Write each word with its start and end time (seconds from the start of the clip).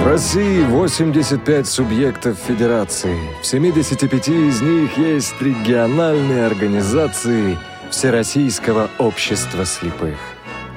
В 0.00 0.06
России 0.06 0.64
85 0.64 1.66
субъектов 1.68 2.38
федерации. 2.38 3.18
В 3.42 3.46
75 3.46 4.28
из 4.28 4.62
них 4.62 4.96
есть 4.96 5.34
региональные 5.42 6.46
организации 6.46 7.58
Всероссийского 7.90 8.88
общества 8.98 9.66
слепых. 9.66 10.16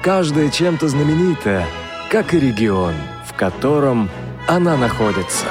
Каждая 0.02 0.50
чем-то 0.50 0.88
знаменита, 0.88 1.64
как 2.10 2.34
и 2.34 2.38
регион, 2.38 2.92
в 3.26 3.34
котором 3.34 4.10
она 4.46 4.76
находится. 4.76 5.46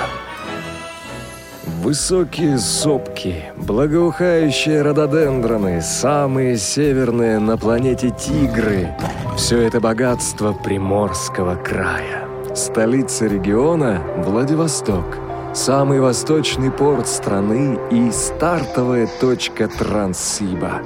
Высокие 1.81 2.59
сопки, 2.59 3.45
благоухающие 3.57 4.83
рододендроны, 4.83 5.81
самые 5.81 6.57
северные 6.57 7.39
на 7.39 7.57
планете 7.57 8.11
тигры– 8.11 8.89
все 9.35 9.61
это 9.61 9.81
богатство 9.81 10.53
Приморского 10.53 11.55
края. 11.55 12.22
Столица 12.55 13.25
региона– 13.25 14.03
Владивосток, 14.17 15.17
самый 15.55 15.99
восточный 15.99 16.69
порт 16.69 17.07
страны 17.07 17.79
и 17.89 18.11
стартовая 18.11 19.09
точка 19.19 19.67
Транссиба. 19.67 20.83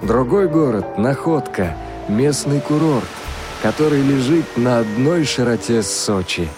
Другой 0.00 0.48
город– 0.48 0.96
Находка, 0.96 1.76
местный 2.08 2.60
курорт, 2.60 3.04
который 3.62 4.00
лежит 4.00 4.46
на 4.56 4.78
одной 4.78 5.24
широте 5.24 5.82
с 5.82 5.90
Сочи. 5.90 6.48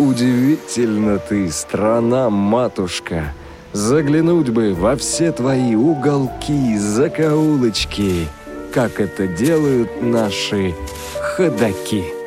Удивительно 0.00 1.18
ты, 1.20 1.48
страна-матушка! 1.52 3.32
Заглянуть 3.72 4.50
бы 4.50 4.74
во 4.74 4.96
все 4.96 5.30
твои 5.30 5.76
уголки, 5.76 6.76
закоулочки, 6.76 8.26
как 8.74 8.98
это 8.98 9.28
делают 9.28 10.02
наши 10.02 10.74
ходаки. 11.20 12.17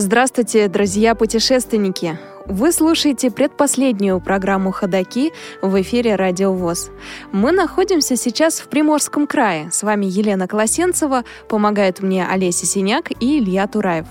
Здравствуйте, 0.00 0.68
друзья-путешественники! 0.68 2.20
Вы 2.46 2.70
слушаете 2.70 3.32
предпоследнюю 3.32 4.20
программу 4.20 4.70
«Ходоки» 4.70 5.32
в 5.60 5.80
эфире 5.80 6.14
«Радио 6.14 6.52
ВОЗ». 6.52 6.92
Мы 7.32 7.50
находимся 7.50 8.14
сейчас 8.14 8.60
в 8.60 8.68
Приморском 8.68 9.26
крае. 9.26 9.72
С 9.72 9.82
вами 9.82 10.06
Елена 10.06 10.46
Колосенцева, 10.46 11.24
помогают 11.48 12.00
мне 12.00 12.24
Олеся 12.24 12.64
Синяк 12.64 13.10
и 13.10 13.40
Илья 13.40 13.66
Тураев. 13.66 14.06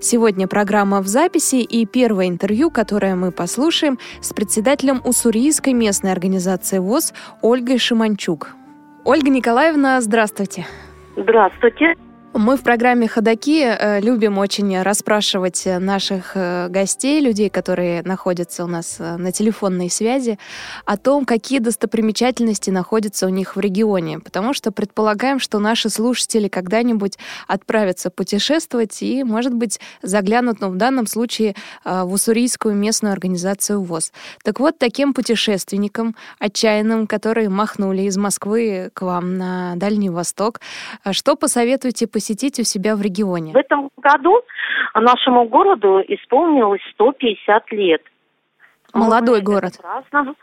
Сегодня 0.00 0.48
программа 0.48 1.02
в 1.02 1.06
записи 1.06 1.56
и 1.56 1.84
первое 1.84 2.28
интервью, 2.28 2.70
которое 2.70 3.14
мы 3.14 3.30
послушаем, 3.30 3.98
с 4.22 4.32
председателем 4.32 5.02
Уссурийской 5.04 5.74
местной 5.74 6.12
организации 6.12 6.78
ВОЗ 6.78 7.12
Ольгой 7.42 7.76
Шиманчук. 7.76 8.52
Ольга 9.04 9.28
Николаевна, 9.28 10.00
здравствуйте. 10.00 10.66
Здравствуйте. 11.14 11.94
Мы 12.32 12.56
в 12.56 12.62
программе 12.62 13.08
«Ходоки» 13.08 13.64
э, 13.64 14.00
любим 14.00 14.38
очень 14.38 14.80
расспрашивать 14.82 15.66
наших 15.66 16.36
э, 16.36 16.68
гостей, 16.68 17.20
людей, 17.20 17.50
которые 17.50 18.02
находятся 18.02 18.62
у 18.62 18.68
нас 18.68 18.98
э, 19.00 19.16
на 19.16 19.32
телефонной 19.32 19.90
связи, 19.90 20.38
о 20.84 20.96
том, 20.96 21.24
какие 21.24 21.58
достопримечательности 21.58 22.70
находятся 22.70 23.26
у 23.26 23.30
них 23.30 23.56
в 23.56 23.60
регионе, 23.60 24.20
потому 24.20 24.54
что 24.54 24.70
предполагаем, 24.70 25.40
что 25.40 25.58
наши 25.58 25.90
слушатели 25.90 26.46
когда-нибудь 26.46 27.18
отправятся 27.48 28.10
путешествовать 28.10 29.02
и, 29.02 29.24
может 29.24 29.52
быть, 29.52 29.80
заглянут, 30.00 30.60
ну, 30.60 30.68
в 30.68 30.76
данном 30.76 31.08
случае, 31.08 31.56
в 31.84 32.12
Уссурийскую 32.12 32.76
местную 32.76 33.12
организацию 33.12 33.82
ВОЗ. 33.82 34.12
Так 34.44 34.60
вот, 34.60 34.78
таким 34.78 35.14
путешественникам, 35.14 36.14
отчаянным, 36.38 37.08
которые 37.08 37.48
махнули 37.48 38.02
из 38.02 38.16
Москвы 38.16 38.90
к 38.94 39.02
вам 39.02 39.36
на 39.36 39.74
Дальний 39.74 40.10
Восток, 40.10 40.60
что 41.10 41.34
посоветуете 41.34 42.06
посетить 42.06 42.19
у 42.58 42.64
себя 42.64 42.96
в 42.96 43.02
регионе? 43.02 43.52
В 43.52 43.56
этом 43.56 43.90
году 43.96 44.42
нашему 44.94 45.44
городу 45.44 46.00
исполнилось 46.06 46.80
150 46.94 47.72
лет. 47.72 48.02
Молодой 48.92 49.38
Мы 49.38 49.44
город. 49.44 49.72
Праздновали. 49.80 50.34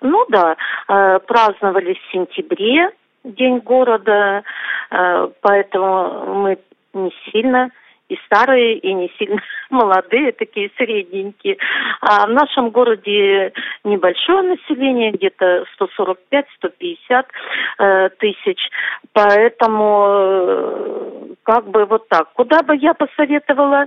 Ну 0.00 0.24
да, 0.28 0.56
э, 0.88 1.18
праздновали 1.20 1.94
в 1.94 2.12
сентябре 2.12 2.90
День 3.24 3.58
города, 3.58 4.42
э, 4.90 5.28
поэтому 5.40 6.34
мы 6.42 6.58
не 6.94 7.12
сильно 7.30 7.70
и 8.08 8.16
старые, 8.26 8.78
и 8.78 8.92
не 8.92 9.10
сильно 9.18 9.40
молодые, 9.70 10.32
такие 10.32 10.70
средненькие. 10.76 11.56
А 12.00 12.26
в 12.26 12.30
нашем 12.30 12.70
городе 12.70 13.52
небольшое 13.84 14.42
население, 14.42 15.12
где-то 15.12 15.64
145-150 15.80 17.26
э, 17.78 18.08
тысяч, 18.18 18.58
поэтому 19.12 20.06
э, 20.08 21.34
как 21.42 21.68
бы 21.68 21.84
вот 21.84 22.08
так. 22.08 22.32
Куда 22.32 22.62
бы 22.62 22.76
я 22.76 22.94
посоветовала 22.94 23.86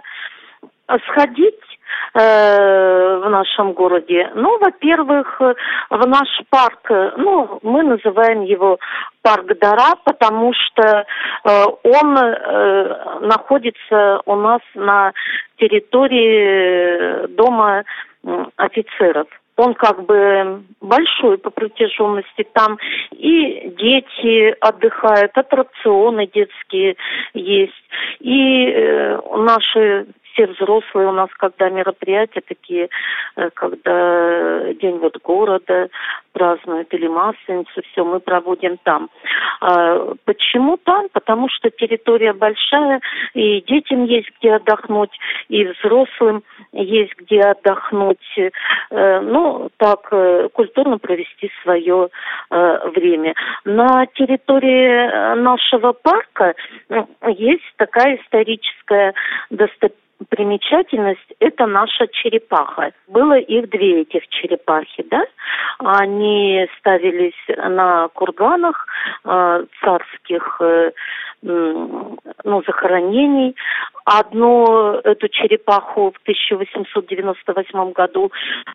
сходить 1.07 1.68
э, 2.13 3.21
в 3.23 3.29
нашем 3.29 3.73
городе? 3.73 4.31
Ну, 4.35 4.57
во-первых, 4.59 5.39
в 5.39 6.07
наш 6.07 6.27
парк, 6.49 6.89
ну, 7.17 7.59
мы 7.63 7.83
называем 7.83 8.41
его 8.41 8.77
парк 9.21 9.45
Дара, 9.59 9.95
потому 10.03 10.53
что 10.53 10.83
э, 10.83 11.65
он 11.83 12.17
э, 12.17 13.19
находится 13.21 14.21
у 14.25 14.35
нас 14.35 14.61
на 14.75 15.13
территории 15.57 17.27
дома 17.35 17.83
э, 18.23 18.45
офицеров 18.55 19.27
он 19.59 19.73
как 19.73 20.05
бы 20.05 20.63
большой 20.79 21.37
по 21.37 21.49
протяженности. 21.49 22.47
Там 22.53 22.77
и 23.11 23.69
дети 23.77 24.55
отдыхают, 24.61 25.37
аттракционы 25.37 26.27
детские 26.27 26.95
есть. 27.33 27.73
И 28.19 28.67
э, 28.67 29.19
наши 29.35 30.07
все 30.39 30.47
взрослые 30.47 31.07
у 31.07 31.11
нас, 31.11 31.29
когда 31.37 31.69
мероприятия 31.69 32.41
такие, 32.41 32.89
э, 33.35 33.49
когда 33.53 34.73
День 34.73 34.97
вот 34.99 35.17
города 35.21 35.89
празднуют 36.31 36.93
или 36.93 37.07
Масленицу, 37.07 37.81
все 37.91 38.05
мы 38.05 38.19
проводим 38.19 38.77
там. 38.83 39.09
А, 39.61 40.13
почему 40.25 40.77
там? 40.77 41.07
Потому 41.11 41.49
что 41.49 41.69
территория 41.69 42.33
большая, 42.33 43.01
и 43.33 43.61
детям 43.61 44.05
есть 44.05 44.29
где 44.39 44.53
отдохнуть, 44.53 45.11
и 45.49 45.65
взрослым 45.65 46.43
есть 46.71 47.13
где 47.17 47.41
отдохнуть. 47.41 48.39
Э, 48.91 49.19
ну, 49.21 49.69
так, 49.77 50.07
э, 50.11 50.49
культурно 50.53 50.97
провести 50.97 51.51
свое 51.63 52.09
время. 52.49 53.33
На 53.65 54.05
территории 54.07 55.35
нашего 55.35 55.93
парка 55.93 56.55
есть 57.27 57.63
такая 57.77 58.17
историческая 58.17 59.13
достопримечательность 59.49 60.08
примечательность– 60.27 61.33
это 61.39 61.65
наша 61.65 62.07
черепаха. 62.07 62.91
Было 63.07 63.37
их 63.37 63.69
две 63.69 64.01
этих 64.01 64.27
черепахи, 64.27 65.05
да? 65.09 65.23
Они 65.79 66.67
ставились 66.79 67.33
на 67.57 68.09
курганах 68.09 68.85
э, 69.23 69.65
царских 69.81 70.57
э, 70.59 70.91
ну, 71.41 72.63
захоронений. 72.65 73.55
Одну 74.05 74.95
эту 75.03 75.27
черепаху 75.27 76.11
в 76.11 76.17
1898 76.23 77.91
году 77.91 78.31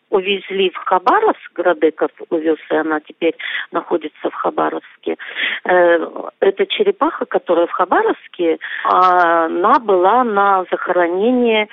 увезли 0.09 0.69
в 0.69 0.77
Хабаровск, 0.77 1.51
Градеков 1.53 2.11
увез, 2.29 2.57
и 2.71 2.75
она 2.75 3.01
теперь 3.01 3.35
находится 3.71 4.29
в 4.29 4.33
Хабаровске. 4.33 5.17
Э, 5.65 6.07
эта 6.39 6.65
черепаха, 6.65 7.25
которая 7.25 7.67
в 7.67 7.71
Хабаровске, 7.71 8.59
она 8.85 9.79
была 9.79 10.23
на 10.23 10.65
захоронении 10.71 11.67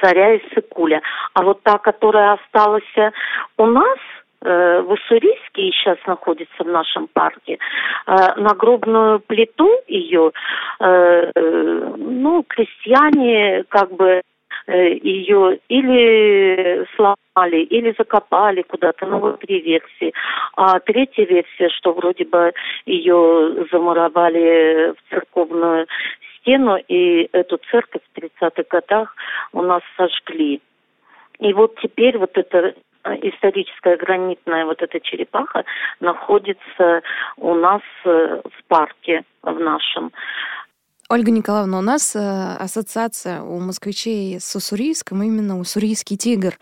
царя 0.00 0.36
Иссыкуля. 0.36 1.00
А 1.32 1.42
вот 1.42 1.62
та, 1.62 1.78
которая 1.78 2.34
осталась 2.34 3.12
у 3.56 3.66
нас– 3.66 3.98
Э, 4.44 4.80
в 4.82 4.92
Уссурийске 4.92 5.68
и 5.68 5.72
сейчас 5.72 5.98
находится 6.06 6.64
в 6.64 6.66
нашем 6.66 7.06
парке, 7.06 7.58
э, 8.06 8.34
нагробную 8.36 9.20
плиту 9.20 9.70
ее, 9.86 10.32
э, 10.80 11.30
ну, 11.96 12.42
крестьяне 12.42 13.64
как 13.68 13.92
бы 13.92 14.22
ее 14.68 15.58
или 15.68 16.86
сломали, 16.94 17.62
или 17.62 17.94
закопали 17.98 18.62
куда-то, 18.62 19.06
ну 19.06 19.18
вот 19.18 19.40
три 19.40 19.60
версии. 19.60 20.12
А 20.54 20.78
третья 20.78 21.24
версия, 21.24 21.68
что 21.70 21.92
вроде 21.92 22.24
бы 22.24 22.52
ее 22.86 23.66
замуровали 23.72 24.92
в 24.92 25.10
церковную 25.10 25.88
стену, 26.36 26.76
и 26.76 27.28
эту 27.32 27.58
церковь 27.70 28.02
в 28.12 28.18
30-х 28.18 28.62
годах 28.70 29.16
у 29.52 29.62
нас 29.62 29.82
сожгли. 29.96 30.60
И 31.40 31.52
вот 31.52 31.74
теперь 31.80 32.16
вот 32.18 32.38
это 32.38 32.58
Э, 32.68 32.91
историческая 33.04 33.96
гранитная 33.96 34.64
вот 34.64 34.82
эта 34.82 35.00
черепаха 35.00 35.64
находится 36.00 37.02
у 37.36 37.54
нас 37.54 37.82
э, 38.04 38.40
в 38.44 38.64
парке 38.68 39.24
в 39.42 39.58
нашем. 39.58 40.12
Ольга 41.08 41.30
Николаевна, 41.30 41.78
у 41.78 41.82
нас 41.82 42.16
э, 42.16 42.18
ассоциация 42.58 43.42
у 43.42 43.60
москвичей 43.60 44.40
с 44.40 44.56
Уссурийском 44.56 45.22
именно 45.22 45.58
Уссурийский 45.58 46.16
тигр. 46.16 46.54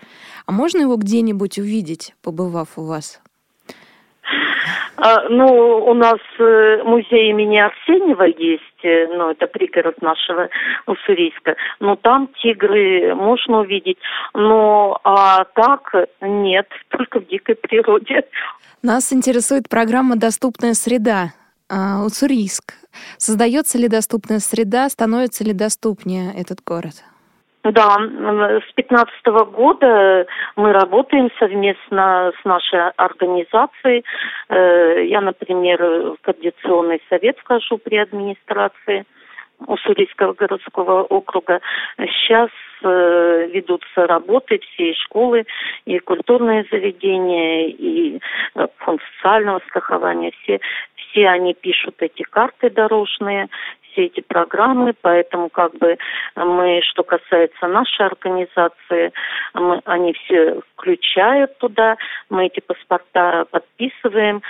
А 0.46 0.52
можно 0.52 0.80
его 0.80 0.96
где-нибудь 0.96 1.58
увидеть, 1.58 2.14
побывав 2.22 2.76
у 2.76 2.84
вас? 2.84 3.22
А, 4.96 5.28
ну, 5.28 5.46
у 5.86 5.94
нас 5.94 6.18
э, 6.38 6.82
музей 6.84 7.30
имени 7.30 7.58
Арсеньева 7.58 8.24
есть, 8.24 8.84
э, 8.84 9.06
ну, 9.08 9.30
это 9.30 9.46
пригород 9.46 10.00
нашего 10.02 10.48
Уссурийска. 10.86 11.56
Но 11.80 11.96
там 11.96 12.28
тигры 12.42 13.14
можно 13.14 13.60
увидеть. 13.60 13.98
Но 14.34 15.00
а 15.04 15.44
так 15.44 15.94
нет, 16.20 16.68
только 16.88 17.20
в 17.20 17.26
дикой 17.26 17.54
природе. 17.54 18.24
Нас 18.82 19.12
интересует 19.12 19.68
программа 19.68 20.16
«Доступная 20.16 20.74
среда». 20.74 21.32
А, 21.68 22.04
Уссурийск. 22.04 22.74
Создается 23.16 23.78
ли 23.78 23.88
доступная 23.88 24.40
среда, 24.40 24.88
становится 24.88 25.44
ли 25.44 25.52
доступнее 25.52 26.32
этот 26.36 26.62
город? 26.64 27.04
Да, 27.62 27.96
с 27.98 28.72
15 28.74 29.26
года 29.52 30.26
мы 30.56 30.72
работаем 30.72 31.30
совместно 31.38 32.32
с 32.40 32.44
нашей 32.44 32.88
организацией. 32.96 34.02
Э, 34.48 35.04
я, 35.04 35.20
например, 35.20 35.82
в 35.82 36.16
Координационный 36.22 37.02
совет 37.10 37.38
вхожу 37.38 37.76
при 37.76 37.98
администрации 37.98 39.04
Уссурийского 39.66 40.32
городского 40.32 41.02
округа. 41.02 41.60
Сейчас 41.98 42.48
э, 42.82 43.48
ведутся 43.52 44.06
работы, 44.06 44.58
все 44.58 44.92
и 44.92 44.94
школы, 44.94 45.44
и 45.84 45.98
культурные 45.98 46.64
заведения, 46.70 47.66
и 47.66 48.20
э, 48.54 48.66
фонд 48.78 49.02
социального 49.16 49.60
страхования, 49.68 50.32
все, 50.42 50.60
все 50.96 51.28
они 51.28 51.52
пишут 51.52 51.96
эти 51.98 52.22
карты 52.22 52.70
дорожные, 52.70 53.48
все 54.00 54.06
эти 54.06 54.20
программы, 54.20 54.94
поэтому 55.00 55.48
как 55.48 55.74
бы 55.76 55.96
мы, 56.36 56.80
что 56.82 57.02
касается 57.02 57.66
нашей 57.66 58.06
организации, 58.06 59.12
мы, 59.54 59.80
они 59.84 60.12
все 60.12 60.60
включают 60.74 61.58
туда, 61.58 61.96
мы 62.30 62.46
эти 62.46 62.60
паспорта 62.60 63.44
подписываем, 63.50 64.42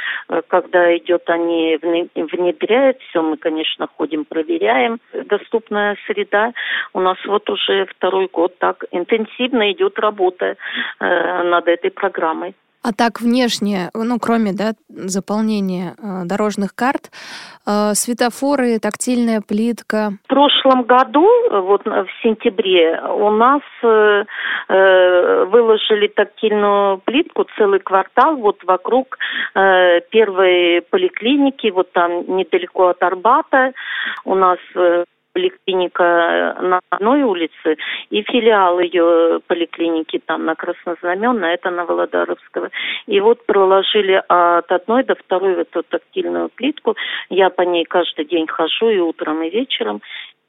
когда 0.49 0.97
идет, 0.97 1.29
они 1.29 1.79
внедряют 1.81 2.99
все, 3.08 3.23
мы, 3.23 3.37
конечно, 3.37 3.88
ходим, 3.97 4.25
проверяем. 4.25 5.00
Доступная 5.12 5.96
среда 6.06 6.53
у 6.93 7.00
нас 7.00 7.17
вот 7.26 7.49
уже 7.50 7.87
второй 7.87 8.29
год 8.29 8.56
так 8.58 8.85
интенсивно 8.91 9.73
идет 9.73 9.99
работа 9.99 10.56
э, 11.00 11.43
над 11.43 11.69
этой 11.69 11.91
программой. 11.91 12.55
А 12.82 12.93
так 12.93 13.21
внешне, 13.21 13.91
ну, 13.93 14.19
кроме 14.19 14.53
да, 14.55 14.73
заполнения 14.88 15.94
э, 15.99 16.25
дорожных 16.25 16.75
карт, 16.75 17.11
э, 17.67 17.93
светофоры, 17.93 18.79
тактильная 18.79 19.43
плитка. 19.47 20.12
В 20.25 20.29
прошлом 20.29 20.85
году, 20.85 21.27
вот 21.50 21.85
в 21.85 22.09
сентябре, 22.23 22.99
у 23.03 23.31
нас 23.31 23.61
э, 23.82 24.25
э, 24.69 25.44
выложили 25.44 26.06
тактильную 26.09 26.99
плитку 27.05 27.44
целый 27.59 27.81
квартал 27.81 28.37
вот 28.37 28.65
вокруг 28.65 29.19
э, 29.55 30.00
первой 30.11 30.81
поликлиники, 30.91 31.71
вот 31.71 31.93
там 31.93 32.35
недалеко 32.35 32.88
от 32.88 33.03
Арбата. 33.03 33.73
У 34.25 34.35
нас 34.35 34.59
э, 34.75 35.05
поликлиника 35.32 36.56
на 36.61 36.81
одной 36.91 37.23
улице 37.23 37.77
и 38.11 38.23
филиал 38.23 38.81
ее 38.81 39.41
поликлиники 39.47 40.21
там 40.25 40.44
на 40.44 40.55
Краснознаменной, 40.55 41.55
это 41.55 41.71
на 41.71 41.85
Володаровского. 41.85 42.71
И 43.06 43.21
вот 43.21 43.44
проложили 43.47 44.23
от 44.29 44.71
одной 44.71 45.05
до 45.05 45.15
второй 45.15 45.55
в 45.55 45.59
эту 45.61 45.82
тактильную 45.82 46.49
плитку. 46.49 46.97
Я 47.29 47.50
по 47.50 47.62
ней 47.62 47.85
каждый 47.85 48.25
день 48.25 48.47
хожу 48.47 48.91
и 48.91 48.99
утром, 48.99 49.43
и 49.43 49.50
вечером 49.50 50.00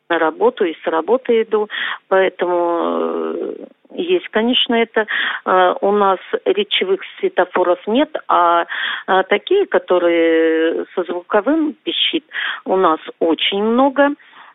на 0.10 0.19
работу, 0.19 0.66
и 0.66 0.75
с 0.83 0.88
работы 0.88 1.42
иду. 1.42 1.69
Поэтому 2.10 3.33
э, 3.33 3.66
есть, 3.95 4.28
конечно, 4.30 4.75
это 4.75 5.06
э, 5.45 5.75
у 5.81 5.92
нас 5.92 6.19
речевых 6.45 7.01
светофоров 7.19 7.80
нет, 7.88 8.10
а, 8.28 8.66
а 9.07 9.24
такие, 9.24 9.66
которые 9.66 10.86
со 10.95 11.04
звуковым 11.04 11.75
пищит, 11.83 12.25
у 12.66 12.75
нас 12.75 13.00
очень 13.19 13.63
много. 13.63 14.10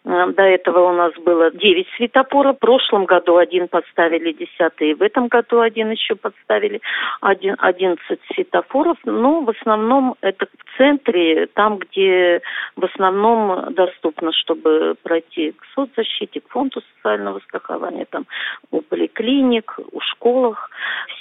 Э, 0.06 0.26
до 0.32 0.42
этого 0.42 0.90
у 0.90 0.92
нас 0.92 1.12
было 1.14 1.50
9 1.50 1.86
светофоров. 1.96 2.56
В 2.56 2.60
прошлом 2.60 3.04
году 3.04 3.36
один 3.36 3.68
поставили, 3.68 4.32
10 4.32 4.72
и 4.78 4.94
в 4.94 5.02
этом 5.02 5.26
году 5.26 5.60
один 5.60 5.90
еще 5.90 6.14
подставили. 6.14 6.80
11 7.20 8.20
светофоров. 8.32 8.96
Но 9.04 9.40
в 9.40 9.50
основном 9.50 10.14
это 10.20 10.46
в 10.46 10.78
центре, 10.78 11.46
там, 11.46 11.78
где 11.78 12.40
в 12.76 12.84
основном 12.84 13.74
доступно, 13.74 14.32
чтобы 14.32 14.94
пройти 15.02 15.52
к 15.52 15.64
соцзащите, 15.74 16.40
к 16.40 16.48
фонду 16.48 16.82
социального 16.96 17.40
страхования, 17.40 18.06
там 18.08 18.26
у 18.70 18.80
поликлиник, 18.82 19.78
у 19.92 20.00
школах. 20.00 20.70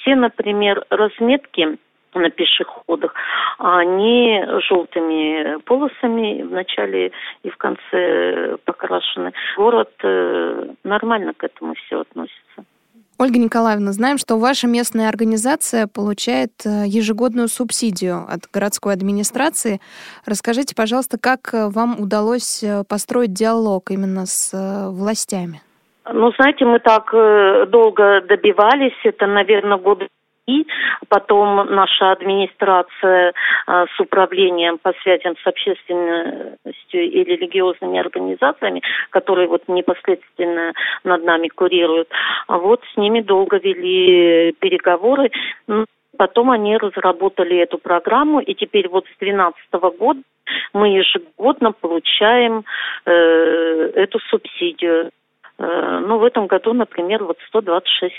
Все, 0.02 0.16
например, 0.16 0.86
разметки 0.90 1.78
на 2.16 2.30
пешеходах, 2.30 3.14
а 3.58 3.80
они 3.80 4.44
желтыми 4.68 5.62
полосами 5.64 6.44
в 6.44 6.52
начале 6.52 7.12
и 7.44 7.50
в 7.50 7.58
конце 7.58 8.58
покрашены. 8.66 9.34
Город 9.58 9.92
э, 10.04 10.68
нормально 10.84 11.34
к 11.36 11.44
этому 11.44 11.74
все 11.76 12.02
относится. 12.02 12.64
Ольга 13.18 13.40
Николаевна, 13.40 13.94
знаем, 13.94 14.18
что 14.18 14.38
ваша 14.38 14.68
местная 14.68 15.08
организация 15.08 15.88
получает 15.88 16.52
э, 16.66 16.84
ежегодную 16.86 17.48
субсидию 17.48 18.26
от 18.28 18.42
городской 18.52 18.94
администрации. 18.94 19.80
Расскажите, 20.26 20.76
пожалуйста, 20.76 21.18
как 21.18 21.54
э, 21.54 21.70
вам 21.70 22.00
удалось 22.00 22.64
построить 22.90 23.34
диалог 23.34 23.92
именно 23.92 24.26
с 24.26 24.52
властями? 24.92 25.62
Ну, 26.12 26.32
знаете, 26.38 26.66
мы 26.66 26.80
так 26.80 27.12
долго 27.72 28.22
добивались, 28.22 28.94
это, 29.04 29.26
наверное, 29.26 29.78
годы 29.78 30.08
и 30.48 30.66
потом 31.10 31.74
наша 31.74 32.12
администрация 32.12 33.34
а, 33.66 33.86
с 33.88 34.00
управлением 34.00 34.78
по 34.78 34.94
связям 35.02 35.36
с 35.44 35.48
общественностью 35.48 37.02
и 37.02 37.24
религиозными 37.24 38.00
организациями, 38.00 38.82
которые 39.10 39.48
вот 39.48 39.64
непосредственно 39.68 40.74
над 41.04 41.24
нами 41.24 41.48
курируют, 41.48 42.10
а 42.48 42.58
вот 42.58 42.82
с 42.94 42.98
ними 42.98 43.22
долго 43.22 43.58
вели 43.58 44.54
переговоры. 44.60 45.32
Ну, 45.68 45.86
потом 46.18 46.52
они 46.52 46.78
разработали 46.78 47.58
эту 47.58 47.78
программу, 47.78 48.40
и 48.40 48.54
теперь 48.54 48.88
вот 48.88 49.06
с 49.06 49.18
2012 49.20 49.98
года 49.98 50.22
мы 50.74 50.90
ежегодно 50.90 51.72
получаем 51.72 52.64
э, 53.06 53.12
эту 53.96 54.20
субсидию. 54.30 55.10
Э, 55.58 56.00
ну, 56.06 56.18
в 56.18 56.24
этом 56.24 56.48
году, 56.48 56.74
например, 56.74 57.24
вот 57.24 57.38
126 57.48 58.14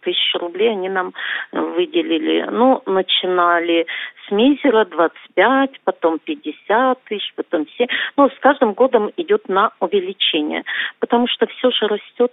тысяч 0.00 0.34
рублей 0.34 0.70
они 0.70 0.88
нам 0.88 1.12
выделили. 1.52 2.46
Ну, 2.50 2.82
начинали 2.86 3.86
с 4.26 4.30
мизера 4.30 4.84
25, 4.84 5.70
потом 5.84 6.18
50 6.18 7.02
тысяч, 7.04 7.32
потом 7.34 7.66
все. 7.66 7.86
Но 8.16 8.28
с 8.28 8.38
каждым 8.40 8.72
годом 8.74 9.10
идет 9.16 9.48
на 9.48 9.72
увеличение, 9.80 10.64
потому 11.00 11.26
что 11.28 11.46
все 11.46 11.70
же 11.70 11.86
растет. 11.86 12.32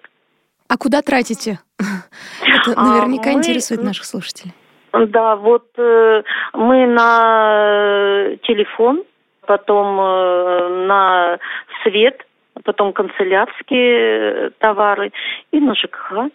А 0.68 0.78
куда 0.78 1.02
тратите? 1.02 1.60
Это 2.42 2.80
наверняка 2.80 3.30
а 3.30 3.34
мы... 3.34 3.40
интересует 3.40 3.84
наших 3.84 4.06
слушателей. 4.06 4.54
Да, 4.94 5.36
вот 5.36 5.68
э, 5.78 6.24
мы 6.54 6.88
на 6.88 8.38
телефон, 8.44 9.04
потом 9.46 10.00
э, 10.00 10.86
на 10.88 11.40
свет, 11.84 12.26
потом 12.64 12.94
канцелярские 12.94 14.52
товары 14.60 15.12
и 15.52 15.60
на 15.60 15.76
ЖКХ. 15.76 16.32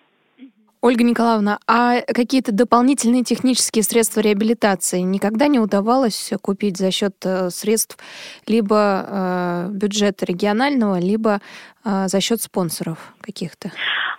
Ольга 0.83 1.05
Николаевна, 1.05 1.59
а 1.69 2.01
какие-то 2.07 2.53
дополнительные 2.57 3.23
технические 3.23 3.83
средства 3.83 4.21
реабилитации 4.23 5.01
никогда 5.01 5.47
не 5.47 5.59
удавалось 5.59 6.33
купить 6.43 6.79
за 6.79 6.91
счет 6.91 7.13
э, 7.27 7.51
средств 7.51 7.99
либо 8.49 9.05
э, 9.07 9.67
бюджета 9.73 10.25
регионального, 10.25 10.99
либо 10.99 11.41
э, 11.85 12.07
за 12.07 12.21
счет 12.23 12.41
спонсоров 12.41 12.97
каких-то? 13.21 13.69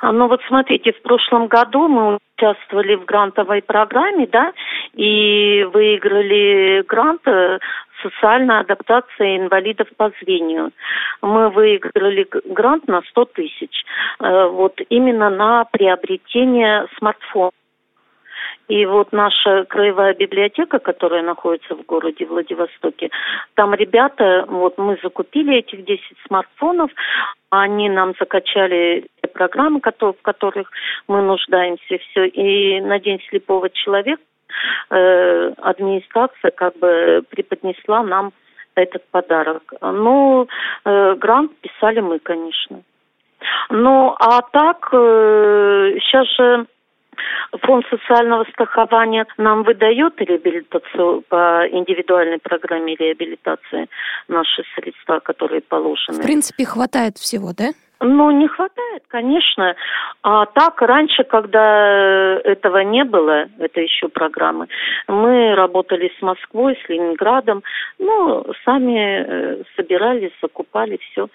А, 0.01 0.11
ну 0.11 0.27
вот 0.27 0.39
смотрите, 0.47 0.91
в 0.93 1.01
прошлом 1.01 1.47
году 1.47 1.87
мы 1.87 2.19
участвовали 2.37 2.93
в 2.93 3.05
грантовой 3.05 3.63
программе, 3.63 4.27
да, 4.27 4.53
и 4.93 5.63
выиграли 5.73 6.83
грант 6.87 7.21
социальная 8.01 8.59
адаптация 8.59 9.37
инвалидов 9.37 9.87
по 9.97 10.11
зрению. 10.21 10.71
Мы 11.21 11.49
выиграли 11.49 12.27
грант 12.45 12.87
на 12.87 13.01
100 13.01 13.25
тысяч. 13.25 13.83
Э, 14.19 14.47
вот 14.47 14.79
именно 14.89 15.29
на 15.29 15.65
приобретение 15.65 16.87
смартфона. 16.97 17.51
И 18.67 18.85
вот 18.85 19.11
наша 19.11 19.65
краевая 19.65 20.13
библиотека, 20.13 20.79
которая 20.79 21.23
находится 21.23 21.75
в 21.75 21.85
городе 21.85 22.25
Владивостоке, 22.25 23.09
там 23.55 23.73
ребята, 23.73 24.45
вот 24.47 24.77
мы 24.77 24.97
закупили 25.03 25.57
этих 25.57 25.83
10 25.83 26.01
смартфонов, 26.25 26.89
они 27.49 27.89
нам 27.89 28.13
закачали 28.17 29.07
программы, 29.33 29.81
в 29.81 30.21
которых 30.21 30.71
мы 31.09 31.21
нуждаемся, 31.21 31.97
все. 31.97 32.27
И 32.27 32.79
на 32.79 32.99
День 32.99 33.19
слепого 33.29 33.69
человека 33.69 34.21
э, 34.89 35.53
администрация 35.61 36.51
как 36.51 36.77
бы 36.77 37.23
преподнесла 37.29 38.03
нам 38.03 38.31
этот 38.75 39.03
подарок. 39.11 39.73
Ну, 39.81 40.47
э, 40.85 41.15
грант 41.15 41.51
писали 41.61 41.99
мы, 41.99 42.19
конечно. 42.19 42.81
Ну, 43.69 44.15
а 44.19 44.41
так, 44.41 44.89
э, 44.93 45.95
сейчас 45.99 46.27
же 46.37 46.65
Фонд 47.63 47.85
социального 47.89 48.45
страхования 48.45 49.25
нам 49.37 49.63
выдает 49.63 50.19
реабилитацию 50.19 51.21
по 51.27 51.67
индивидуальной 51.69 52.39
программе 52.39 52.95
реабилитации 52.95 53.87
наши 54.27 54.63
средства, 54.75 55.19
которые 55.19 55.61
положены. 55.61 56.19
В 56.19 56.23
принципе, 56.23 56.65
хватает 56.65 57.17
всего, 57.17 57.51
да? 57.55 57.71
Ну, 58.03 58.31
не 58.31 58.47
хватает, 58.47 59.03
конечно. 59.07 59.75
А 60.23 60.47
так, 60.47 60.81
раньше, 60.81 61.23
когда 61.23 62.39
этого 62.43 62.79
не 62.79 63.03
было, 63.03 63.45
это 63.59 63.79
еще 63.79 64.07
программы, 64.07 64.67
мы 65.07 65.53
работали 65.53 66.11
с 66.17 66.21
Москвой, 66.21 66.79
с 66.83 66.89
Ленинградом, 66.89 67.61
ну, 67.99 68.43
сами 68.65 68.97
э, 68.97 69.63
собирались, 69.75 70.31
закупали 70.41 70.97
все. 71.11 71.27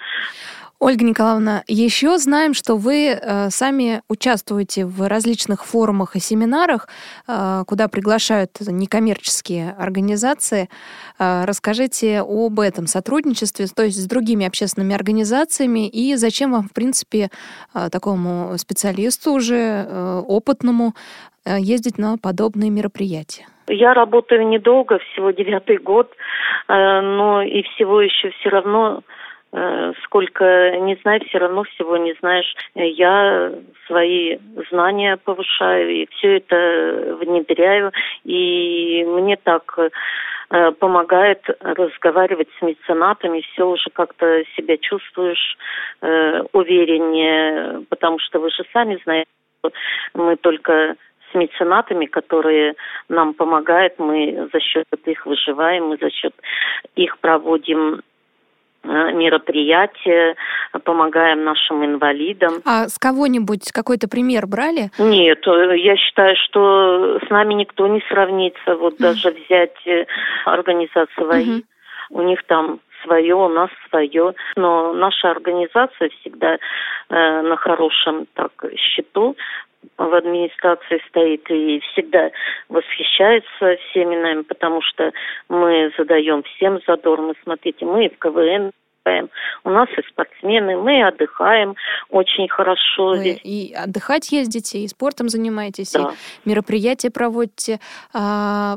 Ольга 0.79 1.05
Николаевна, 1.07 1.63
еще 1.69 2.19
знаем, 2.19 2.53
что 2.53 2.77
вы 2.77 3.07
э, 3.09 3.49
сами 3.49 4.03
участвуете 4.11 4.85
в 4.85 5.09
различных 5.09 5.65
форумах 5.65 6.17
и 6.17 6.21
семинарах, 6.21 6.89
э, 7.27 7.65
куда 7.67 7.89
приглашают 7.89 8.51
некоммерческие 8.61 9.75
организации. 9.79 10.69
Э, 11.19 11.47
расскажите 11.47 12.21
об 12.21 12.61
этом 12.61 12.87
сотрудничестве, 12.87 13.67
то 13.75 13.85
есть 13.85 13.97
с 13.97 14.07
другими 14.07 14.47
общественными 14.47 14.95
организациями, 14.95 15.89
и 15.89 16.15
зачем 16.17 16.53
вам, 16.53 16.69
в 16.69 16.75
принципе, 16.75 17.31
такому 17.91 18.59
специалисту 18.59 19.33
уже 19.33 19.87
опытному 20.27 20.93
ездить 21.47 21.97
на 21.97 22.19
подобные 22.19 22.71
мероприятия? 22.71 23.47
Я 23.69 23.95
работаю 23.95 24.47
недолго, 24.47 24.99
всего 24.99 25.31
девятый 25.31 25.79
год, 25.79 26.13
но 26.69 27.43
и 27.43 27.63
всего 27.63 28.01
еще 28.01 28.31
все 28.31 28.51
равно 28.51 29.03
сколько 30.05 30.77
не 30.81 30.97
знаю, 30.97 31.21
все 31.27 31.39
равно 31.39 31.65
всего 31.65 31.97
не 31.97 32.15
знаешь. 32.21 32.55
Я 32.75 33.53
свои 33.87 34.39
знания 34.71 35.17
повышаю 35.17 35.91
и 35.91 36.07
все 36.11 36.39
это 36.39 37.17
внедряю. 37.21 37.93
И 38.25 39.05
мне 39.07 39.37
так 39.37 39.79
э, 39.79 40.73
помогает 40.73 41.43
разговаривать 41.61 42.49
с 42.59 42.63
меценатами, 42.63 43.41
все 43.53 43.67
уже 43.67 43.89
как-то 43.91 44.43
себя 44.57 44.77
чувствуешь 44.77 45.57
э, 46.03 46.43
увереннее, 46.53 47.85
потому 47.89 48.19
что 48.19 48.41
вы 48.41 48.51
же 48.51 48.65
сами 48.73 48.99
знаете, 49.05 49.31
мы 50.15 50.37
только 50.37 50.97
с 51.31 51.35
меценатами, 51.35 52.07
которые 52.07 52.75
нам 53.09 53.35
помогают, 53.35 53.99
мы 53.99 54.49
за 54.53 54.61
счет 54.61 54.87
их 55.07 55.25
выживаем, 55.27 55.87
мы 55.87 55.97
за 55.97 56.11
счет 56.11 56.35
их 56.95 57.19
проводим 57.19 58.03
Э, 58.03 58.16
мероприятия, 58.87 60.37
помогаем 60.85 61.45
нашим 61.45 61.85
инвалидам. 61.85 62.63
А 62.65 62.89
с 62.89 62.99
кого-нибудь 62.99 63.73
какой-то 63.73 64.09
пример 64.09 64.47
брали? 64.47 64.91
Нет, 64.99 65.47
э, 65.47 65.79
я 65.79 65.97
считаю, 65.97 66.37
что 66.37 67.19
с 67.27 67.31
нами 67.31 67.55
никто 67.55 67.87
не 67.87 68.03
сравнится. 68.09 68.77
Вот 68.77 68.95
mm. 68.95 69.03
даже 69.03 69.31
взять 69.31 69.87
э, 69.87 70.07
организацию 70.45 71.27
ВАИ, 71.27 71.59
mm-hmm. 71.59 71.65
у 72.11 72.23
них 72.23 72.43
там 72.47 72.81
свое, 73.05 73.35
у 73.35 73.49
нас 73.49 73.71
свое. 73.89 74.35
Но 74.57 74.93
наша 74.93 75.31
организация 75.31 76.11
всегда 76.21 76.55
э, 76.55 76.59
на 77.43 77.57
хорошем 77.57 78.27
так 78.35 78.53
счету 78.77 79.37
в 79.97 80.15
администрации 80.15 81.03
стоит 81.09 81.49
и 81.51 81.81
всегда 81.93 82.31
восхищается 82.69 83.77
всеми 83.91 84.17
нами, 84.17 84.43
потому 84.43 84.81
что 84.83 85.13
мы 85.49 85.93
задаем 85.97 86.43
всем 86.43 86.81
задор. 86.87 87.21
Мы, 87.21 87.35
смотрите, 87.43 87.85
мы 87.85 88.07
и 88.07 88.15
в 88.15 88.19
КВН 88.19 88.73
у 89.65 89.71
нас 89.71 89.89
и 89.97 90.03
спортсмены, 90.11 90.77
мы 90.77 91.07
отдыхаем 91.07 91.77
очень 92.11 92.49
хорошо. 92.49 93.11
Вы 93.11 93.19
здесь. 93.19 93.41
и 93.45 93.75
отдыхать 93.75 94.33
ездите, 94.33 94.79
и 94.79 94.89
спортом 94.89 95.29
занимаетесь, 95.29 95.93
да. 95.93 96.13
и 96.45 96.49
мероприятия 96.49 97.11
проводите. 97.11 97.79
А, 98.13 98.77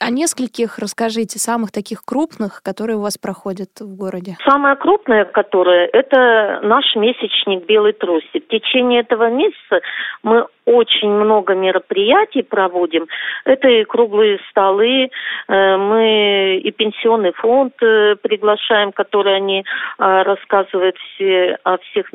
о 0.00 0.10
нескольких 0.10 0.78
расскажите, 0.78 1.38
самых 1.38 1.72
таких 1.72 2.04
крупных, 2.04 2.62
которые 2.62 2.96
у 2.96 3.02
вас 3.02 3.18
проходят 3.18 3.68
в 3.80 3.96
городе. 3.96 4.36
Самое 4.44 4.76
крупное, 4.76 5.24
которое, 5.24 5.86
это 5.86 6.60
наш 6.62 6.84
месячник 6.96 7.66
«Белый 7.66 7.92
трусик». 7.92 8.44
В 8.44 8.48
течение 8.48 9.00
этого 9.00 9.30
месяца 9.30 9.80
мы 10.22 10.46
очень 10.64 11.10
много 11.10 11.54
мероприятий 11.54 12.42
проводим. 12.42 13.06
Это 13.44 13.68
и 13.68 13.84
круглые 13.84 14.38
столы, 14.50 15.10
э, 15.48 15.76
мы 15.76 16.56
и 16.58 16.70
пенсионный 16.70 17.32
фонд 17.32 17.74
э, 17.82 18.16
приглашаем, 18.22 18.92
который 18.92 19.36
они 19.36 19.60
э, 19.60 20.22
рассказывают 20.22 20.96
все 20.98 21.58
о 21.64 21.78
всех 21.78 22.12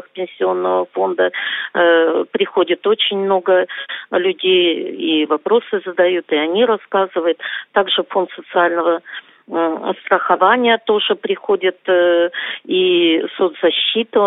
как 0.00 0.10
пенсионного 0.10 0.86
фонда 0.92 1.30
э, 1.74 2.24
приходит 2.30 2.86
очень 2.86 3.18
много 3.18 3.66
людей 4.10 4.92
и 4.94 5.26
вопросы 5.26 5.80
задают, 5.84 6.26
и 6.30 6.36
они 6.36 6.64
рассказывают. 6.64 7.38
Также 7.72 8.04
фонд 8.04 8.30
социального 8.36 9.02
страхования 10.04 10.78
тоже 10.84 11.14
приходит, 11.14 11.78
э, 11.86 12.30
и 12.64 13.24
соцзащиту 13.36 14.20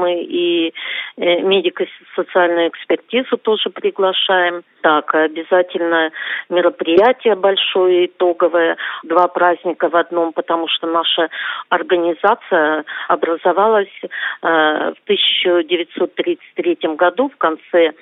мы, 0.00 0.22
и 0.22 0.72
э, 1.16 1.40
медико-социальную 1.42 2.68
экспертизу 2.68 3.36
тоже 3.36 3.70
приглашаем. 3.70 4.62
Так, 4.82 5.14
обязательно 5.14 6.10
мероприятие 6.50 7.36
большое, 7.36 8.06
итоговое, 8.06 8.76
два 9.04 9.28
праздника 9.28 9.88
в 9.88 9.96
одном, 9.96 10.32
потому 10.32 10.68
что 10.68 10.86
наша 10.86 11.28
организация 11.68 12.84
образовалась 13.08 13.88
э, 14.02 14.06
в 14.42 15.02
1933 15.04 16.78
году, 16.96 17.28
в 17.28 17.36
конце 17.36 17.92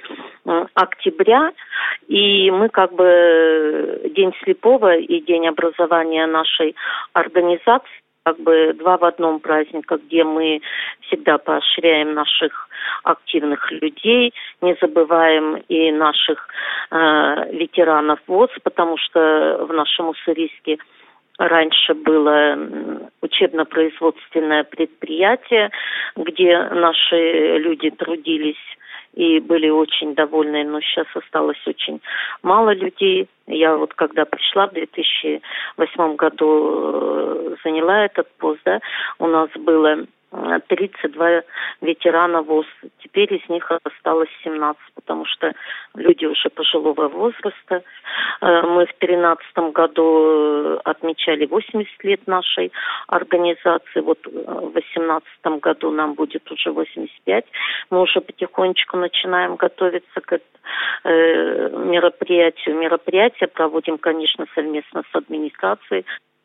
октября, 0.75 1.53
и 2.09 2.51
мы 2.51 2.69
как 2.69 2.93
бы 2.93 4.11
День 4.15 4.33
слепого 4.43 4.97
и 4.97 5.21
День 5.21 5.49
образования 5.49 6.27
нашей 6.27 6.43
нашей 6.53 6.75
организации 7.13 7.89
как 8.25 8.39
бы 8.39 8.73
два 8.75 8.99
в 8.99 9.05
одном 9.05 9.41
праздника, 9.41 9.97
где 9.97 10.23
мы 10.23 10.61
всегда 11.01 11.39
поощряем 11.39 12.15
наших 12.15 12.69
активных 13.03 13.73
людей, 13.73 14.33
не 14.61 14.77
забываем 14.81 15.57
и 15.69 15.91
наших 15.91 16.47
э, 16.93 16.97
ветеранов 17.53 18.21
ВОЗ, 18.29 18.51
потому 18.63 18.97
что 18.97 19.67
в 19.69 19.73
нашем 19.73 20.11
Уссурийске 20.11 20.79
раньше 21.39 21.95
было 21.95 22.57
учебно-производственное 23.23 24.63
предприятие, 24.63 25.71
где 26.15 26.63
наши 26.63 27.59
люди 27.59 27.91
трудились 27.91 28.63
и 29.15 29.41
были 29.41 29.69
очень 29.69 30.15
довольны, 30.15 30.65
но 30.65 30.81
сейчас 30.81 31.07
осталось 31.15 31.61
очень 31.67 32.01
мало 32.43 32.75
людей. 32.75 33.29
Я 33.47 33.77
вот 33.77 33.95
когда 33.95 34.25
пришла 34.25 34.67
в 34.69 34.73
2008 34.73 36.17
году, 36.17 36.81
э, 36.95 37.57
заняла 37.65 38.07
этот 38.07 38.31
пост, 38.39 38.61
да, 38.65 38.81
у 39.19 39.27
нас 39.27 39.51
было 39.57 40.07
32 40.33 41.43
ветерана 41.83 42.43
ВОЗ. 42.43 42.67
Теперь 43.01 43.35
из 43.35 43.47
них 43.49 43.71
осталось 43.85 44.31
17, 44.45 44.81
потому 44.95 45.27
что 45.27 45.53
люди 45.95 46.25
уже 46.25 46.49
пожилого 46.49 47.09
возраста. 47.09 47.83
Э, 48.41 48.63
мы 48.63 48.87
в 48.87 48.95
2013 49.01 49.73
году 49.75 50.05
э, 50.05 50.79
отмечали 50.85 51.45
80 51.47 52.05
лет 52.05 52.27
нашей 52.27 52.73
организации. 53.09 54.01
Вот 54.01 54.19
э, 54.27 54.31
в 54.31 54.73
2018 54.73 55.61
году 55.61 55.91
нам 55.91 56.15
будет 56.15 56.51
уже 56.51 56.73
85. 56.73 57.45
Мы 57.91 58.01
уже 58.01 58.21
потихонечку 58.21 58.97
начинаем 58.97 59.57
готовиться 59.57 60.21
к 60.21 60.41
мероприятию. 61.05 62.77
Мероприятия 62.77 63.49
проводим, 63.49 63.99
конечно, 63.99 64.47
совместно 64.55 65.03
с 65.11 65.17
администрацией 65.17 66.05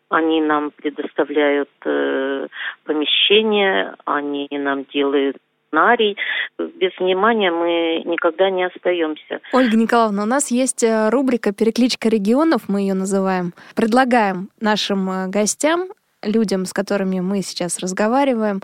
они 0.09 0.41
нам 0.41 0.71
предоставляют 0.71 1.69
э, 1.85 2.47
помещение, 2.85 3.95
они 4.05 4.47
нам 4.51 4.85
делают 4.85 5.37
сценарий. 5.67 6.17
Без 6.57 6.97
внимания 6.99 7.51
мы 7.51 8.03
никогда 8.05 8.49
не 8.49 8.65
остаемся. 8.65 9.41
Ольга 9.51 9.77
Николаевна, 9.77 10.23
у 10.23 10.25
нас 10.25 10.51
есть 10.51 10.83
э, 10.83 11.09
рубрика 11.09 11.53
«Перекличка 11.53 12.09
регионов», 12.09 12.63
мы 12.67 12.81
ее 12.81 12.93
называем. 12.93 13.53
Предлагаем 13.75 14.49
нашим 14.59 15.09
э, 15.09 15.27
гостям, 15.27 15.89
людям, 16.23 16.65
с 16.65 16.73
которыми 16.73 17.19
мы 17.19 17.41
сейчас 17.41 17.79
разговариваем, 17.79 18.61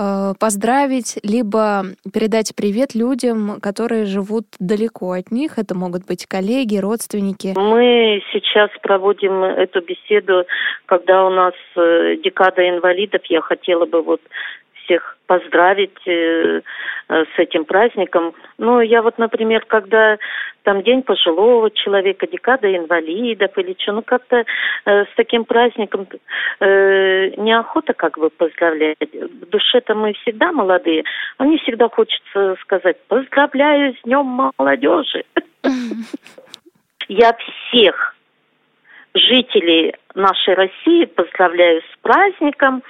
Э, 0.00 0.34
поздравить, 0.38 1.18
либо 1.24 1.82
передать 2.14 2.54
привет 2.54 2.94
людям, 2.94 3.58
которые 3.60 4.04
живут 4.04 4.44
далеко 4.60 5.12
от 5.12 5.32
них. 5.32 5.58
Это 5.58 5.74
могут 5.74 6.06
быть 6.06 6.24
коллеги, 6.26 6.76
родственники. 6.76 7.54
Мы 7.56 8.22
сейчас 8.32 8.70
проводим 8.80 9.42
эту 9.42 9.80
беседу, 9.80 10.44
когда 10.86 11.26
у 11.26 11.30
нас 11.30 11.54
э, 11.74 12.14
декада 12.22 12.68
инвалидов. 12.68 13.22
Я 13.28 13.40
хотела 13.40 13.86
бы 13.86 14.02
вот 14.02 14.20
всех 14.88 15.18
поздравить 15.26 16.06
э, 16.06 16.62
э, 17.08 17.24
с 17.24 17.38
этим 17.38 17.64
праздником. 17.64 18.34
Ну, 18.56 18.80
я 18.80 19.02
вот, 19.02 19.18
например, 19.18 19.64
когда 19.66 20.16
там 20.62 20.82
День 20.82 21.02
пожилого 21.02 21.70
человека, 21.70 22.26
декада 22.26 22.74
инвалидов 22.74 23.52
или 23.56 23.76
что, 23.78 23.92
ну 23.92 24.02
как-то 24.02 24.44
э, 24.84 25.04
с 25.04 25.08
таким 25.16 25.44
праздником 25.44 26.06
неохота 26.60 27.92
как 27.92 28.18
бы 28.18 28.30
поздравлять. 28.30 28.96
В 29.00 29.48
душе-то 29.50 29.94
мы 29.94 30.14
всегда 30.14 30.50
молодые, 30.50 31.04
а 31.36 31.44
мне 31.44 31.58
всегда 31.58 31.88
хочется 31.88 32.56
сказать 32.62 32.96
«поздравляю 33.06 33.94
с 33.94 34.02
Днем 34.02 34.52
молодежи». 34.58 35.24
Я 37.08 37.34
всех 37.68 38.14
жителей 39.14 39.94
нашей 40.14 40.54
России 40.54 41.04
поздравляю 41.06 41.80
с 41.80 41.98
праздником 42.02 42.82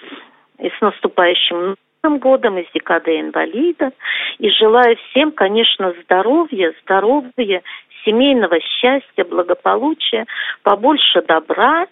и 0.59 0.69
с 0.69 0.81
наступающим 0.81 1.77
годом, 2.03 2.59
и 2.59 2.65
с 2.65 2.73
декадой 2.73 3.21
инвалида. 3.21 3.93
И 4.39 4.51
желаю 4.51 4.97
всем, 4.97 5.33
конечно, 5.33 5.95
здоровья, 6.05 6.73
здоровья, 6.83 7.63
семейного 8.05 8.61
счастья, 8.61 9.25
благополучия, 9.25 10.27
побольше 10.63 11.23
добра, 11.23 11.87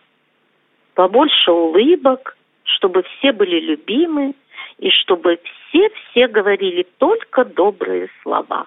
побольше 0.94 1.50
улыбок, 1.50 2.36
чтобы 2.64 3.02
все 3.02 3.32
были 3.32 3.60
любимы, 3.60 4.34
и 4.78 4.90
чтобы 4.90 5.38
все-все 5.68 6.28
говорили 6.28 6.86
только 6.98 7.44
добрые 7.44 8.08
слова. 8.22 8.66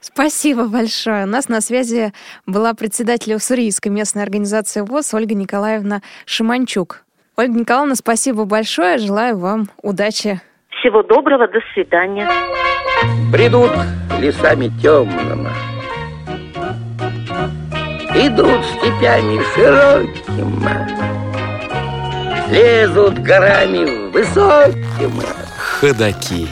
Спасибо 0.00 0.66
большое. 0.66 1.24
У 1.24 1.28
нас 1.28 1.48
на 1.48 1.60
связи 1.60 2.12
была 2.46 2.72
председатель 2.72 3.34
Уссурийской 3.34 3.92
местной 3.92 4.22
организации 4.22 4.80
ВОЗ 4.80 5.12
Ольга 5.12 5.34
Николаевна 5.34 6.00
Шиманчук. 6.24 7.04
Ольга 7.36 7.60
Николаевна, 7.60 7.94
спасибо 7.94 8.46
большое. 8.46 8.96
Желаю 8.96 9.38
вам 9.38 9.68
удачи. 9.82 10.40
Всего 10.78 11.02
доброго. 11.02 11.48
До 11.48 11.60
свидания. 11.74 12.28
Бредут 13.30 13.72
лесами 14.20 14.68
темными. 14.80 15.50
Идут 18.14 18.64
степями 18.64 19.40
широкими. 19.54 21.10
Лезут 22.50 23.18
горами 23.20 24.10
высокими. 24.10 25.24
Ходаки. 25.80 26.48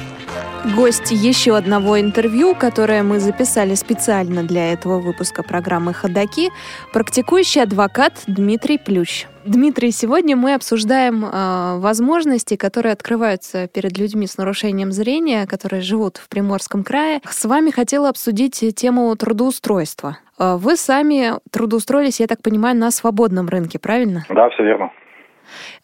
Гость 0.65 1.13
еще 1.13 1.57
одного 1.57 2.01
интервью, 2.01 2.55
которое 2.55 3.03
мы 3.03 3.21
записали 3.21 3.75
специально 3.75 4.43
для 4.43 4.73
этого 4.73 4.99
выпуска 4.99 5.43
программы 5.43 5.95
«Ходоки», 5.95 6.51
практикующий 6.93 7.63
адвокат 7.63 8.25
Дмитрий 8.27 8.77
Плющ. 8.77 9.27
Дмитрий, 9.45 9.93
сегодня 9.93 10.37
мы 10.37 10.55
обсуждаем 10.55 11.25
э, 11.25 11.79
возможности, 11.79 12.57
которые 12.57 12.93
открываются 12.93 13.69
перед 13.69 13.97
людьми 13.99 14.27
с 14.27 14.37
нарушением 14.37 14.91
зрения, 14.91 15.47
которые 15.47 15.81
живут 15.81 16.17
в 16.17 16.29
Приморском 16.29 16.83
крае. 16.83 17.21
С 17.25 17.45
вами 17.45 17.71
хотела 17.71 18.09
обсудить 18.09 18.63
тему 18.75 19.15
трудоустройства. 19.17 20.19
Э, 20.39 20.57
вы 20.57 20.77
сами 20.77 21.35
трудоустроились, 21.51 22.21
я 22.21 22.27
так 22.27 22.43
понимаю, 22.43 22.77
на 22.77 22.91
свободном 22.91 23.49
рынке, 23.49 23.79
правильно? 23.79 24.25
Да, 24.29 24.51
все 24.51 24.65
верно. 24.65 24.91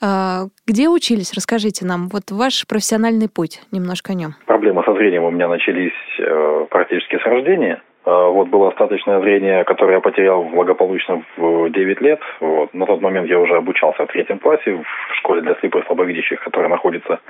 А, 0.02 0.44
где 0.66 0.88
учились? 0.88 1.32
Расскажите 1.34 1.84
нам. 1.84 2.08
Вот 2.08 2.30
ваш 2.30 2.66
профессиональный 2.66 3.28
путь, 3.28 3.62
немножко 3.72 4.12
о 4.12 4.14
нем. 4.14 4.34
Проблемы 4.46 4.82
со 4.84 4.94
зрением 4.94 5.24
у 5.24 5.30
меня 5.30 5.48
начались 5.48 5.92
э, 6.18 6.66
практически 6.70 7.16
с 7.16 7.24
рождения. 7.24 7.82
Э, 8.04 8.10
вот 8.28 8.48
было 8.48 8.68
остаточное 8.68 9.20
зрение, 9.20 9.64
которое 9.64 9.94
я 9.94 10.00
потерял 10.00 10.44
благополучно 10.44 11.22
в 11.36 11.70
9 11.70 12.00
лет. 12.00 12.20
Вот. 12.40 12.74
На 12.74 12.86
тот 12.86 13.00
момент 13.00 13.28
я 13.28 13.38
уже 13.38 13.56
обучался 13.56 14.04
в 14.04 14.08
третьем 14.08 14.38
классе 14.38 14.72
в 14.72 15.14
школе 15.18 15.42
для 15.42 15.54
слепых 15.56 15.84
и 15.84 15.86
слабовидящих, 15.86 16.40
которая 16.40 16.68
находится 16.68 17.20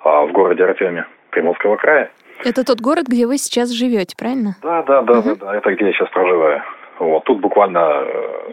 а, 0.00 0.26
в 0.26 0.32
городе 0.32 0.64
Артеме 0.64 1.06
Приморского 1.30 1.76
края. 1.76 2.10
Это 2.44 2.64
тот 2.64 2.80
город, 2.80 3.06
где 3.08 3.26
вы 3.26 3.38
сейчас 3.38 3.70
живете, 3.70 4.14
правильно? 4.18 4.56
Да, 4.62 4.82
да, 4.82 5.02
да, 5.02 5.18
угу. 5.18 5.28
да, 5.30 5.46
да. 5.46 5.56
Это 5.56 5.74
где 5.74 5.86
я 5.86 5.92
сейчас 5.92 6.08
проживаю. 6.10 6.62
Вот. 6.98 7.24
Тут 7.24 7.40
буквально 7.40 7.78
э, 7.78 8.52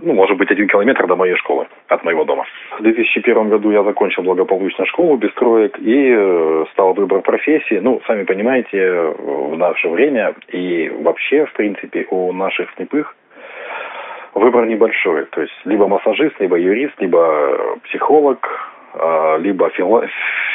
ну, 0.00 0.12
может 0.12 0.36
быть, 0.36 0.50
один 0.50 0.66
километр 0.66 1.06
до 1.06 1.16
моей 1.16 1.36
школы, 1.36 1.66
от 1.88 2.04
моего 2.04 2.24
дома. 2.24 2.44
В 2.78 2.82
2001 2.82 3.48
году 3.48 3.70
я 3.70 3.82
закончил 3.82 4.22
благополучно 4.22 4.86
школу 4.86 5.16
без 5.16 5.32
троек 5.34 5.78
и 5.78 6.14
э, 6.16 6.64
стал 6.72 6.94
выбор 6.94 7.20
профессии. 7.20 7.78
Ну, 7.80 8.00
сами 8.06 8.24
понимаете, 8.24 9.14
в 9.18 9.56
наше 9.56 9.88
время 9.88 10.34
и 10.48 10.90
вообще, 11.00 11.46
в 11.46 11.52
принципе, 11.52 12.06
у 12.10 12.32
наших 12.32 12.70
слепых 12.76 13.14
выбор 14.34 14.66
небольшой. 14.66 15.26
То 15.26 15.42
есть, 15.42 15.54
либо 15.64 15.86
массажист, 15.86 16.40
либо 16.40 16.58
юрист, 16.58 17.00
либо 17.00 17.78
психолог, 17.84 18.48
а, 18.94 19.36
либо 19.38 19.68
фило- 19.70 20.08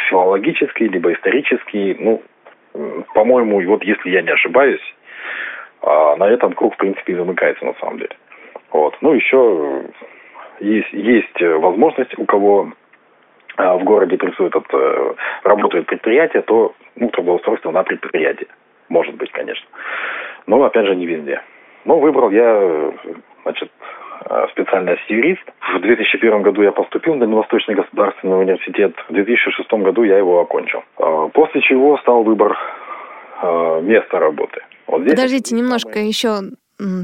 филологический, 0.09 0.87
либо 0.87 1.13
исторический. 1.13 1.95
Ну, 1.99 2.21
по-моему, 3.13 3.61
вот 3.67 3.83
если 3.83 4.09
я 4.09 4.21
не 4.21 4.31
ошибаюсь, 4.31 4.81
на 5.81 6.25
этом 6.29 6.53
круг, 6.53 6.75
в 6.75 6.77
принципе, 6.77 7.13
и 7.13 7.15
замыкается 7.15 7.65
на 7.65 7.73
самом 7.75 7.97
деле. 7.99 8.15
Вот. 8.71 8.95
Ну, 9.01 9.13
еще 9.13 9.83
есть, 10.59 10.91
есть 10.93 11.41
возможность, 11.41 12.17
у 12.17 12.25
кого 12.25 12.71
а, 13.59 13.77
в 13.77 13.83
городе 13.83 14.17
присутствует, 14.17 14.65
э, 14.71 15.13
работает 15.43 15.85
предприятие, 15.85 16.43
то 16.43 16.73
ну, 16.95 17.09
трудоустройство 17.09 17.71
на 17.71 17.83
предприятие. 17.83 18.47
Может 18.87 19.15
быть, 19.15 19.31
конечно. 19.31 19.67
Но, 20.47 20.63
опять 20.63 20.85
же, 20.85 20.95
не 20.95 21.05
везде. 21.05 21.41
Но 21.83 21.99
выбрал 21.99 22.29
я, 22.29 22.91
значит, 23.43 23.69
э, 24.29 24.47
специальность 24.51 25.09
юрист. 25.09 25.43
В 25.75 25.79
2001 25.81 26.41
году 26.41 26.61
я 26.61 26.71
поступил 26.71 27.15
на 27.15 27.21
Дальневосточный 27.21 27.75
государственный 27.75 28.39
университет. 28.39 28.95
В 29.09 29.13
2006 29.13 29.69
году 29.73 30.03
я 30.03 30.17
его 30.17 30.39
окончил. 30.39 30.81
После 31.33 31.59
чего 31.61 31.97
стал 31.97 32.23
выбор 32.23 32.57
э, 33.41 33.81
места 33.81 34.19
работы. 34.19 34.61
Вот 34.87 35.01
здесь 35.01 35.15
Подождите 35.15 35.53
немножко 35.53 35.99
еще 35.99 36.39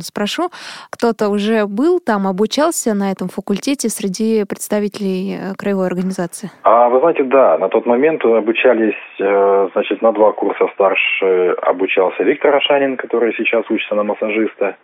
спрошу. 0.01 0.49
Кто-то 0.89 1.29
уже 1.29 1.65
был 1.65 1.99
там, 1.99 2.27
обучался 2.27 2.93
на 2.93 3.11
этом 3.11 3.27
факультете 3.27 3.89
среди 3.89 4.45
представителей 4.45 5.35
э, 5.35 5.53
краевой 5.57 5.87
организации? 5.87 6.49
А, 6.63 6.89
вы 6.89 6.99
знаете, 6.99 7.23
да, 7.23 7.57
на 7.57 7.69
тот 7.69 7.85
момент 7.85 8.23
обучались, 8.23 8.95
э, 9.19 9.69
значит, 9.73 10.01
на 10.01 10.11
два 10.11 10.31
курса 10.31 10.67
старше 10.73 11.55
обучался 11.61 12.23
Виктор 12.23 12.55
Ашанин, 12.55 12.97
который 12.97 13.33
сейчас 13.35 13.69
учится 13.69 13.95
на 13.95 14.03
массажиста. 14.03 14.75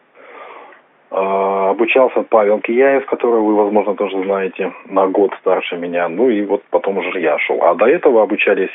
А, 1.13 1.71
обучался 1.71 2.23
Павел 2.23 2.59
Кияев, 2.59 3.05
которого 3.05 3.41
вы, 3.41 3.55
возможно, 3.55 3.95
тоже 3.95 4.23
знаете, 4.23 4.71
на 4.85 5.07
год 5.07 5.33
старше 5.41 5.75
меня. 5.75 6.07
Ну 6.07 6.29
и 6.29 6.41
вот 6.45 6.63
потом 6.69 6.99
уже 6.99 7.19
я 7.19 7.37
шел. 7.39 7.61
А 7.63 7.75
до 7.75 7.85
этого 7.85 8.23
обучались 8.23 8.69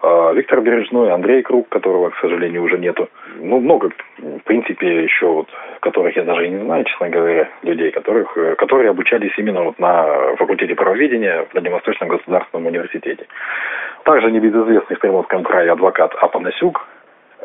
а, 0.00 0.32
Виктор 0.32 0.60
Бережной, 0.60 1.10
Андрей 1.10 1.42
Круг, 1.42 1.68
которого, 1.68 2.10
к 2.10 2.16
сожалению, 2.20 2.62
уже 2.62 2.78
нету. 2.78 3.08
Ну, 3.40 3.58
много, 3.58 3.90
в 4.18 4.42
принципе, 4.44 5.02
еще 5.02 5.26
вот, 5.26 5.48
которых 5.80 6.14
я 6.14 6.22
даже 6.22 6.46
и 6.46 6.50
не 6.50 6.64
знаю, 6.64 6.84
честно 6.84 7.08
говоря, 7.08 7.48
людей, 7.62 7.90
которых, 7.90 8.38
которые 8.56 8.90
обучались 8.90 9.36
именно 9.36 9.64
вот 9.64 9.78
на 9.80 10.36
факультете 10.36 10.76
правоведения 10.76 11.44
в 11.50 11.54
Дальневосточном 11.54 12.08
государственном 12.08 12.66
университете. 12.66 13.26
Также 14.04 14.30
небезызвестный 14.30 14.94
в 14.94 15.00
Приморском 15.00 15.42
крае 15.42 15.72
адвокат 15.72 16.14
Апанасюк 16.14 16.86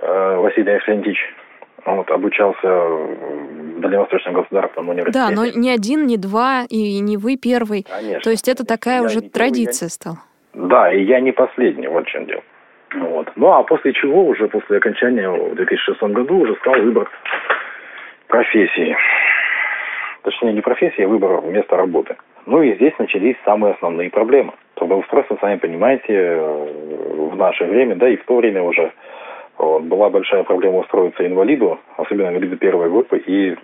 э, 0.01 0.35
Василий 0.37 0.73
Арсентьевич, 0.73 1.33
вот, 1.85 2.09
обучался 2.11 2.67
в 3.75 3.79
Дальневосточном 3.81 4.33
государственном 4.33 4.89
университете. 4.89 5.19
Да, 5.19 5.29
но 5.35 5.45
не 5.45 5.69
один, 5.69 6.07
не 6.07 6.17
два, 6.17 6.63
и 6.69 6.99
не 6.99 7.17
вы 7.17 7.37
первый. 7.37 7.83
Конечно. 7.83 8.21
То 8.21 8.29
есть 8.29 8.47
это 8.47 8.65
такая 8.65 8.97
я 8.97 9.03
уже 9.03 9.21
традиция 9.21 9.87
первый, 9.87 9.91
стала. 9.91 10.17
Да, 10.53 10.91
и 10.91 11.03
я 11.03 11.19
не 11.19 11.31
последний, 11.31 11.87
вот 11.87 12.05
в 12.05 12.09
чем 12.09 12.25
дело. 12.25 12.41
Вот. 12.95 13.31
Ну, 13.35 13.51
а 13.51 13.63
после 13.63 13.93
чего, 13.93 14.25
уже 14.25 14.47
после 14.47 14.77
окончания 14.77 15.29
в 15.29 15.55
2006 15.55 16.01
году, 16.01 16.39
уже 16.39 16.55
стал 16.55 16.75
выбор 16.75 17.09
профессии. 18.27 18.95
Точнее, 20.23 20.53
не 20.53 20.61
профессии, 20.61 21.03
а 21.03 21.07
выбор 21.07 21.41
места 21.41 21.75
работы. 21.75 22.15
Ну 22.45 22.61
и 22.61 22.75
здесь 22.75 22.93
начались 22.97 23.35
самые 23.43 23.73
основные 23.73 24.09
проблемы. 24.09 24.53
Трудоустройство, 24.75 25.37
сами 25.41 25.57
понимаете, 25.57 26.37
в 26.37 27.35
наше 27.35 27.65
время, 27.65 27.95
да 27.95 28.07
и 28.07 28.15
в 28.15 28.25
то 28.25 28.37
время 28.37 28.61
уже 28.63 28.91
вот, 29.57 29.83
была 29.83 30.09
большая 30.09 30.43
проблема 30.43 30.79
устроиться 30.79 31.25
инвалиду, 31.25 31.79
особенно 31.97 32.29
инвалиду 32.29 32.57
первой 32.57 32.89
группы, 32.89 33.17
и 33.17 33.55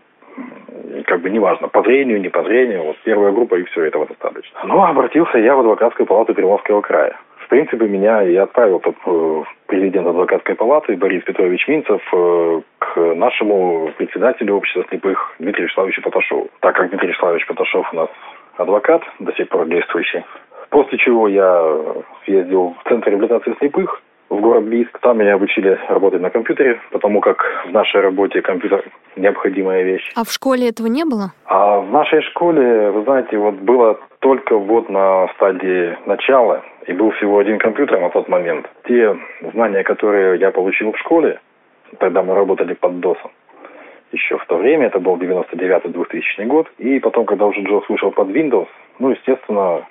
как 1.06 1.22
бы 1.22 1.30
неважно, 1.30 1.68
по 1.68 1.82
зрению, 1.84 2.22
не 2.22 2.30
по 2.30 2.44
зрению, 2.44 2.84
вот 2.84 2.98
первая 3.04 3.32
группа 3.32 3.56
и 3.56 3.64
все, 3.66 3.84
этого 3.84 4.06
достаточно. 4.06 4.60
Ну, 4.64 4.82
обратился 4.84 5.38
я 5.38 5.56
в 5.56 5.60
адвокатскую 5.60 6.06
палату 6.06 6.34
Приморского 6.34 6.82
края. 6.82 7.18
В 7.38 7.48
принципе, 7.50 7.86
меня 7.86 8.24
и 8.24 8.36
отправил 8.36 8.80
тот 8.80 8.96
э, 9.06 9.44
президент 9.68 10.08
адвокатской 10.08 10.56
палаты 10.56 10.96
Борис 10.96 11.24
Петрович 11.24 11.68
Минцев 11.68 12.02
э, 12.14 12.62
к 12.80 12.98
нашему 13.16 13.92
председателю 13.98 14.56
общества 14.56 14.86
слепых 14.90 15.36
Дмитрию 15.40 15.68
Вячеславовичу 15.68 16.02
Поташову. 16.02 16.50
Так 16.62 16.76
как 16.76 16.90
Дмитрий 16.90 17.10
Вячеславович 17.10 17.46
Поташов 17.48 17.92
у 17.92 17.96
нас 17.96 18.10
адвокат, 18.56 19.02
до 19.20 19.34
сих 19.34 19.50
пор 19.50 19.68
действующий. 19.68 20.24
После 20.70 20.98
чего 20.98 21.28
я 21.28 21.78
съездил 22.24 22.76
в 22.80 22.88
Центр 22.88 23.10
реабилитации 23.10 23.54
слепых, 23.60 24.02
в 24.32 24.40
город 24.40 24.64
Бийск. 24.64 24.98
Там 25.00 25.20
меня 25.20 25.34
обучили 25.34 25.78
работать 25.90 26.22
на 26.22 26.30
компьютере, 26.30 26.80
потому 26.92 27.20
как 27.20 27.46
в 27.68 27.72
нашей 27.72 28.00
работе 28.00 28.42
компьютер 28.42 28.84
необходимая 29.18 29.84
вещь. 29.84 30.10
А 30.16 30.24
в 30.24 30.32
школе 30.32 30.70
этого 30.70 30.88
не 30.88 31.04
было? 31.04 31.34
А 31.46 31.80
в 31.80 31.92
нашей 31.92 32.22
школе, 32.22 32.92
вы 32.92 33.04
знаете, 33.04 33.38
вот 33.38 33.56
было 33.56 34.00
только 34.20 34.58
вот 34.58 34.90
на 34.90 35.28
стадии 35.36 35.98
начала, 36.06 36.64
и 36.88 36.94
был 36.94 37.12
всего 37.12 37.40
один 37.40 37.60
компьютер 37.60 38.00
на 38.00 38.10
тот 38.10 38.30
момент. 38.30 38.70
Те 38.88 39.18
знания, 39.54 39.84
которые 39.84 40.40
я 40.40 40.52
получил 40.52 40.94
в 40.94 40.98
школе, 41.00 41.40
тогда 42.00 42.24
мы 42.24 42.34
работали 42.34 42.74
под 42.74 42.94
DOS, 42.94 43.18
еще 44.14 44.38
в 44.38 44.46
то 44.46 44.58
время, 44.58 44.88
это 44.88 45.00
был 45.00 45.18
99-2000 45.18 46.46
год, 46.46 46.68
и 46.78 47.00
потом, 47.00 47.26
когда 47.26 47.46
уже 47.46 47.62
Джос 47.62 47.88
вышел 47.90 48.12
под 48.12 48.30
Windows, 48.30 48.68
ну, 49.00 49.10
естественно, 49.10 49.86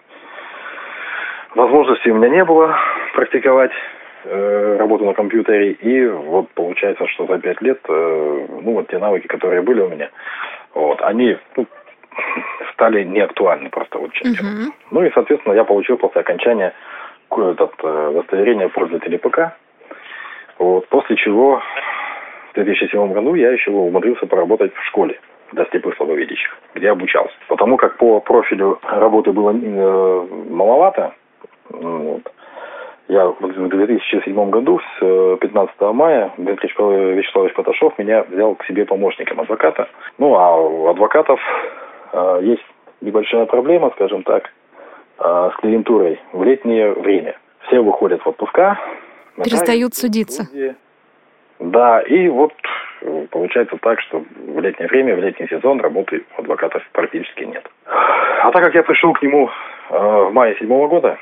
возможности 1.55 2.09
у 2.09 2.14
меня 2.14 2.29
не 2.29 2.44
было 2.44 2.76
практиковать 3.14 3.72
э, 4.24 4.76
работу 4.78 5.04
на 5.04 5.14
компьютере, 5.14 5.72
и 5.72 6.06
вот 6.06 6.50
получается, 6.50 7.06
что 7.09 7.26
за 7.26 7.38
пять 7.38 7.61
лет, 7.61 7.80
э, 7.88 8.46
ну, 8.62 8.72
вот 8.72 8.88
те 8.88 8.98
навыки, 8.98 9.26
которые 9.26 9.62
были 9.62 9.80
у 9.80 9.88
меня, 9.88 10.11
вот, 10.74 11.00
они, 11.02 11.37
ну, 11.56 11.66
стали 12.72 13.04
неактуальны 13.04 13.70
просто 13.70 13.98
вот 13.98 14.12
частью. 14.12 14.44
Uh-huh. 14.44 14.72
Ну 14.90 15.04
и, 15.04 15.11
соответственно, 15.12 15.54
я 15.54 15.64
получил 15.64 15.96
после 15.96 16.20
окончания 16.20 16.72
этот, 17.30 17.72
э, 17.83 18.09
удостоверение 18.11 18.68
пользователя 18.68 19.18
ПК, 19.18 19.38
вот, 20.59 20.88
после 20.88 21.16
чего 21.16 21.62
в 22.50 22.54
2007 22.54 23.12
году 23.12 23.35
я 23.35 23.50
еще 23.50 23.70
умудрился 23.70 24.26
поработать 24.26 24.74
в 24.74 24.85
школе 24.87 25.18
для 25.52 25.64
слепых 25.66 25.96
слабовидящих, 25.96 26.56
где 26.74 26.90
обучался. 26.90 27.35
Потому 27.48 27.76
как 27.76 27.96
по 27.96 28.20
профилю 28.20 28.78
работы 28.83 29.33
было 29.33 29.52
э, 29.52 30.26
маловато, 30.50 31.14
вот, 31.70 32.33
я 33.11 33.27
в 33.27 33.68
2007 33.68 34.51
году, 34.51 34.81
с 34.81 35.37
15 35.40 35.75
э, 35.81 35.92
мая, 35.92 36.33
Дмитрий 36.37 36.68
Вячеславович 36.68 37.55
Поташов 37.55 37.99
меня 37.99 38.23
взял 38.23 38.55
к 38.55 38.64
себе 38.66 38.85
помощником 38.85 39.40
адвоката. 39.40 39.88
Ну, 40.18 40.37
а 40.37 40.57
у 40.57 40.87
адвокатов 40.87 41.40
э, 42.12 42.40
есть 42.42 42.64
небольшая 43.01 43.46
проблема, 43.46 43.90
скажем 43.96 44.23
так, 44.23 44.53
э, 45.18 45.51
с 45.53 45.61
клиентурой 45.61 46.20
в 46.33 46.44
летнее 46.44 46.92
время. 46.92 47.37
Все 47.66 47.81
выходят 47.81 48.23
в 48.23 48.29
отпуска. 48.29 48.79
Перестают 49.37 49.94
судиться. 49.94 50.49
Люди, 50.53 50.77
да, 51.59 52.01
и 52.03 52.29
вот 52.29 52.53
э, 53.03 53.27
получается 53.31 53.77
так, 53.83 54.01
что 54.01 54.25
в 54.46 54.61
летнее 54.61 54.88
время, 54.88 55.16
в 55.16 55.18
летний 55.18 55.49
сезон 55.49 55.81
работы 55.81 56.25
у 56.37 56.42
адвокатов 56.42 56.83
практически 56.92 57.42
нет. 57.42 57.68
А 57.87 58.51
так 58.53 58.64
как 58.64 58.75
я 58.75 58.83
пришел 58.85 59.12
к 59.12 59.23
нему 59.23 59.51
э, 59.90 59.99
в 59.99 60.33
мае 60.33 60.57
седьмого 60.59 60.88
года, 60.88 61.18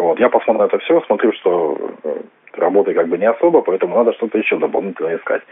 вот, 0.00 0.18
я 0.18 0.28
посмотрел 0.30 0.66
это 0.66 0.78
все, 0.78 1.00
смотрю, 1.02 1.32
что 1.32 1.76
э, 2.04 2.20
работы 2.54 2.94
как 2.94 3.08
бы 3.08 3.18
не 3.18 3.26
особо, 3.26 3.60
поэтому 3.60 3.96
надо 3.96 4.12
что-то 4.14 4.38
еще 4.38 4.56
дополнительно 4.56 5.14
искать. 5.14 5.42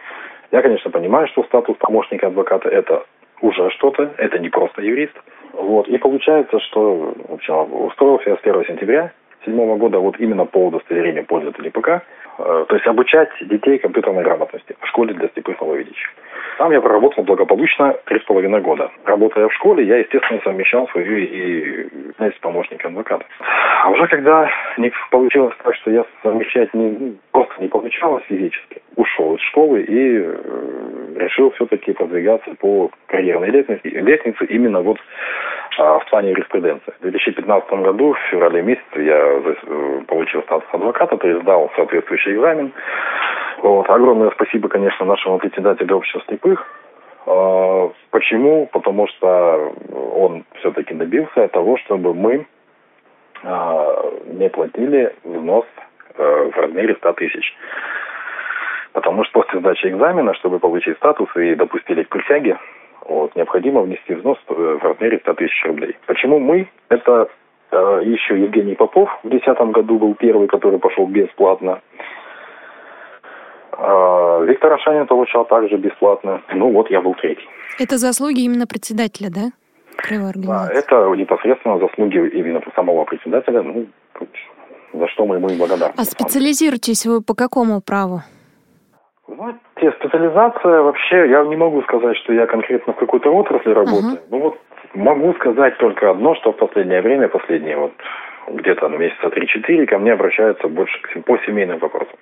Я, 0.53 0.63
конечно, 0.63 0.91
понимаю, 0.91 1.29
что 1.29 1.45
статус 1.45 1.77
помощника 1.79 2.29
адвоката 2.29 2.69
это 2.71 3.05
уже 3.43 3.71
что-то, 3.71 4.15
это 4.17 4.39
не 4.39 4.49
просто 4.49 4.83
юрист. 4.83 5.15
Вот, 5.53 5.87
и 5.89 5.99
получается, 5.99 6.59
что 6.61 7.15
в 7.29 7.35
общем, 7.35 7.55
устроился 7.85 8.31
я 8.31 8.37
с 8.37 8.41
1 8.43 8.65
сентября 8.65 9.13
седьмого 9.45 9.77
года 9.77 9.99
вот 9.99 10.19
именно 10.19 10.47
по 10.47 10.69
удостоверению 10.69 11.27
пользователей 11.27 11.71
ПК 11.71 12.03
то 12.39 12.69
есть 12.71 12.87
обучать 12.87 13.31
детей 13.41 13.79
компьютерной 13.79 14.23
грамотности 14.23 14.77
в 14.81 14.87
школе 14.87 15.13
для 15.15 15.29
слепых 15.29 15.61
маловидящих. 15.61 16.09
Там 16.59 16.73
я 16.73 16.81
проработал 16.81 17.25
благополучно 17.25 17.95
три 18.07 18.19
с 18.19 18.25
половиной 18.25 18.61
года. 18.61 18.91
Работая 19.05 19.49
в 19.49 19.55
школе, 19.55 19.85
я, 19.85 19.99
естественно, 19.99 20.41
совмещал 20.43 20.89
свою 20.89 21.19
и 21.19 21.89
с 22.19 22.39
помощником 22.41 22.93
адвоката. 22.93 23.25
А 23.85 23.91
уже 23.91 24.07
когда 24.09 24.51
не 24.77 24.93
получилось 25.11 25.55
так, 25.63 25.75
что 25.77 25.91
я 25.91 26.05
совмещать 26.23 26.73
не, 26.75 26.91
ну, 26.91 27.15
просто 27.33 27.55
не 27.61 27.69
получалось 27.69 28.25
физически, 28.29 28.83
ушел 28.97 29.35
из 29.37 29.41
школы 29.43 29.83
и 29.83 30.19
э, 30.21 31.08
решил 31.19 31.51
все-таки 31.53 31.93
продвигаться 31.93 32.55
по 32.61 32.91
карьерной 33.07 33.51
лестнице, 33.51 33.81
лестнице 33.89 34.45
именно 34.47 34.81
вот 34.81 34.99
а, 35.79 35.99
в 36.01 36.11
плане 36.11 36.31
юриспруденции. 36.31 36.93
В 36.99 37.03
2015 37.03 37.71
году, 37.71 38.15
в 38.15 38.19
феврале 38.31 38.63
месяце, 38.63 39.01
я 39.01 39.17
э, 39.17 40.01
получил 40.07 40.43
статус 40.43 40.69
адвоката, 40.73 41.17
то 41.17 41.29
есть 41.29 41.43
сдал 41.43 41.71
соответствующий 41.77 42.35
экзамен. 42.35 42.73
Вот. 43.63 43.89
Огромное 43.89 44.31
спасибо, 44.31 44.69
конечно, 44.69 45.07
нашему 45.07 45.39
председателю 45.39 45.97
общества 45.97 46.23
слепых. 46.27 46.67
А, 47.27 47.91
почему? 48.11 48.67
Потому 48.73 49.07
что 49.09 49.75
он 50.15 50.45
все-таки 50.61 50.95
добился 50.95 51.49
того, 51.49 51.77
чтобы 51.79 52.15
мы 52.15 52.47
а, 53.45 54.03
не 54.27 54.49
платили 54.49 55.15
взнос 55.25 55.67
э, 56.17 56.51
в 56.53 56.57
размере 56.57 56.97
100 56.97 57.13
тысяч. 57.13 57.55
Потому 58.93 59.25
что 59.25 59.43
после 59.43 59.61
сдачи 59.61 59.87
экзамена, 59.87 60.35
чтобы 60.35 60.59
получить 60.59 60.97
статус 60.97 61.29
и 61.37 61.55
допустили 61.55 62.03
к 62.03 62.09
присяге, 62.09 62.59
вот, 63.07 63.35
необходимо 63.37 63.83
внести 63.83 64.15
взнос 64.15 64.39
в 64.49 64.79
размере 64.83 65.19
100 65.19 65.35
тысяч 65.35 65.65
рублей. 65.65 65.97
Почему 66.07 66.39
мы? 66.39 66.69
Это 66.89 67.29
э, 67.71 68.03
еще 68.05 68.39
Евгений 68.41 68.75
Попов 68.75 69.11
в 69.23 69.29
2010 69.29 69.73
году 69.73 69.99
был 69.99 70.15
первый, 70.15 70.47
который 70.47 70.79
пошел 70.79 71.07
бесплатно. 71.07 71.81
Э, 73.73 74.45
Виктор 74.47 74.73
Ашанин 74.75 75.07
получал 75.07 75.47
также 75.47 75.77
бесплатно. 75.77 76.43
Ну 76.53 76.71
вот 76.73 76.91
я 76.91 77.01
был 77.01 77.15
третий. 77.15 77.49
Это 77.79 77.97
заслуги 77.97 78.41
именно 78.41 78.67
председателя, 78.67 79.31
да? 79.31 79.53
Да, 80.47 80.69
это 80.73 81.09
непосредственно 81.17 81.79
заслуги 81.79 82.19
именно 82.19 82.63
самого 82.75 83.05
председателя, 83.05 83.63
ну, 83.63 83.87
за 84.93 85.09
что 85.09 85.27
мы 85.27 85.37
ему 85.37 85.49
и 85.49 85.57
благодарны. 85.59 85.95
А 85.97 86.05
специализируетесь 86.05 87.05
вы 87.07 87.21
по 87.21 87.35
какому 87.35 87.81
праву? 87.81 88.23
Знаете, 89.29 89.93
специализация 89.99 90.81
вообще, 90.81 91.29
я 91.29 91.45
не 91.45 91.57
могу 91.57 91.83
сказать, 91.83 92.17
что 92.17 92.33
я 92.33 92.47
конкретно 92.47 92.95
в 92.95 92.97
какой-то 92.97 93.31
отрасли 93.31 93.71
работаю. 93.71 94.15
Uh-huh. 94.15 94.29
Ну 94.31 94.39
вот 94.39 94.59
могу 94.95 95.35
сказать 95.35 95.77
только 95.77 96.11
одно, 96.11 96.35
что 96.37 96.53
в 96.53 96.57
последнее 96.57 97.03
время, 97.03 97.29
последние 97.29 97.77
вот 97.77 97.93
где-то 98.49 98.89
месяца 98.89 99.27
3-4 99.27 99.87
ко 99.87 99.99
мне 99.99 100.13
обращаются 100.15 100.67
больше 100.69 100.99
по 101.27 101.37
семейным 101.45 101.79
вопросам. 101.79 102.17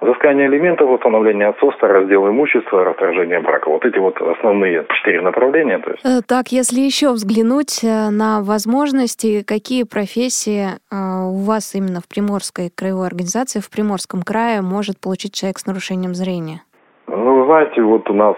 Взыскание 0.00 0.46
элементов, 0.46 0.90
установление 0.90 1.48
отцовства, 1.48 1.88
раздел 1.88 2.28
имущества, 2.28 2.84
расторжение 2.84 3.40
брака. 3.40 3.68
Вот 3.70 3.84
эти 3.84 3.98
вот 3.98 4.20
основные 4.20 4.84
четыре 4.90 5.20
направления. 5.20 5.78
То 5.78 5.90
есть. 5.90 6.04
Э, 6.04 6.20
так, 6.26 6.48
если 6.48 6.80
еще 6.80 7.10
взглянуть 7.10 7.82
э, 7.84 8.10
на 8.10 8.42
возможности, 8.42 9.44
какие 9.44 9.84
профессии 9.84 10.66
э, 10.66 10.96
у 11.30 11.44
вас 11.46 11.74
именно 11.74 12.00
в 12.00 12.08
Приморской 12.08 12.70
краевой 12.74 13.06
организации, 13.06 13.60
в 13.60 13.70
Приморском 13.70 14.22
крае 14.22 14.62
может 14.62 15.00
получить 15.00 15.34
человек 15.34 15.58
с 15.58 15.66
нарушением 15.66 16.14
зрения? 16.14 16.62
Ну, 17.06 17.40
вы 17.40 17.46
знаете, 17.46 17.82
вот 17.82 18.08
у 18.10 18.14
нас 18.14 18.36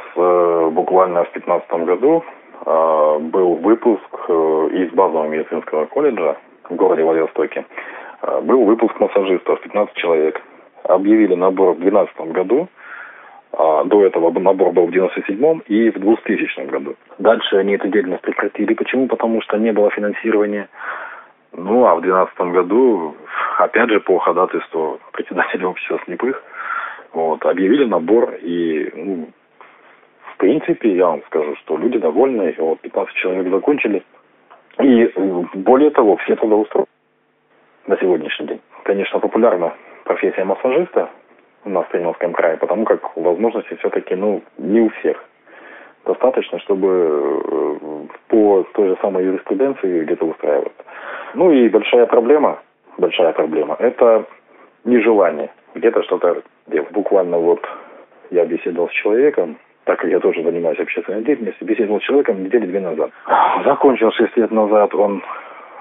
буквально 0.72 1.24
в 1.24 1.32
2015 1.32 1.70
году 1.86 2.24
был 2.64 3.54
выпуск 3.54 4.28
из 4.28 4.90
базового 4.92 5.28
медицинского 5.28 5.86
колледжа 5.86 6.36
в 6.68 6.74
городе 6.74 7.04
Владивостоке. 7.04 7.64
Был 8.42 8.64
выпуск 8.64 8.98
массажистов, 8.98 9.60
15 9.60 9.94
человек 9.94 10.42
объявили 10.88 11.34
набор 11.34 11.74
в 11.74 11.80
2012 11.80 12.32
году. 12.32 12.68
А 13.52 13.84
до 13.84 14.04
этого 14.04 14.30
набор 14.38 14.72
был 14.72 14.86
в 14.86 14.90
97 14.90 15.60
и 15.66 15.90
в 15.90 15.98
2000 15.98 16.66
году. 16.66 16.94
Дальше 17.18 17.56
они 17.56 17.74
эту 17.74 17.88
деятельность 17.88 18.22
прекратили. 18.22 18.74
Почему? 18.74 19.06
Потому 19.06 19.40
что 19.40 19.56
не 19.56 19.72
было 19.72 19.90
финансирования. 19.90 20.68
Ну, 21.52 21.86
а 21.86 21.94
в 21.94 22.02
2012 22.02 22.38
году, 22.52 23.16
опять 23.58 23.88
же, 23.88 24.00
по 24.00 24.18
ходатайству 24.18 25.00
председателя 25.12 25.68
общества 25.68 25.98
слепых, 26.04 26.42
вот, 27.14 27.46
объявили 27.46 27.86
набор. 27.86 28.34
И, 28.42 28.90
ну, 28.94 29.28
в 30.34 30.36
принципе, 30.36 30.94
я 30.94 31.06
вам 31.06 31.22
скажу, 31.26 31.56
что 31.56 31.78
люди 31.78 31.98
довольны. 31.98 32.54
Вот 32.58 32.80
15 32.80 33.14
человек 33.14 33.48
закончили. 33.50 34.02
И 34.82 35.10
более 35.54 35.90
того, 35.90 36.16
все 36.18 36.36
трудоустроены 36.36 36.88
на 37.86 37.96
сегодняшний 37.96 38.48
день. 38.48 38.60
Конечно, 38.82 39.18
популярно 39.18 39.72
профессия 40.06 40.44
массажиста 40.44 41.10
у 41.64 41.70
нас 41.70 41.84
в 41.86 41.88
Приморском 41.88 42.32
крае, 42.32 42.56
потому 42.56 42.84
как 42.84 43.16
возможности 43.16 43.74
все-таки, 43.74 44.14
ну, 44.14 44.42
не 44.56 44.80
у 44.80 44.88
всех. 44.90 45.22
Достаточно, 46.06 46.60
чтобы 46.60 46.88
э, 46.88 48.06
по 48.28 48.64
той 48.74 48.88
же 48.90 48.96
самой 49.02 49.24
юриспруденции 49.24 50.04
где-то 50.04 50.24
устраиваться. 50.24 50.84
Ну 51.34 51.50
и 51.50 51.68
большая 51.68 52.06
проблема, 52.06 52.60
большая 52.96 53.32
проблема, 53.32 53.76
это 53.80 54.24
нежелание 54.84 55.50
где-то 55.74 56.02
что-то 56.04 56.42
делать. 56.68 56.90
Буквально 56.92 57.38
вот 57.38 57.60
я 58.30 58.46
беседовал 58.46 58.88
с 58.88 58.92
человеком, 58.92 59.56
так 59.84 59.98
как 59.98 60.10
я 60.10 60.20
тоже 60.20 60.44
занимаюсь 60.44 60.78
общественной 60.78 61.22
деятельностью, 61.22 61.66
беседовал 61.66 62.00
с 62.00 62.04
человеком 62.04 62.44
недели 62.44 62.66
две 62.66 62.80
назад. 62.80 63.10
Закончил 63.64 64.12
шесть 64.12 64.36
лет 64.36 64.52
назад 64.52 64.94
он 64.94 65.22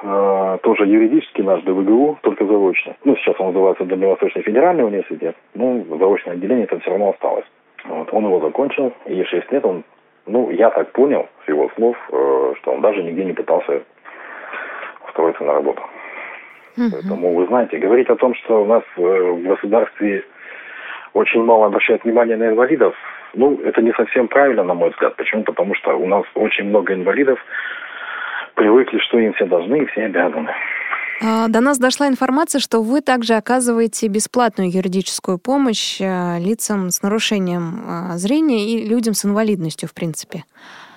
э, 0.06 0.58
тоже 0.64 0.86
юридический 0.86 1.44
наш 1.44 1.62
ДВГУ, 1.64 2.20
только 2.22 2.46
заочно. 2.46 2.96
Ну, 3.04 3.16
сейчас 3.18 3.36
он 3.40 3.48
называется 3.48 3.86
Дальневосточный 3.86 4.44
федеральный 4.44 4.86
университет, 4.86 5.36
ну, 5.54 5.86
заочное 5.98 6.34
отделение 6.34 6.68
там 6.68 6.80
все 6.82 6.92
равно 6.92 7.10
осталось. 7.10 7.46
Вот, 7.86 8.10
он 8.12 8.26
его 8.26 8.40
закончил, 8.40 8.94
и 9.06 9.24
6 9.24 9.52
лет 9.52 9.66
он, 9.66 9.84
ну, 10.26 10.50
я 10.52 10.70
так 10.70 10.92
понял 10.92 11.28
с 11.46 11.48
его 11.50 11.70
слов, 11.76 11.98
э, 12.12 12.54
что 12.60 12.72
он 12.72 12.82
даже 12.82 13.04
нигде 13.04 13.26
не 13.26 13.34
пытался 13.34 13.84
устроиться 15.08 15.44
на 15.44 15.54
работу. 15.54 15.82
Поэтому, 16.78 17.34
вы 17.36 17.48
знаете, 17.48 17.78
говорить 17.78 18.10
о 18.10 18.16
том, 18.16 18.36
что 18.36 18.64
у 18.64 18.66
нас 18.66 18.84
э, 18.98 19.02
в 19.02 19.44
государстве 19.44 20.24
очень 21.14 21.44
мало 21.44 21.68
обращают 21.68 22.04
внимание 22.04 22.36
на 22.36 22.50
инвалидов, 22.50 22.94
ну, 23.36 23.60
это 23.64 23.82
не 23.82 23.92
совсем 23.94 24.28
правильно, 24.28 24.64
на 24.64 24.74
мой 24.74 24.90
взгляд. 24.90 25.16
Почему? 25.16 25.44
Потому 25.44 25.76
что 25.76 25.96
у 25.96 26.06
нас 26.08 26.24
очень 26.36 26.66
много 26.66 26.94
инвалидов, 26.94 27.40
привыкли, 28.56 29.00
что 29.00 29.20
им 29.20 29.34
все 29.34 29.46
должны 29.46 29.84
и 29.84 29.86
все 29.88 30.06
обязаны. 30.06 30.52
А, 31.24 31.48
до 31.48 31.62
нас 31.62 31.80
дошла 31.80 32.08
информация, 32.08 32.60
что 32.60 32.82
вы 32.82 33.02
также 33.02 33.36
оказываете 33.36 34.08
бесплатную 34.08 34.70
юридическую 34.70 35.38
помощь 35.40 36.02
э, 36.02 36.40
лицам 36.40 36.90
с 36.90 37.02
нарушением 37.02 37.80
а, 37.88 38.18
зрения 38.18 38.66
и 38.66 38.88
людям 38.88 39.14
с 39.14 39.26
инвалидностью, 39.26 39.88
в 39.88 39.94
принципе. 39.94 40.44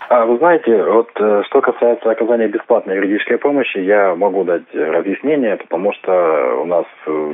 А, 0.08 0.24
вы 0.24 0.38
знаете, 0.38 0.82
вот 0.82 1.10
э, 1.16 1.42
что 1.46 1.60
касается 1.60 2.10
оказания 2.10 2.48
бесплатной 2.48 2.96
юридической 2.96 3.38
помощи, 3.38 3.78
я 3.78 4.14
могу 4.16 4.42
дать 4.42 4.64
разъяснение, 4.74 5.56
потому 5.56 5.92
что 5.92 6.60
у 6.62 6.64
нас 6.64 6.86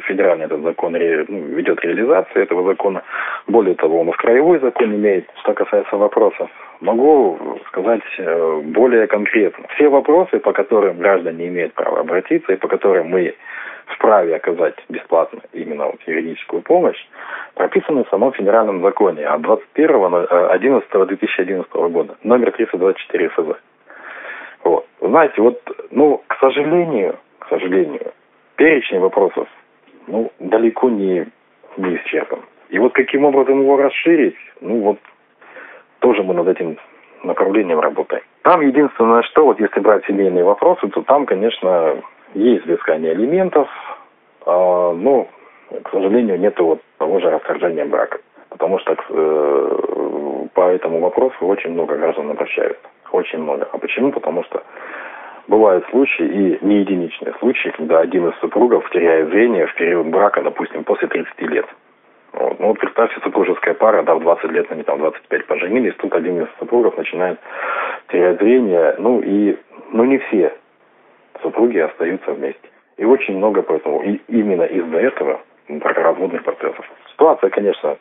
федеральный 0.07 0.47
этот 0.47 0.63
закон 0.63 0.93
ну, 0.93 0.99
ведет 0.99 1.81
реализацию 1.81 2.43
этого 2.43 2.65
закона. 2.65 3.03
Более 3.47 3.77
того, 3.77 4.01
у 4.01 4.05
нас 4.05 4.17
краевой 4.17 4.61
закон 4.61 4.95
имеет. 4.95 5.27
Что 5.43 5.55
касается 5.55 5.97
вопросов, 5.97 6.51
могу 6.81 7.59
сказать 7.69 8.03
э, 8.19 8.61
более 8.65 9.07
конкретно. 9.07 9.67
Все 9.75 9.89
вопросы, 9.89 10.39
по 10.39 10.53
которым 10.53 10.99
граждане 10.99 11.49
имеют 11.49 11.73
право 11.75 12.01
обратиться 12.01 12.53
и 12.53 12.57
по 12.57 12.69
которым 12.69 13.09
мы 13.09 13.35
вправе 13.87 14.37
оказать 14.37 14.77
бесплатно 14.89 15.41
именно 15.53 15.87
вот 15.87 16.01
юридическую 16.07 16.63
помощь, 16.63 17.05
прописаны 17.55 18.05
в 18.05 18.09
самом 18.09 18.33
федеральном 18.33 18.81
законе 18.83 19.27
от 19.27 19.43
21.11.2011 19.43 21.67
э, 21.73 21.89
года, 21.89 22.17
номер 22.23 22.53
324 22.53 23.29
ФЗ. 23.29 23.57
Вот. 24.63 24.87
Знаете, 25.01 25.43
вот, 25.43 25.61
ну, 25.91 26.23
к 26.27 26.37
сожалению, 26.41 27.19
к 27.39 27.49
сожалению, 27.49 28.13
перечень 28.57 29.01
вопросов, 29.01 29.47
ну, 30.07 30.33
далеко 30.39 30.89
не, 30.89 31.27
не 31.77 31.97
исчерпан. 31.97 32.41
И 32.71 32.79
вот 32.79 32.95
каким 32.95 33.25
образом 33.25 33.61
его 33.61 33.77
расширить, 33.77 34.37
ну, 34.61 34.81
вот, 34.81 34.99
тоже 36.01 36.23
мы 36.23 36.35
над 36.35 36.49
этим 36.49 36.79
направлением 37.23 37.81
работаем. 37.81 38.23
Там 38.43 38.61
единственное, 38.61 39.23
что 39.23 39.45
вот 39.45 39.59
если 39.61 39.81
брать 39.81 40.05
семейные 40.07 40.45
вопросы, 40.45 40.87
то 40.89 41.03
там, 41.03 41.27
конечно, 41.27 41.97
есть 42.35 42.67
взыскание 42.67 43.13
алиментов, 43.13 43.69
а, 44.47 44.93
но, 44.93 45.29
к 45.83 45.91
сожалению, 45.91 46.39
нет 46.39 46.59
вот 46.59 46.81
того 46.99 47.21
же 47.21 47.31
расторжения 47.31 47.85
брака. 47.85 48.19
Потому 48.51 48.79
что 48.79 48.95
э, 48.95 50.47
по 50.55 50.61
этому 50.69 51.01
вопросу 51.01 51.45
очень 51.47 51.73
много 51.73 51.97
граждан 51.97 52.31
обращаются. 52.31 52.87
Очень 53.11 53.41
много. 53.41 53.69
А 53.73 53.79
почему? 53.79 54.13
Потому 54.13 54.45
что 54.45 54.63
бывают 55.49 55.85
случаи, 55.91 56.25
и 56.25 56.65
не 56.65 56.81
единичные 56.81 57.35
случаи, 57.41 57.71
когда 57.71 58.01
один 58.01 58.29
из 58.29 58.39
супругов 58.39 58.89
теряет 58.91 59.31
зрение 59.31 59.67
в 59.67 59.75
период 59.75 60.07
брака, 60.07 60.43
допустим, 60.43 60.85
после 60.85 61.09
30 61.09 61.41
лет. 61.43 61.67
Вот. 62.35 62.59
Ну 62.59 62.69
вот 62.69 62.79
представьте, 62.79 63.21
супружеская 63.23 63.75
пара, 63.75 64.03
да, 64.03 64.15
в 64.15 64.21
20 64.21 64.51
лет, 64.51 64.67
они 64.71 64.83
там 64.83 64.99
25 64.99 65.47
поженились, 65.47 65.95
тут 65.97 66.13
один 66.15 66.43
из 66.43 66.49
супругов 66.59 66.97
начинает 66.97 67.39
терять 68.09 68.41
зрение, 68.41 68.97
ну 68.99 69.21
и, 69.21 69.57
ну 69.93 70.05
не 70.05 70.19
все 70.19 70.53
супруги 71.43 71.79
остаются 71.79 72.33
вместе. 72.33 72.69
И 72.97 73.05
очень 73.05 73.37
много 73.37 73.63
поэтому, 73.63 74.03
и 74.03 74.21
именно 74.29 74.63
из-за 74.63 74.99
этого 74.99 75.41
бракоразводных 75.69 76.43
процессов. 76.43 76.85
Ситуация, 77.13 77.51
конечно, 77.51 77.97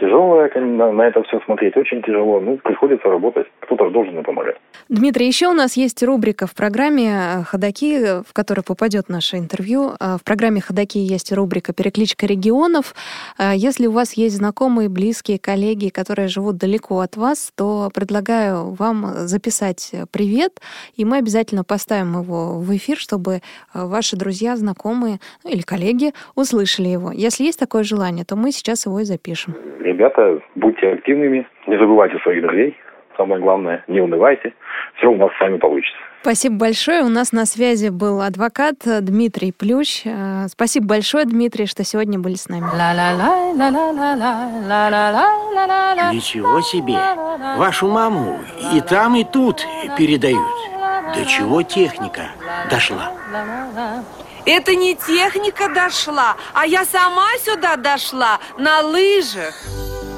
тяжелая, 0.00 0.50
на, 0.56 1.02
это 1.02 1.22
все 1.24 1.40
смотреть 1.44 1.76
очень 1.76 2.02
тяжело. 2.02 2.40
Ну, 2.40 2.56
приходится 2.56 3.08
работать. 3.08 3.46
Кто-то 3.60 3.86
же 3.86 3.90
должен 3.90 4.22
помогать. 4.24 4.56
Дмитрий, 4.88 5.26
еще 5.26 5.48
у 5.48 5.52
нас 5.52 5.76
есть 5.76 6.02
рубрика 6.02 6.46
в 6.46 6.54
программе 6.54 7.44
«Ходоки», 7.46 8.22
в 8.26 8.32
которой 8.32 8.62
попадет 8.62 9.08
наше 9.08 9.36
интервью. 9.36 9.92
Э, 10.00 10.16
в 10.16 10.24
программе 10.24 10.60
«Ходоки» 10.60 10.98
есть 10.98 11.32
рубрика 11.32 11.72
«Перекличка 11.72 12.26
регионов». 12.26 12.94
Э, 13.38 13.52
если 13.54 13.86
у 13.86 13.92
вас 13.92 14.14
есть 14.14 14.36
знакомые, 14.36 14.88
близкие, 14.88 15.38
коллеги, 15.38 15.90
которые 15.90 16.28
живут 16.28 16.56
далеко 16.56 17.00
от 17.00 17.16
вас, 17.16 17.52
то 17.56 17.90
предлагаю 17.94 18.70
вам 18.72 19.04
записать 19.28 19.92
привет, 20.12 20.60
и 20.96 21.04
мы 21.04 21.18
обязательно 21.18 21.62
поставим 21.62 22.20
его 22.20 22.58
в 22.58 22.76
эфир, 22.76 22.96
чтобы 22.96 23.40
ваши 23.74 24.16
друзья, 24.16 24.56
знакомые 24.56 25.20
ну, 25.44 25.50
или 25.50 25.62
коллеги 25.62 26.12
услышали 26.34 26.88
его. 26.88 27.12
Если 27.12 27.44
есть 27.44 27.58
такое 27.58 27.82
желание, 27.84 28.24
то 28.24 28.36
мы 28.36 28.52
сейчас 28.52 28.86
его 28.86 29.00
и 29.00 29.04
запишем 29.04 29.54
ребята, 29.90 30.40
будьте 30.54 30.92
активными, 30.92 31.46
не 31.66 31.78
забывайте 31.78 32.18
своих 32.18 32.42
друзей. 32.42 32.76
Самое 33.16 33.40
главное, 33.40 33.84
не 33.88 34.00
унывайте. 34.00 34.54
Все 34.96 35.08
у 35.08 35.16
нас 35.16 35.30
с 35.36 35.40
вами 35.40 35.58
получится. 35.58 35.96
Спасибо 36.22 36.56
большое. 36.56 37.02
У 37.02 37.08
нас 37.08 37.32
на 37.32 37.46
связи 37.46 37.88
был 37.88 38.20
адвокат 38.20 38.76
Дмитрий 38.84 39.52
Плющ. 39.52 40.02
Э, 40.04 40.48
спасибо 40.48 40.86
большое, 40.86 41.24
Дмитрий, 41.24 41.66
что 41.66 41.82
сегодня 41.82 42.18
были 42.18 42.34
с 42.34 42.48
нами. 42.48 42.64
Ничего 46.12 46.60
себе! 46.60 46.94
Вашу 47.56 47.88
маму 47.88 48.38
и 48.74 48.80
там, 48.80 49.16
и 49.16 49.24
тут 49.24 49.66
передают. 49.98 50.48
До 51.14 51.24
чего 51.24 51.62
техника 51.62 52.30
дошла? 52.70 53.12
Это 54.46 54.74
не 54.74 54.94
техника 54.94 55.68
дошла, 55.74 56.36
а 56.54 56.66
я 56.66 56.84
сама 56.84 57.28
сюда 57.38 57.76
дошла 57.76 58.38
на 58.58 58.80
лыжах. 58.80 59.54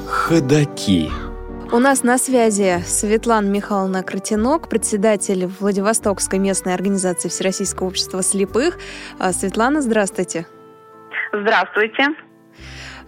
Ходаки. 0.07 1.11
У 1.71 1.79
нас 1.79 2.03
на 2.03 2.17
связи 2.17 2.83
Светлана 2.85 3.47
Михайловна 3.47 4.03
Кротинок, 4.03 4.69
председатель 4.69 5.47
Владивостокской 5.47 6.37
местной 6.37 6.73
организации 6.75 7.29
Всероссийского 7.29 7.87
общества 7.87 8.21
слепых. 8.21 8.77
А, 9.17 9.33
Светлана, 9.33 9.81
здравствуйте. 9.81 10.45
Здравствуйте. 11.31 12.09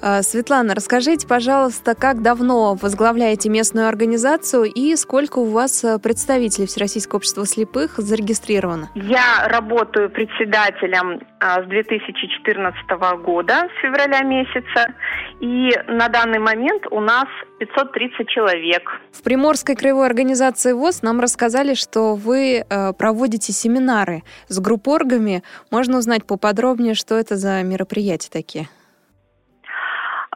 А, 0.07 0.21
Светлана, 0.21 0.75
расскажите, 0.75 1.27
пожалуйста, 1.27 1.95
как 1.95 2.21
давно 2.21 2.75
возглавляете 2.75 3.49
местную 3.49 3.87
организацию 3.87 4.65
и 4.65 4.95
сколько 4.97 5.39
у 5.39 5.45
вас 5.45 5.83
э, 5.83 5.97
представителей 5.97 6.67
Всероссийского 6.67 7.17
общества 7.17 7.43
слепых 7.47 7.97
зарегистрировано? 7.97 8.91
Я 8.93 9.47
работаю 9.47 10.11
председателем 10.11 11.21
а, 11.39 11.63
с 11.63 11.65
2014 11.65 12.87
года, 13.23 13.67
с 13.79 13.81
февраля 13.81 14.21
месяца, 14.21 14.93
и 15.41 15.71
на 15.87 16.07
данный 16.09 16.37
момент 16.37 16.83
у 16.91 16.99
нас 16.99 17.25
530 17.57 18.29
человек. 18.29 18.83
В 19.11 19.23
Приморской 19.23 19.75
краевой 19.75 20.05
организации 20.05 20.73
ВОЗ 20.73 21.01
нам 21.01 21.19
рассказали, 21.19 21.73
что 21.73 22.13
вы 22.13 22.63
э, 22.69 22.93
проводите 22.93 23.53
семинары 23.53 24.21
с 24.49 24.59
группоргами. 24.59 25.41
Можно 25.71 25.97
узнать 25.97 26.27
поподробнее, 26.27 26.93
что 26.93 27.15
это 27.15 27.37
за 27.37 27.63
мероприятия 27.63 28.29
такие? 28.31 28.67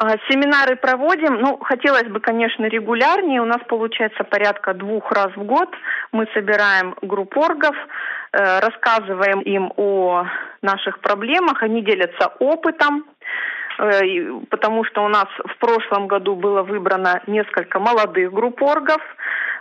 А, 0.01 0.15
семинары 0.29 0.77
проводим, 0.77 1.41
ну, 1.41 1.57
хотелось 1.57 2.07
бы, 2.07 2.21
конечно, 2.21 2.63
регулярнее. 2.63 3.41
У 3.41 3.45
нас 3.45 3.59
получается 3.67 4.23
порядка 4.23 4.73
двух 4.73 5.11
раз 5.11 5.35
в 5.35 5.43
год. 5.43 5.67
Мы 6.13 6.25
собираем 6.33 6.95
групп 7.01 7.35
оргов, 7.35 7.75
э, 8.31 8.59
рассказываем 8.59 9.41
им 9.41 9.73
о 9.75 10.25
наших 10.61 10.99
проблемах, 10.99 11.61
они 11.63 11.81
делятся 11.81 12.31
опытом, 12.39 13.03
э, 13.79 14.39
потому 14.49 14.85
что 14.85 15.03
у 15.03 15.09
нас 15.09 15.27
в 15.37 15.57
прошлом 15.57 16.07
году 16.07 16.35
было 16.35 16.63
выбрано 16.63 17.21
несколько 17.27 17.79
молодых 17.79 18.31
групп 18.31 18.61
оргов, 18.61 19.01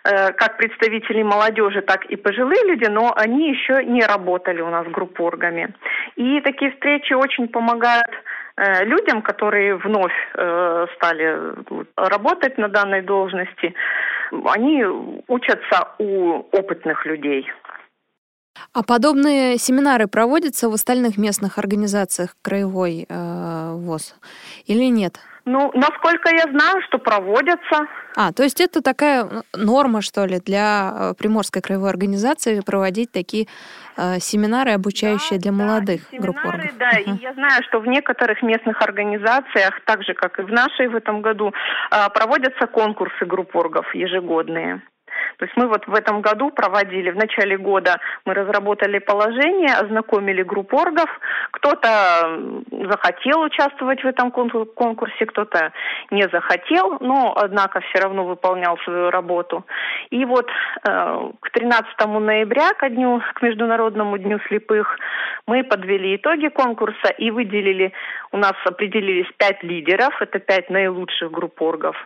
э, 0.05 0.33
как 0.35 0.57
представителей 0.57 1.25
молодежи, 1.25 1.83
так 1.83 2.05
и 2.05 2.15
пожилые 2.15 2.63
люди, 2.65 2.89
но 2.89 3.13
они 3.17 3.51
еще 3.51 3.85
не 3.85 4.03
работали 4.03 4.61
у 4.61 4.71
нас 4.71 4.87
группоргами. 4.87 5.75
И 6.15 6.41
такие 6.43 6.71
встречи 6.71 7.13
очень 7.13 7.49
помогают 7.49 8.15
людям, 8.85 9.23
которые 9.23 9.77
вновь 9.77 10.13
э, 10.35 10.87
стали 10.97 11.55
работать 11.97 12.59
на 12.59 12.69
данной 12.69 13.03
должности, 13.03 13.75
они 14.47 14.85
учатся 15.29 15.89
у 15.99 16.45
опытных 16.53 17.07
людей. 17.07 17.47
А 18.73 18.83
подобные 18.83 19.59
семинары 19.59 20.09
проводятся 20.09 20.69
в 20.69 20.75
остальных 20.75 21.17
местных 21.17 21.59
организациях 21.59 22.37
краевой 22.43 23.07
э, 23.09 23.73
ВОЗ 23.75 24.17
или 24.67 24.91
нет? 24.91 25.21
Ну, 25.51 25.71
насколько 25.75 26.29
я 26.29 26.43
знаю, 26.43 26.83
что 26.83 26.99
проводятся. 26.99 27.87
А, 28.17 28.33
то 28.33 28.43
есть 28.43 28.61
это 28.61 28.83
такая 28.83 29.27
норма, 29.57 30.03
что 30.03 30.27
ли, 30.27 30.41
для 30.45 30.93
э, 30.93 31.15
Приморской 31.19 31.63
краевой 31.63 31.89
организации 31.89 32.61
проводить 32.61 33.13
такие 33.13 33.47
э, 33.97 34.19
семинары, 34.21 34.73
обучающие 34.73 35.39
да, 35.39 35.43
для 35.45 35.53
молодых 35.53 36.03
да, 36.13 36.19
групп 36.19 36.37
оргов. 36.45 36.77
Да, 36.79 36.91
uh-huh. 36.91 37.17
и 37.17 37.23
я 37.23 37.33
знаю, 37.33 37.63
что 37.67 37.81
в 37.81 37.87
некоторых 37.87 38.43
местных 38.43 38.83
организациях, 38.83 39.81
так 39.87 40.03
же, 40.03 40.13
как 40.13 40.39
и 40.39 40.43
в 40.43 40.53
нашей 40.53 40.89
в 40.89 40.95
этом 40.95 41.23
году, 41.23 41.55
э, 41.91 42.11
проводятся 42.13 42.67
конкурсы 42.67 43.25
групп 43.25 43.57
оргов 43.57 43.95
ежегодные. 43.95 44.83
То 45.39 45.45
есть 45.45 45.57
мы 45.57 45.69
вот 45.69 45.87
в 45.87 45.95
этом 45.95 46.21
году 46.21 46.51
проводили, 46.51 47.11
в 47.11 47.17
начале 47.17 47.57
года 47.57 47.99
мы 48.25 48.35
разработали 48.35 48.99
положение, 48.99 49.75
ознакомили 49.75 50.43
групп 50.43 50.75
оргов. 50.75 51.09
Кто-то 51.53 52.63
захотел 52.91 53.41
участвовать 53.43 54.03
в 54.03 54.07
этом 54.07 54.31
конкурсе, 54.31 55.27
кто-то 55.27 55.73
не 56.11 56.23
захотел, 56.33 56.99
но, 57.01 57.35
однако, 57.37 57.81
все 57.81 58.03
равно 58.03 58.25
выполнял 58.25 58.79
свою 58.79 59.11
работу. 59.11 59.65
И 60.11 60.25
вот 60.25 60.49
э, 60.89 61.31
к 61.41 61.51
13 61.51 62.07
ноября, 62.07 62.73
ко 62.75 62.89
дню, 62.89 63.23
к 63.35 63.43
Международному 63.43 64.19
дню 64.19 64.39
слепых, 64.49 64.99
мы 65.47 65.65
подвели 65.65 66.17
итоги 66.17 66.49
конкурса 66.49 67.09
и 67.19 67.31
выделили, 67.31 67.93
у 68.33 68.37
нас 68.37 68.55
определились 68.65 69.31
пять 69.37 69.63
лидеров, 69.63 70.15
это 70.21 70.39
пять 70.39 70.71
наилучших 70.71 71.31
групп 71.31 71.61
оргов. 71.63 71.97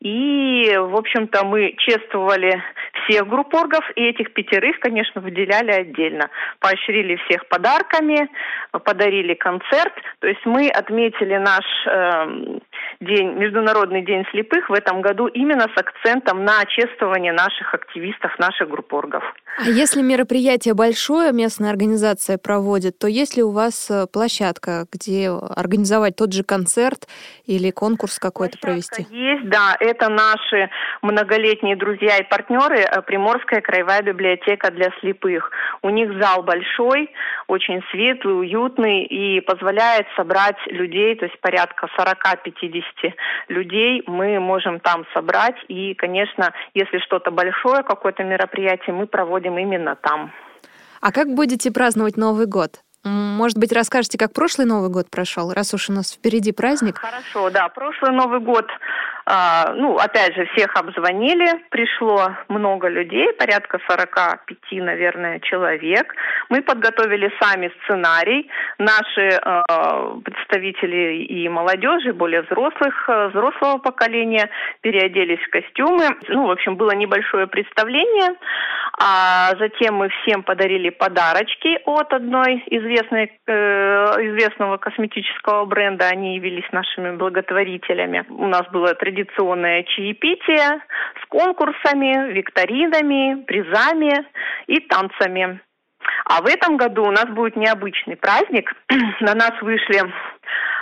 И, 0.00 0.74
в 0.76 0.96
общем-то, 0.96 1.44
мы 1.44 1.74
чествовали 1.78 2.62
всех 3.04 3.28
группоргов, 3.28 3.84
и 3.96 4.04
этих 4.04 4.32
пятерых, 4.32 4.78
конечно, 4.80 5.20
выделяли 5.20 5.70
отдельно. 5.70 6.30
Поощрили 6.60 7.16
всех 7.26 7.46
подарками, 7.48 8.28
подарили 8.72 9.34
концерт. 9.34 9.94
То 10.20 10.28
есть 10.28 10.44
мы 10.44 10.68
отметили 10.68 11.36
наш 11.36 11.64
э, 11.86 12.58
день, 13.00 13.34
Международный 13.34 14.02
день 14.04 14.24
слепых 14.30 14.68
в 14.68 14.72
этом 14.72 15.00
году 15.00 15.26
именно 15.26 15.66
с 15.74 15.78
акцентом 15.78 16.44
на 16.44 16.64
чествование 16.66 17.32
наших 17.32 17.74
активистов, 17.74 18.38
наших 18.38 18.68
группоргов. 18.68 19.22
А 19.58 19.68
если 19.68 20.02
мероприятие 20.02 20.74
большое, 20.74 21.32
местная 21.32 21.70
организация 21.70 22.38
проводит, 22.38 22.98
то 22.98 23.06
есть 23.06 23.36
ли 23.36 23.42
у 23.42 23.50
вас 23.50 23.90
э, 23.90 24.06
площадка, 24.12 24.86
где 24.92 25.30
организовать 25.30 26.16
тот 26.16 26.32
же 26.32 26.44
концерт 26.44 27.08
или 27.46 27.70
конкурс 27.70 28.18
какой-то 28.18 28.58
провести? 28.58 29.06
Есть, 29.10 29.48
да. 29.48 29.76
Это 29.80 30.08
наши 30.08 30.70
многолетние 31.02 31.76
друзья 31.76 32.18
и 32.18 32.28
партнеры 32.28 32.78
э, 32.78 33.02
Приморская 33.02 33.60
краевая 33.60 34.02
библиотека 34.02 34.70
для 34.70 34.90
слепых. 35.00 35.50
У 35.82 35.90
них 35.90 36.10
зал 36.20 36.42
большой, 36.42 37.10
очень 37.48 37.82
светлый, 37.90 38.38
уютный 38.38 39.04
и 39.04 39.40
позволяет 39.40 40.06
собрать 40.16 40.56
людей, 40.66 41.14
то 41.16 41.24
есть 41.26 41.40
порядка 41.40 41.88
40-50 41.98 42.67
людей 43.48 44.02
мы 44.06 44.38
можем 44.40 44.80
там 44.80 45.04
собрать. 45.14 45.56
И, 45.68 45.94
конечно, 45.94 46.52
если 46.74 46.98
что-то 46.98 47.30
большое, 47.30 47.82
какое-то 47.82 48.24
мероприятие, 48.24 48.94
мы 48.94 49.06
проводим 49.06 49.58
именно 49.58 49.96
там. 49.96 50.32
А 51.00 51.12
как 51.12 51.28
будете 51.34 51.70
праздновать 51.70 52.16
Новый 52.16 52.46
год? 52.46 52.80
Может 53.04 53.58
быть, 53.58 53.72
расскажете, 53.72 54.18
как 54.18 54.32
прошлый 54.32 54.66
Новый 54.66 54.90
год 54.90 55.08
прошел, 55.10 55.52
раз 55.52 55.72
уж 55.72 55.88
у 55.88 55.92
нас 55.92 56.12
впереди 56.12 56.52
праздник? 56.52 56.98
Хорошо, 56.98 57.50
да. 57.50 57.68
Прошлый 57.68 58.12
Новый 58.12 58.40
год 58.40 58.66
а, 59.30 59.74
ну, 59.74 59.98
опять 59.98 60.34
же, 60.34 60.46
всех 60.54 60.74
обзвонили, 60.74 61.62
пришло 61.68 62.30
много 62.48 62.88
людей, 62.88 63.30
порядка 63.34 63.78
45, 63.86 64.58
наверное, 64.82 65.38
человек. 65.40 66.14
Мы 66.48 66.62
подготовили 66.62 67.30
сами 67.38 67.70
сценарий. 67.82 68.48
Наши 68.78 69.28
э, 69.28 69.62
представители 70.24 71.24
и 71.24 71.46
молодежи, 71.50 72.14
более 72.14 72.40
взрослых, 72.40 73.04
э, 73.06 73.28
взрослого 73.28 73.76
поколения, 73.76 74.48
переоделись 74.80 75.44
в 75.46 75.50
костюмы. 75.50 76.08
Ну, 76.28 76.46
в 76.46 76.50
общем, 76.50 76.76
было 76.76 76.92
небольшое 76.92 77.46
представление. 77.46 78.34
А 78.98 79.54
затем 79.58 79.96
мы 79.96 80.08
всем 80.08 80.42
подарили 80.42 80.88
подарочки 80.88 81.78
от 81.84 82.14
одной 82.14 82.64
известной, 82.66 83.30
э, 83.46 83.52
известного 83.52 84.78
косметического 84.78 85.66
бренда. 85.66 86.06
Они 86.06 86.36
явились 86.36 86.72
нашими 86.72 87.14
благотворителями. 87.14 88.24
У 88.30 88.46
нас 88.46 88.62
было 88.72 88.94
традиционное 88.94 89.17
традиционное 89.18 89.82
чаепитие 89.84 90.80
с 91.22 91.26
конкурсами, 91.28 92.32
викторинами, 92.32 93.42
призами 93.44 94.26
и 94.66 94.80
танцами. 94.80 95.60
А 96.24 96.42
в 96.42 96.46
этом 96.46 96.76
году 96.76 97.04
у 97.04 97.10
нас 97.10 97.26
будет 97.26 97.56
необычный 97.56 98.16
праздник. 98.16 98.72
На 99.20 99.34
нас 99.34 99.52
вышли 99.60 100.02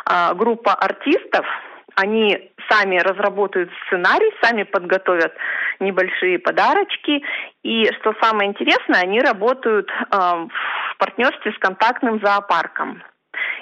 а, 0.05 0.35
группа 0.35 0.75
артистов. 0.75 1.47
Они 1.95 2.51
сами 2.69 2.99
разработают 2.99 3.71
сценарий, 3.87 4.31
сами 4.43 4.65
подготовят 4.65 5.33
небольшие 5.81 6.39
подарочки. 6.39 7.23
И 7.63 7.87
что 8.01 8.15
самое 8.21 8.51
интересное, 8.51 9.01
они 9.03 9.21
работают 9.21 9.89
а, 10.11 10.47
в 10.47 10.99
партнерстве 10.99 11.53
с 11.53 11.59
контактным 11.59 12.21
зоопарком. 12.21 13.03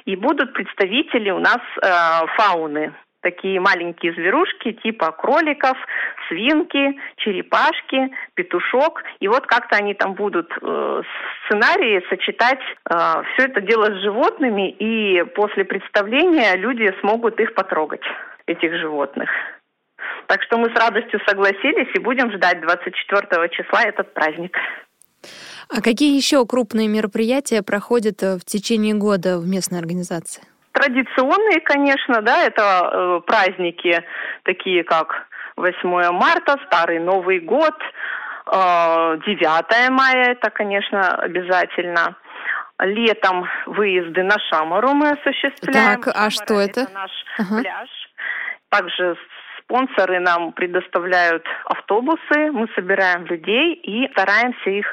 И 0.05 0.17
будут 0.17 0.53
представители 0.53 1.31
у 1.31 1.39
нас 1.39 1.59
э, 1.83 2.27
фауны 2.37 2.95
такие 3.25 3.59
маленькие 3.59 4.13
зверушки 4.13 4.73
типа 4.73 5.11
кроликов, 5.13 5.77
свинки, 6.29 7.01
черепашки, 7.17 8.11
петушок. 8.35 9.03
И 9.21 9.27
вот 9.27 9.47
как-то 9.47 9.77
они 9.77 9.95
там 9.95 10.15
будут 10.15 10.53
э, 10.61 11.03
сценарии 11.47 12.05
сочетать 12.09 12.61
э, 12.61 12.95
все 13.33 13.47
это 13.49 13.61
дело 13.63 13.87
с 13.87 14.03
животными, 14.03 14.71
и 14.71 15.25
после 15.35 15.65
представления 15.65 16.55
люди 16.57 16.95
смогут 17.01 17.41
их 17.41 17.55
потрогать, 17.55 18.05
этих 18.47 18.77
животных. 18.79 19.31
Так 20.29 20.43
что 20.43 20.59
мы 20.59 20.69
с 20.71 20.79
радостью 20.79 21.21
согласились 21.27 21.89
и 21.95 21.99
будем 21.99 22.31
ждать 22.31 22.61
24 22.61 23.49
числа 23.49 23.83
этот 23.83 24.13
праздник. 24.15 24.57
А 25.69 25.81
какие 25.81 26.15
еще 26.15 26.45
крупные 26.47 26.89
мероприятия 26.89 27.63
проходят 27.63 28.23
э, 28.23 28.37
в 28.37 28.45
течение 28.45 28.95
года 28.95 29.39
в 29.39 29.47
местной 29.49 29.79
организации? 29.79 30.43
Традиционные, 30.75 31.61
конечно, 31.61 32.21
да, 32.21 32.43
это 32.43 32.63
э, 32.63 33.21
праздники 33.25 34.05
такие 34.43 34.83
как 34.83 35.29
8 35.57 36.11
марта, 36.11 36.57
Старый 36.67 36.99
Новый 36.99 37.39
год, 37.39 37.77
э, 38.53 39.19
9 39.25 39.91
мая, 39.91 40.33
это, 40.33 40.51
конечно, 40.51 41.15
обязательно. 41.15 42.17
Летом 42.81 43.49
выезды 43.67 44.25
на 44.25 44.37
Шамару 44.51 44.95
мы 44.95 45.11
осуществляем. 45.11 46.03
Так, 46.03 46.09
а 46.09 46.29
Шамара 46.29 46.31
что 46.31 46.55
это? 46.61 46.81
Это 46.81 46.93
наш 46.93 47.11
ага. 47.39 47.61
пляж. 47.61 47.89
Также 48.69 49.17
Спонсоры 49.65 50.21
нам 50.21 50.53
предоставляют 50.53 51.45
автобусы, 51.65 52.53
мы 52.53 52.69
собираем 52.75 53.25
людей 53.27 53.75
и 53.75 54.09
стараемся 54.13 54.71
их 54.71 54.87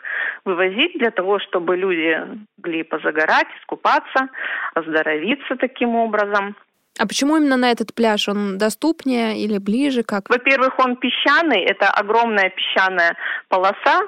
вывозить 0.45 0.97
для 0.97 1.11
того, 1.11 1.39
чтобы 1.39 1.75
люди 1.75 2.17
могли 2.57 2.83
позагорать, 2.83 3.47
искупаться, 3.59 4.29
оздоровиться 4.73 5.55
таким 5.57 5.95
образом. 5.95 6.55
А 6.99 7.07
почему 7.07 7.37
именно 7.37 7.57
на 7.57 7.71
этот 7.71 7.93
пляж? 7.93 8.29
Он 8.29 8.57
доступнее 8.57 9.37
или 9.37 9.57
ближе? 9.57 10.03
Как? 10.03 10.29
Во-первых, 10.29 10.79
он 10.79 10.95
песчаный, 10.95 11.61
это 11.63 11.89
огромная 11.89 12.49
песчаная 12.49 13.15
полоса, 13.49 14.01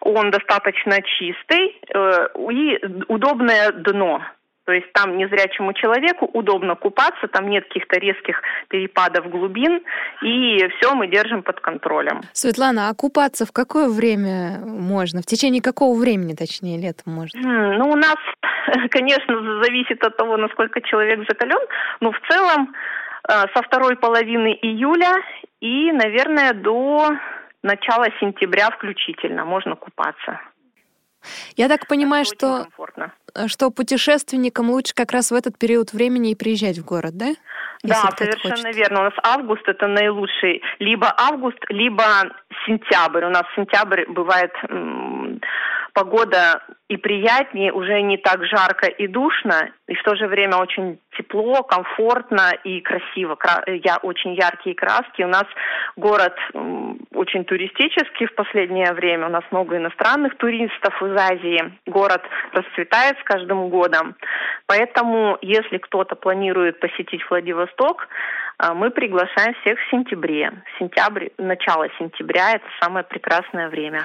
он 0.00 0.30
достаточно 0.30 1.00
чистый 1.02 1.76
э, 1.92 2.28
и 2.50 2.78
удобное 3.08 3.72
дно. 3.72 4.22
То 4.68 4.74
есть 4.74 4.92
там 4.92 5.16
незрячему 5.16 5.72
человеку 5.72 6.28
удобно 6.30 6.76
купаться, 6.76 7.26
там 7.26 7.48
нет 7.48 7.64
каких-то 7.68 7.98
резких 7.98 8.42
перепадов 8.68 9.30
глубин, 9.30 9.80
и 10.20 10.68
все 10.76 10.94
мы 10.94 11.06
держим 11.06 11.42
под 11.42 11.58
контролем. 11.60 12.20
Светлана, 12.34 12.90
а 12.90 12.94
купаться 12.94 13.46
в 13.46 13.52
какое 13.52 13.88
время 13.88 14.58
можно? 14.58 15.22
В 15.22 15.24
течение 15.24 15.62
какого 15.62 15.98
времени, 15.98 16.34
точнее, 16.34 16.76
летом 16.76 17.14
можно? 17.14 17.40
Ну, 17.40 17.88
у 17.88 17.96
нас, 17.96 18.18
конечно, 18.90 19.62
зависит 19.64 20.04
от 20.04 20.18
того, 20.18 20.36
насколько 20.36 20.82
человек 20.82 21.20
закален, 21.26 21.66
но 22.00 22.12
в 22.12 22.20
целом 22.28 22.74
э, 23.26 23.32
со 23.54 23.62
второй 23.62 23.96
половины 23.96 24.48
июля 24.60 25.14
и, 25.62 25.90
наверное, 25.92 26.52
до 26.52 27.12
начала 27.62 28.08
сентября 28.20 28.68
включительно 28.72 29.46
можно 29.46 29.76
купаться. 29.76 30.38
Я 31.56 31.68
так 31.68 31.86
понимаю, 31.86 32.24
Это 32.24 32.34
что, 32.34 32.66
что 33.46 33.70
путешественникам 33.70 34.70
лучше 34.70 34.94
как 34.94 35.12
раз 35.12 35.30
в 35.30 35.34
этот 35.34 35.58
период 35.58 35.92
времени 35.92 36.32
и 36.32 36.34
приезжать 36.34 36.78
в 36.78 36.84
город, 36.84 37.16
да? 37.16 37.34
Если 37.84 38.08
да, 38.08 38.16
совершенно 38.16 38.56
хочет. 38.56 38.76
верно. 38.76 39.00
У 39.00 39.04
нас 39.04 39.14
август 39.22 39.68
это 39.68 39.86
наилучший. 39.86 40.62
Либо 40.80 41.14
август, 41.16 41.58
либо 41.68 42.04
сентябрь. 42.66 43.24
У 43.24 43.30
нас 43.30 43.44
сентябрь 43.54 44.04
бывает 44.08 44.52
погода 45.98 46.62
и 46.88 46.96
приятнее, 46.96 47.72
уже 47.72 48.00
не 48.02 48.18
так 48.18 48.44
жарко 48.44 48.86
и 48.86 49.08
душно, 49.08 49.70
и 49.88 49.94
в 49.94 50.02
то 50.04 50.14
же 50.14 50.28
время 50.28 50.56
очень 50.56 51.00
тепло, 51.16 51.64
комфортно 51.64 52.52
и 52.62 52.80
красиво. 52.80 53.36
Я 53.66 53.96
очень 54.02 54.34
яркие 54.34 54.76
краски. 54.76 55.22
У 55.22 55.26
нас 55.26 55.44
город 55.96 56.34
очень 57.14 57.44
туристический 57.44 58.26
в 58.26 58.34
последнее 58.36 58.92
время. 58.92 59.26
У 59.26 59.30
нас 59.30 59.42
много 59.50 59.76
иностранных 59.76 60.36
туристов 60.36 61.02
из 61.02 61.16
Азии. 61.16 61.72
Город 61.86 62.22
расцветает 62.52 63.18
с 63.18 63.24
каждым 63.24 63.70
годом. 63.70 64.14
Поэтому, 64.66 65.36
если 65.42 65.78
кто-то 65.78 66.14
планирует 66.14 66.78
посетить 66.78 67.28
Владивосток, 67.28 68.08
а, 68.58 68.74
мы 68.74 68.90
приглашаем 68.90 69.54
всех 69.62 69.78
в 69.80 69.90
сентябре. 69.90 70.52
Сентябрь, 70.78 71.28
начало 71.38 71.88
сентября– 71.98 72.52
это 72.54 72.66
самое 72.80 73.04
прекрасное 73.04 73.68
время. 73.68 74.04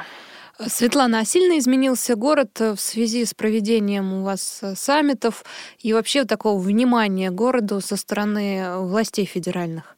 Светлана, 0.60 1.20
а 1.20 1.26
сильно 1.26 1.58
изменился 1.58 2.16
город 2.16 2.62
э, 2.62 2.72
в 2.74 2.80
связи 2.80 3.26
с 3.26 3.34
проведением 3.34 4.14
у 4.14 4.24
вас 4.24 4.62
э, 4.62 4.76
саммитов 4.76 5.44
и 5.82 5.94
вообще 5.94 6.26
такого 6.26 6.62
внимания 6.62 7.32
городу 7.32 7.82
со 7.82 7.98
стороны 7.98 8.78
властей 8.78 9.26
федеральных? 9.26 9.96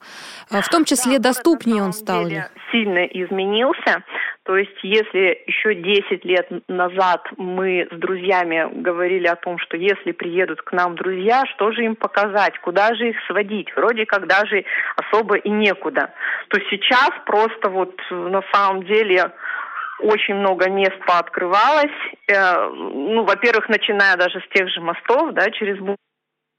А 0.49 0.61
в 0.61 0.69
том 0.69 0.85
числе 0.85 1.19
да, 1.19 1.29
доступнее 1.29 1.79
город, 1.79 1.87
он 1.87 1.93
стал 1.93 2.27
ли? 2.27 2.43
Сильно 2.71 3.03
изменился. 3.05 4.03
То 4.43 4.55
есть, 4.57 4.77
если 4.83 5.43
еще 5.47 5.73
10 5.73 6.23
лет 6.23 6.47
назад 6.69 7.27
мы 7.35 7.87
с 7.91 7.97
друзьями 7.97 8.81
говорили 8.81 9.25
о 9.25 9.35
том, 9.35 9.57
что 9.57 9.75
если 9.75 10.11
приедут 10.11 10.61
к 10.61 10.71
нам 10.71 10.95
друзья, 10.95 11.43
что 11.55 11.71
же 11.71 11.83
им 11.83 11.95
показать, 11.95 12.57
куда 12.59 12.93
же 12.93 13.09
их 13.09 13.17
сводить, 13.27 13.75
вроде 13.75 14.05
как 14.05 14.27
даже 14.27 14.63
особо 14.95 15.35
и 15.35 15.49
некуда, 15.49 16.13
то 16.49 16.59
сейчас 16.69 17.09
просто 17.25 17.69
вот 17.69 17.99
на 18.11 18.43
самом 18.53 18.85
деле 18.85 19.31
очень 19.99 20.35
много 20.35 20.69
мест 20.69 20.97
пооткрывалось. 21.05 21.95
Э, 22.27 22.69
ну, 22.69 23.23
во-первых, 23.23 23.69
начиная 23.69 24.15
даже 24.17 24.41
с 24.41 24.47
тех 24.53 24.69
же 24.69 24.81
мостов, 24.81 25.33
да, 25.33 25.49
через 25.51 25.77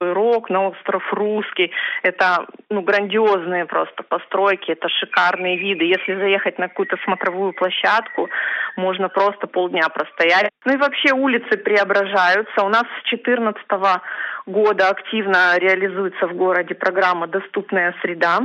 Рок, 0.01 0.51
на 0.51 0.69
остров 0.69 1.03
Русский. 1.13 1.73
Это 2.03 2.47
ну, 2.69 2.83
грандиозные 2.83 3.65
просто 3.65 4.03
постройки, 4.03 4.73
это 4.73 4.89
шикарные 4.89 5.57
виды. 5.57 5.85
Если 5.85 6.15
заехать 6.15 6.59
на 6.59 6.69
какую-то 6.69 6.97
смотровую 7.05 7.55
площадку, 7.55 8.29
можно 8.77 9.09
просто 9.09 9.47
полдня 9.47 9.89
простоять. 9.89 10.51
Ну 10.67 10.75
и 10.75 10.77
вообще 10.77 11.15
улицы 11.15 11.57
преображаются. 11.57 12.63
У 12.63 12.69
нас 12.69 12.83
с 12.83 13.09
2014 13.11 13.65
года 14.45 14.91
активно 14.91 15.57
реализуется 15.59 16.27
в 16.27 16.35
городе 16.35 16.75
программа 16.75 17.27
«Доступная 17.27 17.95
среда». 18.03 18.41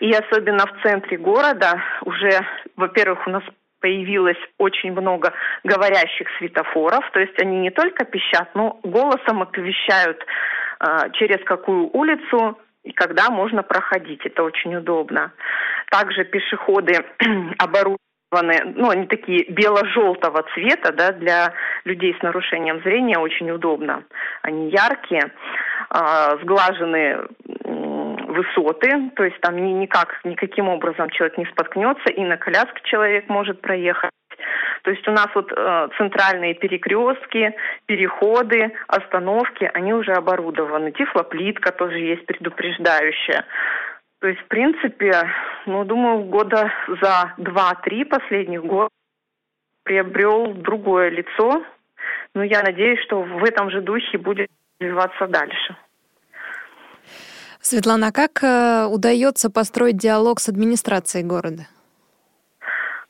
И 0.00 0.10
особенно 0.12 0.66
в 0.66 0.82
центре 0.82 1.16
города 1.16 1.80
уже, 2.04 2.40
во-первых, 2.76 3.26
у 3.26 3.30
нас 3.30 3.42
появилось 3.82 4.38
очень 4.58 4.92
много 4.92 5.34
говорящих 5.64 6.28
светофоров, 6.38 7.04
то 7.12 7.20
есть 7.20 7.38
они 7.42 7.58
не 7.58 7.70
только 7.70 8.04
пищат, 8.04 8.48
но 8.54 8.80
голосом 8.82 9.42
оповещают, 9.42 10.24
э, 10.80 11.10
через 11.14 11.44
какую 11.44 11.90
улицу 11.92 12.58
и 12.84 12.92
когда 12.92 13.30
можно 13.30 13.62
проходить. 13.62 14.24
Это 14.24 14.42
очень 14.42 14.74
удобно. 14.76 15.32
Также 15.90 16.24
пешеходы 16.24 17.04
оборудованы, 17.58 18.72
ну, 18.76 18.90
они 18.90 19.06
такие 19.06 19.44
бело-желтого 19.50 20.44
цвета, 20.54 20.92
да, 20.92 21.12
для 21.12 21.52
людей 21.84 22.16
с 22.18 22.22
нарушением 22.22 22.80
зрения 22.82 23.18
очень 23.18 23.50
удобно. 23.50 24.04
Они 24.42 24.70
яркие, 24.70 25.32
э, 25.90 26.38
сглажены 26.42 27.18
высоты, 28.32 29.10
то 29.16 29.24
есть 29.24 29.40
там 29.40 29.56
ни, 29.56 29.72
никак, 29.72 30.20
никаким 30.24 30.68
образом 30.68 31.10
человек 31.10 31.38
не 31.38 31.46
споткнется, 31.46 32.10
и 32.10 32.20
на 32.22 32.36
коляске 32.36 32.80
человек 32.84 33.28
может 33.28 33.60
проехать. 33.60 34.10
То 34.82 34.90
есть 34.90 35.06
у 35.06 35.12
нас 35.12 35.28
вот 35.34 35.52
э, 35.52 35.88
центральные 35.96 36.54
перекрестки, 36.54 37.54
переходы, 37.86 38.72
остановки, 38.88 39.70
они 39.72 39.94
уже 39.94 40.12
оборудованы. 40.12 40.90
Тифлоплитка 40.92 41.72
тоже 41.72 41.98
есть 41.98 42.26
предупреждающая. 42.26 43.44
То 44.20 44.28
есть, 44.28 44.40
в 44.40 44.46
принципе, 44.46 45.12
ну, 45.66 45.84
думаю, 45.84 46.24
года 46.24 46.72
за 47.00 47.34
два-три 47.38 48.04
последних 48.04 48.64
года 48.64 48.90
приобрел 49.84 50.52
другое 50.54 51.10
лицо. 51.10 51.64
Но 52.34 52.42
я 52.42 52.62
надеюсь, 52.62 53.00
что 53.00 53.22
в 53.22 53.44
этом 53.44 53.70
же 53.70 53.82
духе 53.82 54.18
будет 54.18 54.48
развиваться 54.80 55.26
дальше. 55.26 55.76
Светлана, 57.72 58.08
а 58.08 58.12
как 58.12 58.44
э, 58.44 58.84
удается 58.84 59.48
построить 59.48 59.96
диалог 59.96 60.40
с 60.40 60.48
администрацией 60.50 61.24
города? 61.24 61.68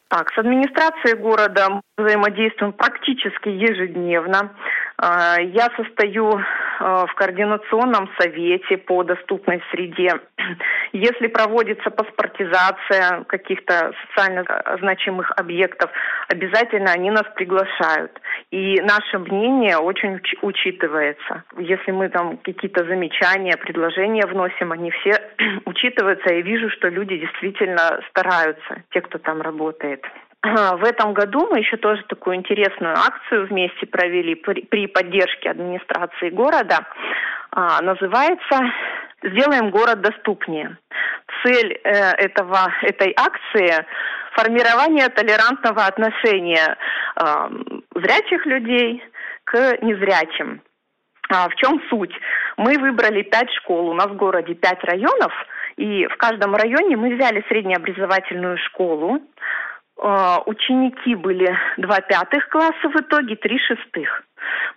Так, 0.07 0.31
с 0.31 0.39
администрацией 0.39 1.17
города 1.17 1.81
взаимодействуем 1.99 2.73
практически 2.73 3.49
ежедневно. 3.49 4.55
А, 4.97 5.41
я 5.41 5.69
состою 5.77 6.41
а, 6.81 7.07
в 7.07 7.15
координационном 7.15 8.09
совете 8.19 8.79
по 8.79 9.03
доступной 9.03 9.63
среде. 9.71 10.13
Если 10.93 11.27
проводится 11.27 11.91
паспортизация 11.91 13.25
каких-то 13.25 13.93
социально 14.07 14.45
значимых 14.81 15.33
объектов, 15.37 15.91
обязательно 16.29 16.93
они 16.93 17.11
нас 17.11 17.25
приглашают. 17.35 18.13
И 18.51 18.81
наше 18.81 19.19
мнение 19.19 19.77
очень 19.79 20.21
учитывается. 20.43 21.45
Если 21.59 21.91
мы 21.91 22.09
там 22.09 22.39
какие-то 22.39 22.85
замечания, 22.85 23.57
предложения 23.57 24.27
вносим, 24.27 24.73
они 24.73 24.91
все 24.91 25.13
учитываются. 25.67 26.33
Я 26.33 26.41
вижу, 26.41 26.71
что 26.71 26.89
люди 26.89 27.19
действительно 27.19 28.01
стараются, 28.11 28.83
те, 28.93 29.01
кто 29.01 29.19
там 29.19 29.43
работает. 29.43 30.05
В 30.43 30.85
этом 30.85 31.15
году 31.15 31.49
мы 31.51 31.61
еще 31.61 31.77
тоже 31.77 32.03
такую 32.09 32.37
интересную 32.37 32.97
акцию 32.97 33.47
вместе 33.47 33.87
провели 33.87 34.35
при 34.35 34.87
поддержке 34.89 35.51
администрации 35.51 36.31
города. 36.31 36.85
А, 37.53 37.81
называется 37.83 38.73
«Сделаем 39.23 39.71
город 39.71 40.01
доступнее». 40.01 40.79
Цель 41.45 41.79
э, 41.85 41.91
этого, 42.19 42.73
этой 42.83 43.15
акции– 43.17 43.87
формирование 44.35 45.09
толерантного 45.09 45.87
отношения 45.87 46.77
а, 47.17 47.51
зрячих 47.95 48.47
людей 48.47 49.03
к 49.45 49.79
незрячим. 49.83 50.63
А 51.29 51.49
в 51.49 51.55
чем 51.57 51.81
суть? 51.89 52.13
Мы 52.57 52.79
выбрали 52.79 53.23
пять 53.23 53.51
школ, 53.53 53.89
у 53.89 53.95
нас 53.95 54.09
в 54.09 54.17
городе 54.17 54.55
пять 54.55 54.83
районов, 54.85 55.33
и 55.77 56.07
в 56.07 56.17
каждом 56.17 56.55
районе 56.55 56.97
мы 56.97 57.15
взяли 57.17 57.45
среднеобразовательную 57.49 58.59
школу, 58.59 59.21
ученики 60.47 61.15
были 61.15 61.57
два 61.77 62.01
пятых 62.01 62.49
класса 62.49 62.89
в 62.89 62.97
итоге, 62.97 63.37
три 63.37 63.59
шестых. 63.59 64.25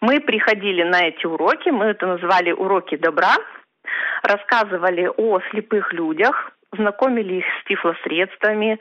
Мы 0.02 0.20
приходили 0.20 0.84
на 0.84 1.08
эти 1.08 1.26
уроки, 1.26 1.70
мы 1.70 1.86
это 1.86 2.06
назвали 2.06 2.52
уроки 2.52 2.96
добра, 2.96 3.36
рассказывали 4.24 5.10
о 5.18 5.40
слепых 5.50 5.94
людях, 5.94 6.52
знакомили 6.72 7.36
их 7.36 7.46
с 7.46 7.68
тифлосредствами, 7.68 8.80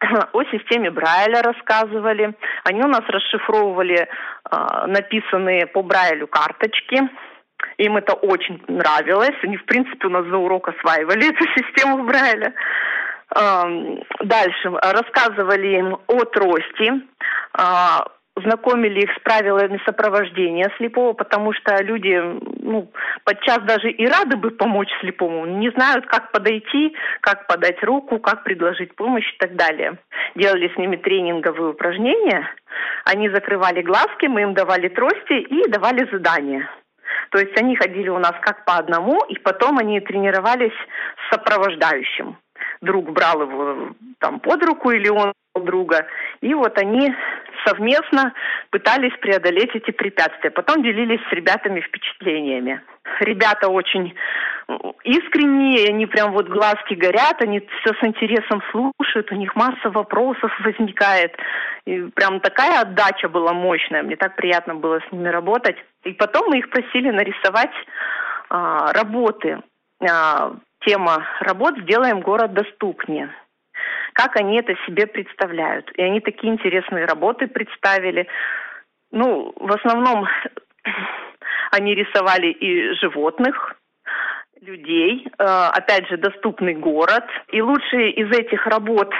о 0.32 0.44
системе 0.44 0.90
Брайля 0.90 1.42
рассказывали. 1.42 2.34
Они 2.64 2.82
у 2.82 2.88
нас 2.88 3.02
расшифровывали 3.08 4.08
э, 4.50 4.86
написанные 4.86 5.66
по 5.66 5.82
Брайлю 5.82 6.26
карточки. 6.26 7.02
Им 7.78 7.96
это 7.96 8.14
очень 8.14 8.62
нравилось. 8.68 9.36
Они, 9.42 9.56
в 9.56 9.64
принципе, 9.64 10.06
у 10.06 10.10
нас 10.10 10.26
за 10.26 10.36
урок 10.36 10.68
осваивали 10.68 11.28
эту 11.34 11.44
систему 11.56 12.04
Брайля. 12.04 12.52
Дальше 13.34 14.70
рассказывали 14.70 15.78
им 15.78 15.98
о 16.06 16.24
трости, 16.24 16.92
а, 17.52 18.06
знакомили 18.36 19.02
их 19.02 19.10
с 19.12 19.20
правилами 19.22 19.80
сопровождения 19.84 20.70
слепого, 20.76 21.12
потому 21.12 21.52
что 21.52 21.82
люди 21.82 22.20
ну, 22.62 22.90
подчас 23.24 23.58
даже 23.62 23.90
и 23.90 24.06
рады 24.06 24.36
бы 24.36 24.50
помочь 24.50 24.90
слепому, 25.00 25.46
не 25.46 25.70
знают, 25.70 26.06
как 26.06 26.32
подойти, 26.32 26.94
как 27.20 27.46
подать 27.46 27.82
руку, 27.82 28.18
как 28.18 28.44
предложить 28.44 28.94
помощь 28.96 29.28
и 29.34 29.38
так 29.38 29.56
далее. 29.56 29.98
Делали 30.34 30.72
с 30.74 30.78
ними 30.78 30.96
тренинговые 30.96 31.70
упражнения, 31.70 32.48
они 33.04 33.28
закрывали 33.30 33.82
глазки, 33.82 34.26
мы 34.26 34.42
им 34.42 34.54
давали 34.54 34.88
трости 34.88 35.40
и 35.40 35.68
давали 35.68 36.08
задания. 36.10 36.68
То 37.30 37.38
есть 37.38 37.56
они 37.60 37.76
ходили 37.76 38.08
у 38.08 38.18
нас 38.18 38.34
как 38.42 38.64
по 38.64 38.76
одному, 38.76 39.18
и 39.28 39.38
потом 39.38 39.78
они 39.78 40.00
тренировались 40.00 40.72
с 40.72 41.34
сопровождающим 41.34 42.36
друг 42.84 43.10
брал 43.10 43.42
его 43.42 43.94
там 44.18 44.40
под 44.40 44.62
руку 44.64 44.90
или 44.90 45.08
он 45.08 45.32
друга. 45.54 46.06
И 46.40 46.52
вот 46.54 46.76
они 46.78 47.14
совместно 47.66 48.32
пытались 48.70 49.16
преодолеть 49.20 49.74
эти 49.74 49.90
препятствия. 49.90 50.50
Потом 50.50 50.82
делились 50.82 51.20
с 51.28 51.32
ребятами 51.32 51.80
впечатлениями. 51.80 52.80
Ребята 53.20 53.68
очень 53.68 54.14
искренние, 55.04 55.88
они 55.90 56.06
прям 56.06 56.32
вот 56.32 56.48
глазки 56.48 56.94
горят, 56.94 57.40
они 57.40 57.60
все 57.60 57.94
с 57.94 58.04
интересом 58.04 58.62
слушают, 58.70 59.30
у 59.30 59.34
них 59.34 59.54
масса 59.54 59.90
вопросов 59.90 60.50
возникает. 60.60 61.36
И 61.86 62.02
прям 62.14 62.40
такая 62.40 62.80
отдача 62.80 63.28
была 63.28 63.52
мощная, 63.52 64.02
мне 64.02 64.16
так 64.16 64.36
приятно 64.36 64.74
было 64.74 65.00
с 65.00 65.12
ними 65.12 65.28
работать. 65.28 65.76
И 66.04 66.12
потом 66.12 66.48
мы 66.48 66.58
их 66.58 66.70
просили 66.70 67.10
нарисовать 67.10 67.74
а, 68.48 68.92
работы 68.92 69.60
а, 70.00 70.54
тема 70.84 71.26
работ 71.40 71.78
«Сделаем 71.78 72.20
город 72.20 72.54
доступнее». 72.54 73.30
Как 74.12 74.36
они 74.36 74.58
это 74.58 74.74
себе 74.86 75.06
представляют. 75.06 75.90
И 75.96 76.02
они 76.02 76.20
такие 76.20 76.52
интересные 76.52 77.04
работы 77.04 77.48
представили. 77.48 78.28
Ну, 79.10 79.52
в 79.56 79.72
основном 79.72 80.26
они 81.72 81.94
рисовали 81.94 82.46
и 82.46 82.92
животных, 82.94 83.76
людей, 84.60 85.26
э, 85.26 85.44
опять 85.44 86.08
же, 86.08 86.16
доступный 86.16 86.74
город. 86.74 87.24
И 87.52 87.60
лучшие 87.60 88.12
из 88.12 88.30
этих 88.30 88.66
работ 88.66 89.12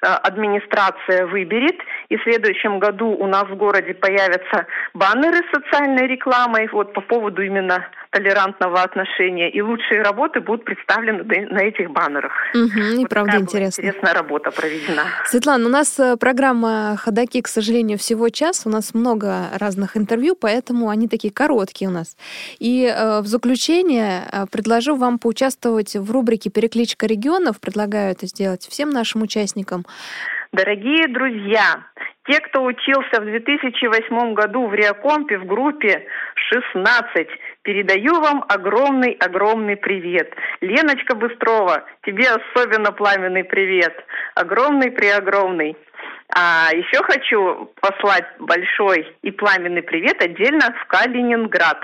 администрация 0.00 1.26
выберет. 1.26 1.76
И 2.08 2.16
в 2.16 2.22
следующем 2.22 2.78
году 2.78 3.08
у 3.08 3.26
нас 3.26 3.44
в 3.44 3.56
городе 3.56 3.94
появятся 3.94 4.66
баннеры 4.94 5.38
с 5.38 5.50
социальной 5.54 6.06
рекламой 6.06 6.68
вот 6.72 6.92
по 6.92 7.00
поводу 7.00 7.42
именно 7.42 7.86
толерантного 8.10 8.82
отношения. 8.82 9.50
И 9.50 9.62
лучшие 9.62 10.02
работы 10.02 10.40
будут 10.40 10.64
представлены 10.64 11.22
на 11.50 11.60
этих 11.60 11.90
баннерах. 11.90 12.32
Угу, 12.54 12.80
и 12.80 12.98
вот 12.98 13.08
правда 13.08 13.36
интересно. 13.38 13.82
Интересная 13.82 14.14
работа 14.14 14.50
проведена. 14.50 15.04
Светлана, 15.26 15.66
у 15.66 15.68
нас 15.68 15.98
э, 16.00 16.16
программа 16.16 16.96
«Ходоки», 16.96 17.40
к 17.40 17.48
сожалению, 17.48 17.98
всего 17.98 18.28
час. 18.28 18.62
У 18.66 18.68
нас 18.68 18.94
много 18.94 19.46
разных 19.58 19.96
интервью, 19.96 20.34
поэтому 20.34 20.88
они 20.88 21.08
такие 21.08 21.32
короткие 21.32 21.88
у 21.88 21.92
нас. 21.92 22.16
И 22.58 22.84
э, 22.84 23.20
в 23.20 23.26
заключение 23.26 24.22
э, 24.32 24.46
предложу 24.50 24.96
вам 24.96 25.18
поучаствовать 25.18 25.94
в 25.94 26.10
рубрике 26.10 26.50
«Перекличка 26.50 27.06
регионов». 27.06 27.60
Предлагаю 27.60 28.12
это 28.12 28.26
сделать 28.26 28.66
всем 28.68 28.90
нашим 28.90 29.22
участникам. 29.22 29.59
Дорогие 30.52 31.06
друзья, 31.08 31.84
те, 32.28 32.40
кто 32.40 32.64
учился 32.64 33.20
в 33.20 33.24
2008 33.24 34.34
году 34.34 34.66
в 34.66 34.74
Реакомпе 34.74 35.38
в 35.38 35.46
группе 35.46 36.06
16, 36.34 37.28
передаю 37.62 38.20
вам 38.20 38.44
огромный-огромный 38.48 39.76
привет. 39.76 40.32
Леночка 40.60 41.14
Быстрова, 41.14 41.84
тебе 42.04 42.24
особенно 42.28 42.90
пламенный 42.92 43.44
привет. 43.44 43.94
Огромный-преогромный. 44.34 45.76
А 46.36 46.68
еще 46.74 47.02
хочу 47.04 47.72
послать 47.80 48.26
большой 48.38 49.06
и 49.22 49.30
пламенный 49.30 49.82
привет 49.82 50.22
отдельно 50.22 50.74
в 50.82 50.86
Калининград. 50.86 51.80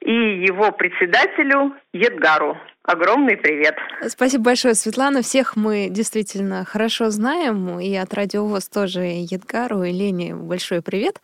и 0.00 0.44
его 0.44 0.72
председателю 0.72 1.74
Едгару. 1.92 2.58
Огромный 2.84 3.36
привет. 3.36 3.76
Спасибо 4.08 4.44
большое, 4.44 4.74
Светлана. 4.74 5.22
Всех 5.22 5.54
мы 5.54 5.86
действительно 5.88 6.64
хорошо 6.64 7.10
знаем. 7.10 7.78
И 7.78 7.94
от 7.94 8.12
Радио 8.12 8.44
ВОЗ 8.44 8.68
тоже 8.68 9.00
Едгару 9.02 9.84
и 9.84 9.92
Лене 9.92 10.34
большой 10.34 10.82
привет. 10.82 11.20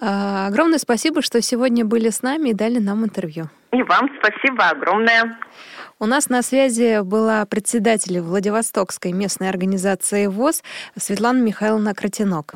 А, 0.00 0.46
огромное 0.46 0.78
спасибо, 0.78 1.20
что 1.20 1.42
сегодня 1.42 1.84
были 1.84 2.08
с 2.08 2.22
нами 2.22 2.50
и 2.50 2.54
дали 2.54 2.78
нам 2.78 3.04
интервью. 3.04 3.50
И 3.72 3.82
вам 3.82 4.10
спасибо 4.18 4.70
огромное. 4.70 5.38
У 5.98 6.06
нас 6.06 6.30
на 6.30 6.40
связи 6.40 7.02
была 7.02 7.44
председатель 7.44 8.20
Владивостокской 8.20 9.12
местной 9.12 9.50
организации 9.50 10.26
ВОЗ 10.26 10.62
Светлана 10.96 11.42
Михайловна 11.42 11.94
Кротинок. 11.94 12.54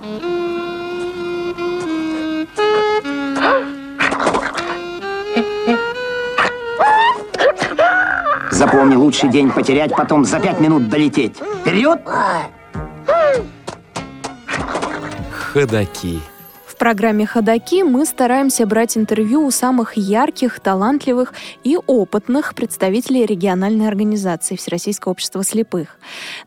Запомни, 8.60 8.94
лучший 8.94 9.30
день 9.30 9.50
потерять, 9.50 9.96
потом 9.96 10.26
за 10.26 10.38
пять 10.38 10.60
минут 10.60 10.90
долететь. 10.90 11.34
Вперед! 11.62 11.98
Ходаки 15.32 16.20
программе 16.80 17.26
«Ходоки» 17.26 17.82
мы 17.82 18.06
стараемся 18.06 18.64
брать 18.64 18.96
интервью 18.96 19.44
у 19.44 19.50
самых 19.50 19.98
ярких, 19.98 20.60
талантливых 20.60 21.34
и 21.62 21.76
опытных 21.76 22.54
представителей 22.54 23.26
региональной 23.26 23.86
организации 23.86 24.56
Всероссийского 24.56 25.12
общества 25.12 25.44
слепых. 25.44 25.98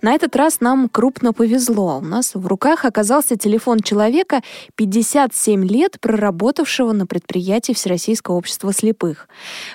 На 0.01 0.13
этот 0.13 0.35
раз 0.35 0.59
нам 0.59 0.89
крупно 0.89 1.33
повезло. 1.33 1.99
У 1.99 2.01
нас 2.01 2.33
в 2.33 2.47
руках 2.47 2.83
оказался 2.83 3.37
телефон 3.37 3.81
человека, 3.81 4.41
57 4.73 5.65
лет 5.67 5.99
проработавшего 6.01 6.93
на 6.93 7.05
предприятии 7.05 7.73
Всероссийского 7.73 8.33
общества 8.33 8.73
слепых. 8.73 9.27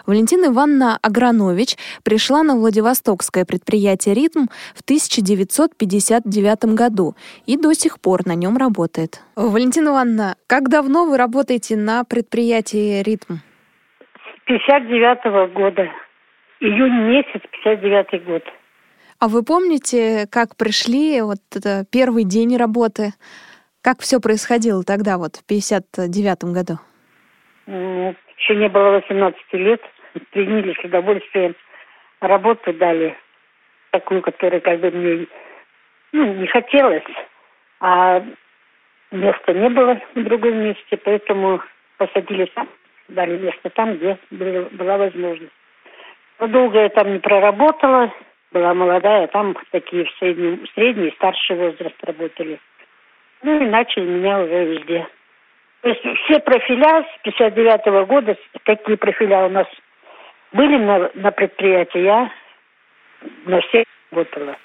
Валентина 0.06 0.46
Ивановна 0.46 0.98
Агранович 1.00 1.76
пришла 2.02 2.42
на 2.42 2.56
Владивостокское 2.56 3.44
предприятие 3.44 4.16
«Ритм» 4.16 4.46
в 4.74 4.80
1959 4.80 6.74
году 6.74 7.14
и 7.46 7.56
до 7.56 7.72
сих 7.74 8.00
пор 8.00 8.26
на 8.26 8.34
нем 8.34 8.56
работает. 8.56 9.20
Валентина 9.36 9.90
Ивановна, 9.90 10.34
как 10.49 10.68
давно 10.70 11.05
вы 11.05 11.18
работаете 11.18 11.76
на 11.76 12.05
предприятии 12.05 13.03
«Ритм»? 13.03 13.34
С 14.01 14.44
59 14.46 15.26
-го 15.26 15.46
года. 15.53 15.92
Июнь 16.61 17.01
месяц, 17.11 17.42
59 17.53 18.24
год. 18.24 18.42
А 19.20 19.28
вы 19.28 19.44
помните, 19.44 20.26
как 20.30 20.57
пришли, 20.57 21.20
вот 21.20 21.38
это 21.55 21.84
первый 21.92 22.24
день 22.24 22.57
работы? 22.57 23.12
Как 23.82 24.01
все 24.01 24.20
происходило 24.20 24.82
тогда, 24.84 25.18
вот 25.18 25.36
в 25.36 25.46
59 25.46 26.53
году? 26.55 26.78
Ну, 27.66 28.14
еще 28.38 28.57
не 28.57 28.68
было 28.68 28.90
18 28.90 29.38
лет. 29.53 29.82
Приняли 30.32 30.74
с 30.80 30.84
удовольствием. 30.84 31.55
Работу 32.20 32.72
дали. 32.72 33.16
Такую, 33.90 34.22
которая 34.22 34.61
как 34.61 34.80
бы 34.80 34.90
мне 34.90 35.26
ну, 36.12 36.34
не 36.34 36.46
хотелось. 36.46 37.05
А 37.80 38.24
места 39.11 39.52
не 39.52 39.68
было 39.68 40.00
в 40.14 40.22
другом 40.22 40.59
месте, 40.64 40.96
поэтому 40.96 41.62
посадили 41.96 42.46
там, 42.54 42.68
дали 43.09 43.38
место 43.38 43.70
там, 43.70 43.96
где 43.96 44.18
была 44.30 44.98
возможность. 44.98 45.52
Но 46.40 46.46
долго 46.46 46.80
я 46.80 46.88
там 46.90 47.12
не 47.12 47.18
проработала, 47.18 48.12
была 48.52 48.74
молодая, 48.74 49.26
там 49.28 49.56
такие 49.70 50.04
в 50.04 50.11
среднем, 50.18 50.66
средний 50.74 51.09
и 51.09 51.14
старший 51.16 51.56
возраст 51.56 51.96
работали. 52.02 52.61
Ну 53.42 53.62
и 53.62 53.66
начали 53.66 54.04
меня 54.04 54.40
уже 54.40 54.64
везде. 54.64 55.06
То 55.82 55.90
есть 55.90 56.02
все 56.24 56.40
профиля 56.40 57.04
с 57.04 57.22
59 57.22 57.86
-го 57.86 58.06
года, 58.06 58.36
какие 58.64 58.96
профиля 58.96 59.46
у 59.46 59.48
нас 59.48 59.66
были 60.52 60.76
на, 60.76 61.11
на 61.14 61.30
предприятии, 61.30 62.00
я 62.00 62.32
на 63.44 63.61
всех 63.61 63.84
работала. 64.11 64.56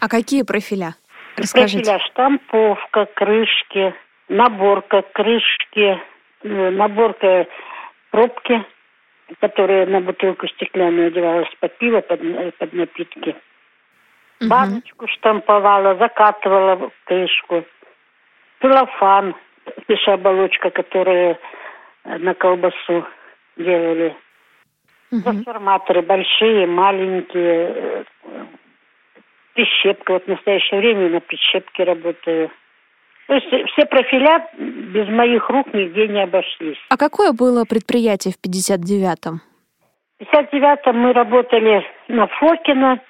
А 0.00 0.08
какие 0.08 0.42
профиля? 0.42 0.94
Расскажите. 1.38 1.84
Профиля 1.84 1.98
штамповка, 2.06 3.06
крышки, 3.14 3.94
наборка 4.28 5.02
крышки, 5.12 6.00
э, 6.42 6.70
наборка 6.70 7.46
пробки, 8.10 8.64
которая 9.40 9.86
на 9.86 10.00
бутылку 10.00 10.46
стеклянную 10.48 11.08
одевалась 11.08 11.48
под 11.60 11.76
пиво, 11.78 12.00
под, 12.00 12.22
э, 12.22 12.52
под 12.58 12.72
напитки. 12.72 13.36
Угу. 14.40 14.48
Баночку 14.48 15.06
штамповала, 15.08 15.96
закатывала 15.96 16.90
крышку. 17.04 17.64
Целлофан, 18.60 19.34
оболочка, 20.06 20.70
которая 20.70 21.38
на 22.04 22.34
колбасу 22.34 23.06
делали. 23.56 24.16
Угу. 25.10 25.22
Трансформаторы 25.22 26.02
большие, 26.02 26.66
маленькие, 26.66 28.04
прищепка. 29.58 30.12
Вот 30.12 30.24
в 30.24 30.28
настоящее 30.28 30.80
время 30.80 31.08
на 31.10 31.20
прищепке 31.20 31.82
работаю. 31.82 32.50
То 33.26 33.34
есть 33.34 33.48
все 33.72 33.84
профиля 33.86 34.48
без 34.56 35.08
моих 35.08 35.50
рук 35.50 35.74
нигде 35.74 36.06
не 36.06 36.22
обошлись. 36.22 36.78
А 36.88 36.96
какое 36.96 37.32
было 37.32 37.64
предприятие 37.64 38.32
в 38.32 38.38
59-м? 38.38 39.40
В 40.20 40.22
59-м 40.22 40.96
мы 40.96 41.12
работали 41.12 41.84
на 42.06 42.26
Фокина. 42.28 43.00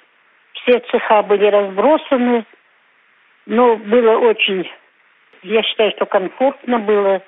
Все 0.53 0.79
цеха 0.91 1.21
были 1.23 1.45
разбросаны. 1.45 2.45
Но 3.45 3.77
было 3.77 4.17
очень, 4.17 4.69
я 5.43 5.63
считаю, 5.63 5.91
что 5.91 6.05
комфортно 6.05 6.79
было 6.79 7.21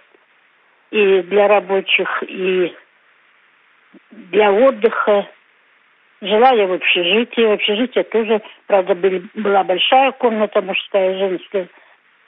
и 0.92 1.22
для 1.22 1.48
рабочих, 1.48 2.24
и 2.28 2.76
для 4.12 4.52
отдыха. 4.52 5.28
Жила 6.22 6.52
я 6.52 6.68
в 6.68 6.74
общежитии. 6.74 7.42
В 7.42 7.52
общежитии 7.52 8.04
тоже, 8.04 8.42
правда, 8.68 8.94
были, 8.94 9.28
была 9.34 9.64
большая 9.64 10.12
комната 10.12 10.62
мужская 10.62 11.16
и 11.16 11.18
женская. 11.18 11.68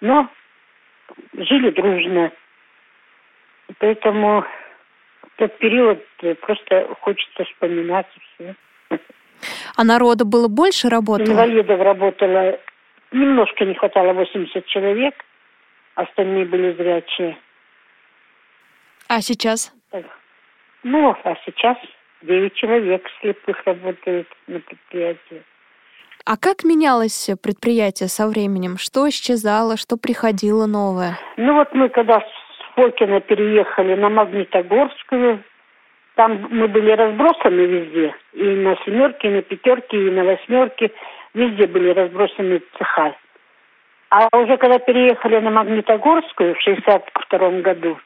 Но 0.01 0.27
жили 1.33 1.69
дружно. 1.69 2.31
Поэтому 3.77 4.45
тот 5.37 5.57
период 5.59 6.03
просто 6.41 6.87
хочется 7.01 7.43
вспоминать 7.45 8.07
все. 8.35 8.55
А 9.75 9.83
народу 9.83 10.25
было 10.25 10.47
больше 10.47 10.89
работало? 10.89 11.27
Инвалидов 11.27 11.79
работало, 11.79 12.59
немножко 13.11 13.65
не 13.65 13.75
хватало, 13.75 14.13
80 14.13 14.65
человек. 14.65 15.13
Остальные 15.95 16.45
были 16.45 16.73
зрячие. 16.73 17.37
А 19.07 19.21
сейчас? 19.21 19.71
Ну, 20.83 21.15
а 21.23 21.35
сейчас 21.45 21.77
9 22.23 22.53
человек 22.53 23.05
слепых 23.21 23.65
работает 23.65 24.27
на 24.47 24.59
предприятии. 24.59 25.43
А 26.25 26.37
как 26.37 26.63
менялось 26.63 27.29
предприятие 27.41 28.07
со 28.07 28.27
временем? 28.27 28.77
Что 28.77 29.09
исчезало, 29.09 29.75
что 29.75 29.97
приходило 29.97 30.65
новое? 30.65 31.19
Ну 31.37 31.53
вот 31.55 31.73
мы 31.73 31.89
когда 31.89 32.21
с 32.21 32.75
Фокина 32.75 33.19
переехали 33.19 33.95
на 33.95 34.09
Магнитогорскую, 34.09 35.43
там 36.15 36.47
мы 36.49 36.67
были 36.67 36.91
разбросаны 36.91 37.59
везде. 37.59 38.15
И 38.33 38.43
на 38.43 38.75
семерке, 38.85 39.27
и 39.27 39.31
на 39.31 39.41
пятерке, 39.41 40.07
и 40.07 40.11
на 40.11 40.23
восьмерке. 40.23 40.91
Везде 41.33 41.67
были 41.67 41.89
разбросаны 41.89 42.61
цеха. 42.77 43.15
А 44.09 44.27
уже 44.37 44.57
когда 44.57 44.77
переехали 44.77 45.39
на 45.39 45.49
Магнитогорскую 45.49 46.55
в 46.55 46.61
62 46.61 47.49
году, 47.61 47.97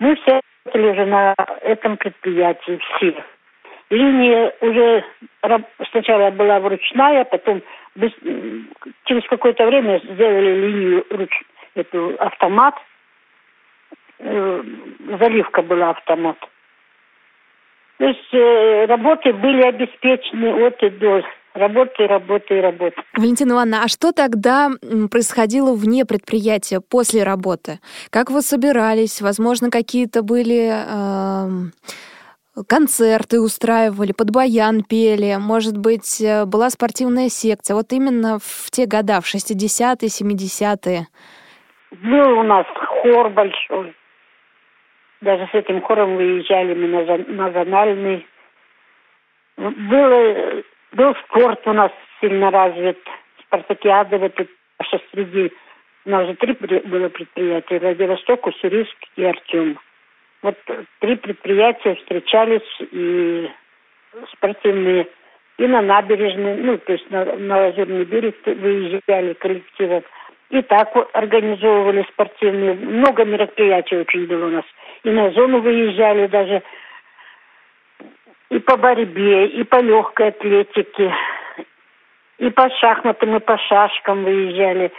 мы 0.00 0.16
все 0.16 0.40
работали 0.64 0.90
уже 0.90 1.06
на 1.06 1.34
этом 1.62 1.96
предприятии, 1.96 2.80
все. 2.96 3.24
Линия 3.90 4.52
уже 4.60 5.04
сначала 5.90 6.30
была 6.30 6.60
вручная, 6.60 7.24
потом 7.24 7.62
без, 7.94 8.10
через 9.04 9.26
какое-то 9.28 9.66
время 9.66 10.00
сделали 10.04 10.66
линию 10.66 11.06
руч, 11.10 11.30
эту 11.74 12.14
автомат. 12.18 12.74
Э, 14.18 14.62
заливка 15.20 15.62
была 15.62 15.90
автомат. 15.90 16.36
То 17.98 18.04
есть 18.06 18.32
э, 18.32 18.86
работы 18.86 19.32
были 19.32 19.62
обеспечены 19.62 20.66
от 20.66 20.82
и 20.82 20.90
до. 20.90 21.22
Работы, 21.54 22.08
работы 22.08 22.58
и 22.58 22.60
работы. 22.60 22.96
Валентина 23.16 23.52
Ивановна, 23.52 23.84
а 23.84 23.88
что 23.88 24.10
тогда 24.10 24.70
происходило 25.08 25.72
вне 25.72 26.04
предприятия 26.04 26.80
после 26.80 27.22
работы? 27.22 27.78
Как 28.10 28.30
вы 28.32 28.42
собирались? 28.42 29.20
Возможно, 29.20 29.70
какие-то 29.70 30.24
были... 30.24 30.72
Э 30.72 31.70
концерты 32.62 33.40
устраивали, 33.40 34.12
под 34.12 34.30
баян 34.30 34.82
пели, 34.82 35.36
может 35.38 35.76
быть, 35.76 36.20
э, 36.20 36.44
была 36.44 36.70
спортивная 36.70 37.28
секция. 37.28 37.74
Вот 37.74 37.92
именно 37.92 38.38
в 38.38 38.70
те 38.70 38.86
года, 38.86 39.20
в 39.20 39.26
60-е, 39.26 40.08
70-е. 40.08 41.06
Был 41.90 42.38
у 42.38 42.42
нас 42.42 42.66
хор 43.02 43.30
большой. 43.30 43.94
Даже 45.20 45.48
с 45.50 45.54
этим 45.54 45.80
хором 45.82 46.16
выезжали 46.16 46.74
мы 46.74 46.88
на, 46.88 47.18
на 47.18 47.52
зональный. 47.52 48.26
Было, 49.56 50.62
был 50.92 51.14
спорт 51.24 51.60
у 51.66 51.72
нас 51.72 51.90
сильно 52.20 52.50
развит. 52.50 52.98
Спартакиады 53.46 54.18
вот 54.18 54.34
тут 54.34 54.48
среди... 55.12 55.52
У 56.06 56.10
нас 56.10 56.26
же 56.26 56.34
три 56.34 56.52
было 56.52 57.08
предприятия. 57.08 57.78
Владивосток, 57.78 58.46
Уссурийск 58.46 58.96
и 59.16 59.24
Артем. 59.24 59.78
Вот 60.44 60.58
три 61.00 61.16
предприятия 61.16 61.94
встречались 61.94 62.60
и 62.92 63.50
спортивные, 64.34 65.08
и 65.56 65.66
на 65.66 65.80
набережной, 65.80 66.56
ну, 66.56 66.76
то 66.76 66.92
есть 66.92 67.10
на, 67.10 67.24
на 67.24 67.60
Лазурный 67.60 68.04
берег 68.04 68.36
выезжали 68.44 69.32
коллективы. 69.32 70.02
И 70.50 70.60
так 70.60 70.94
организовывали 71.14 72.06
спортивные. 72.12 72.74
Много 72.74 73.24
мероприятий 73.24 73.96
очень 73.96 74.26
было 74.26 74.48
у 74.48 74.50
нас. 74.50 74.66
И 75.02 75.08
на 75.08 75.30
зону 75.30 75.60
выезжали 75.60 76.26
даже 76.26 76.62
и 78.50 78.58
по 78.58 78.76
борьбе, 78.76 79.46
и 79.46 79.64
по 79.64 79.80
легкой 79.80 80.28
атлетике, 80.28 81.10
и 82.36 82.50
по 82.50 82.68
шахматам, 82.68 83.34
и 83.34 83.40
по 83.40 83.56
шашкам 83.56 84.24
выезжали. 84.24 84.92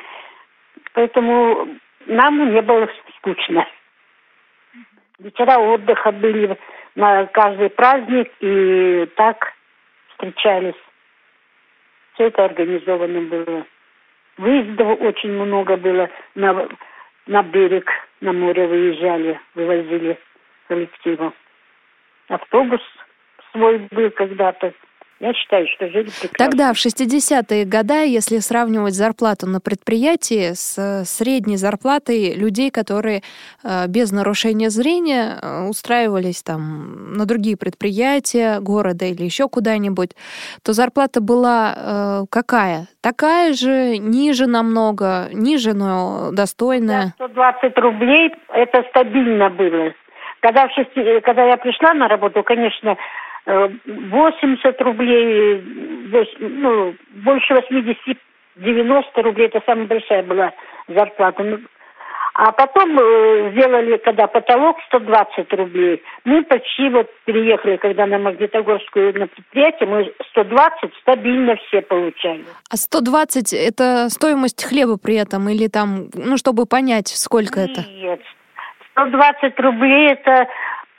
Поэтому 0.93 1.67
нам 2.07 2.51
не 2.51 2.63
было 2.63 2.89
скучно. 3.19 3.67
Вечера 5.19 5.57
отдыха 5.57 6.11
были 6.11 6.57
на 6.95 7.25
каждый 7.27 7.69
праздник, 7.69 8.31
и 8.41 9.07
так 9.15 9.53
встречались. 10.09 10.75
Все 12.13 12.25
это 12.25 12.45
организовано 12.45 13.21
было. 13.21 13.65
Выездов 14.37 14.99
очень 15.01 15.31
много 15.31 15.77
было 15.77 16.09
на, 16.35 16.67
на 17.27 17.43
берег, 17.43 17.89
на 18.19 18.33
море 18.33 18.67
выезжали, 18.67 19.39
вывозили 19.53 20.19
коллективу. 20.67 21.33
Автобус 22.27 22.81
свой 23.51 23.79
был 23.91 24.11
когда-то. 24.11 24.73
Я 25.25 25.33
считаю, 25.33 25.67
что 25.69 25.87
жили 25.87 26.09
прекрасно. 26.21 26.37
Тогда, 26.37 26.71
в 26.71 26.75
60-е 26.75 27.65
годы, 27.65 28.07
если 28.07 28.37
сравнивать 28.37 28.93
зарплату 28.93 29.47
на 29.47 29.59
предприятии 29.59 30.53
с 30.53 30.77
э, 30.77 31.03
средней 31.03 31.57
зарплатой 31.57 32.35
людей, 32.35 32.69
которые 32.69 33.23
э, 33.63 33.87
без 33.87 34.11
нарушения 34.11 34.69
зрения 34.69 35.39
э, 35.41 35.67
устраивались 35.67 36.43
там 36.43 37.13
на 37.17 37.25
другие 37.25 37.57
предприятия 37.57 38.59
города 38.59 39.05
или 39.05 39.23
еще 39.23 39.49
куда-нибудь, 39.49 40.11
то 40.63 40.73
зарплата 40.73 41.21
была 41.21 42.27
какая? 42.29 42.85
Такая 43.01 43.53
же, 43.53 43.97
ниже 43.97 44.45
намного, 44.45 45.27
ниже, 45.33 45.73
но 45.73 46.29
достойная. 46.33 47.15
Да, 47.17 47.25
120 47.25 47.77
рублей, 47.79 48.31
это 48.49 48.83
стабильно 48.89 49.49
было. 49.49 49.93
Когда, 50.41 50.67
в 50.67 50.71
шести, 50.73 51.21
когда 51.21 51.45
я 51.45 51.57
пришла 51.57 51.95
на 51.95 52.07
работу, 52.07 52.43
конечно, 52.43 52.97
80 53.45 54.81
рублей, 54.81 55.63
ну, 56.39 56.95
больше 57.23 57.53
80, 57.53 58.17
90 58.55 59.21
рублей, 59.21 59.47
это 59.47 59.61
самая 59.65 59.85
большая 59.85 60.23
была 60.23 60.51
зарплата. 60.87 61.43
Ну, 61.43 61.59
а 62.37 62.51
потом 62.51 62.99
э, 62.99 63.51
сделали, 63.51 63.95
когда 63.97 64.27
потолок 64.27 64.75
120 64.87 65.53
рублей. 65.53 66.03
Мы 66.25 66.43
почти 66.43 66.89
вот 66.89 67.07
переехали, 67.23 67.77
когда 67.77 68.05
на 68.05 68.19
Магнитогорскую 68.19 69.17
на 69.17 69.27
предприятие, 69.27 69.87
мы 69.87 70.13
120 70.31 70.93
стабильно 71.01 71.55
все 71.67 71.81
получали. 71.81 72.43
А 72.69 72.75
120 72.75 73.53
это 73.53 74.09
стоимость 74.09 74.65
хлеба 74.65 74.97
при 74.97 75.15
этом 75.15 75.47
или 75.47 75.67
там, 75.67 76.09
ну, 76.13 76.35
чтобы 76.35 76.65
понять, 76.65 77.07
сколько 77.07 77.61
Нет, 77.61 77.69
это? 77.69 77.89
Нет, 77.89 78.21
120 78.91 79.59
рублей 79.61 80.11
это 80.11 80.47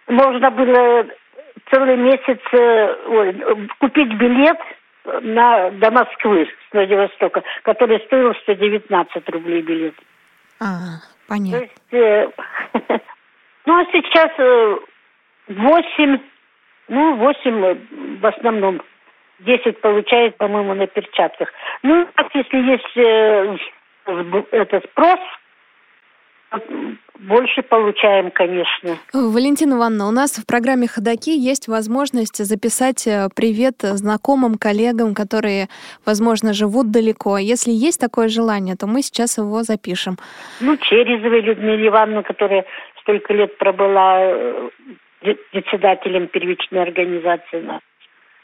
можно 0.08 0.50
было 0.50 1.06
целый 1.70 1.96
месяц 1.96 2.40
э, 2.52 2.94
ой, 3.06 3.68
купить 3.78 4.12
билет 4.14 4.58
на, 5.22 5.70
до 5.70 5.90
Москвы 5.90 6.46
с 6.46 6.72
Владивостока, 6.72 7.42
который 7.62 8.00
стоил 8.00 8.34
119 8.42 9.28
рублей 9.30 9.62
билет. 9.62 9.94
А, 10.60 11.00
понятно. 11.28 11.58
То 11.58 11.64
есть, 11.64 11.92
э, 11.92 12.30
ну, 13.66 13.80
а 13.80 13.84
сейчас 13.92 14.30
э, 14.38 14.76
8, 15.48 16.18
ну, 16.88 17.16
8 17.16 17.64
э, 17.64 17.76
в 18.20 18.26
основном. 18.26 18.82
10 19.40 19.82
получает, 19.82 20.38
по-моему, 20.38 20.72
на 20.72 20.86
перчатках. 20.86 21.52
Ну, 21.82 22.08
так, 22.14 22.34
если 22.34 22.56
есть 22.56 22.96
э, 22.96 23.56
этот 24.52 24.84
спрос, 24.86 25.20
больше 27.20 27.62
получаем, 27.62 28.30
конечно. 28.30 28.96
Валентина 29.12 29.74
Ивановна, 29.74 30.08
у 30.08 30.10
нас 30.10 30.38
в 30.38 30.46
программе 30.46 30.86
«Ходоки» 30.86 31.30
есть 31.30 31.68
возможность 31.68 32.36
записать 32.44 33.06
э, 33.06 33.28
привет 33.34 33.76
знакомым, 33.80 34.56
коллегам, 34.58 35.14
которые, 35.14 35.68
возможно, 36.04 36.52
живут 36.52 36.90
далеко. 36.90 37.38
Если 37.38 37.70
есть 37.70 38.00
такое 38.00 38.28
желание, 38.28 38.76
то 38.76 38.86
мы 38.86 39.02
сейчас 39.02 39.38
его 39.38 39.62
запишем. 39.62 40.16
Ну, 40.60 40.76
Черезовой 40.76 41.40
Людмиле 41.40 41.88
Ивановну, 41.88 42.22
которая 42.22 42.64
столько 43.00 43.32
лет 43.32 43.56
пробыла 43.58 44.20
э, 44.20 44.68
председателем 45.52 46.28
первичной 46.28 46.82
организации. 46.82 47.80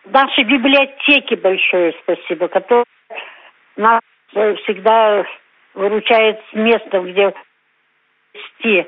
Нашей 0.05 0.45
библиотеке 0.45 1.37
большое 1.37 1.95
спасибо, 2.03 2.49
которая 2.49 2.85
нас 3.77 4.01
э, 4.35 4.55
всегда 4.57 5.25
выручает 5.75 6.41
с 6.51 6.55
места, 6.55 7.01
где 7.01 7.33
вести 8.35 8.87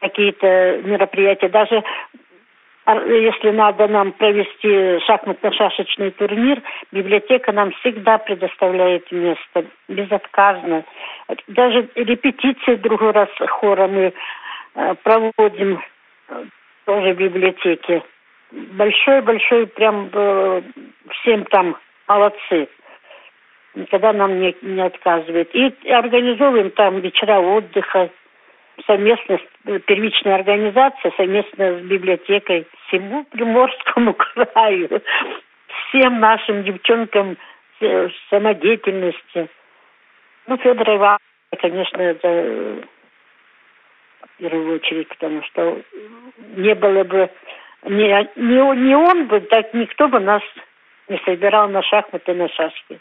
какие-то 0.00 0.80
мероприятия. 0.84 1.48
Даже 1.48 1.82
а, 2.84 2.94
если 3.04 3.50
надо 3.50 3.86
нам 3.88 4.12
провести 4.12 4.98
шахматно-шашечный 5.06 6.10
турнир, 6.12 6.62
библиотека 6.92 7.52
нам 7.52 7.72
всегда 7.72 8.18
предоставляет 8.18 9.10
место, 9.12 9.66
безотказно. 9.88 10.84
Даже 11.48 11.88
репетиции 11.94 12.76
другой 12.76 13.10
раз 13.12 13.28
хора 13.50 13.88
мы 13.88 14.12
э, 14.74 14.94
проводим 15.02 15.82
э, 16.28 16.44
тоже 16.86 17.12
в 17.12 17.18
библиотеке. 17.18 18.02
Большой-большой 18.50 19.66
прям 19.66 20.08
э, 20.10 20.62
всем 21.10 21.44
там 21.44 21.76
молодцы. 22.06 22.68
Никогда 23.74 24.14
нам 24.14 24.40
не, 24.40 24.56
не 24.62 24.80
отказывает. 24.80 25.54
И 25.54 25.90
организовываем 25.90 26.70
там 26.70 27.00
вечера 27.00 27.38
отдыха, 27.38 28.08
совместно 28.86 29.38
с 29.38 29.68
э, 29.68 29.78
первичной 29.80 30.34
организацией, 30.34 31.12
совместно 31.16 31.78
с 31.78 31.82
библиотекой 31.82 32.66
всему 32.86 33.24
Приморскому 33.24 34.14
краю, 34.14 35.02
всем 35.88 36.20
нашим 36.20 36.64
девчонкам 36.64 37.36
э, 37.80 38.08
самодеятельности. 38.30 39.48
Ну, 40.46 40.56
Федор 40.58 40.88
Иванович, 40.88 41.20
конечно, 41.60 42.00
это 42.00 42.86
в 44.22 44.38
первую 44.38 44.76
очередь, 44.76 45.08
потому 45.08 45.42
что 45.44 45.82
не 46.56 46.74
было 46.74 47.04
бы, 47.04 47.30
не, 47.84 48.28
не, 48.36 48.76
не 48.76 48.96
он 48.96 49.26
бы, 49.26 49.40
так 49.40 49.74
никто 49.74 50.08
бы 50.08 50.20
нас 50.20 50.42
не 51.08 51.18
собирал 51.24 51.68
на 51.68 51.82
шахматы, 51.82 52.34
на 52.34 52.48
шашки 52.48 53.00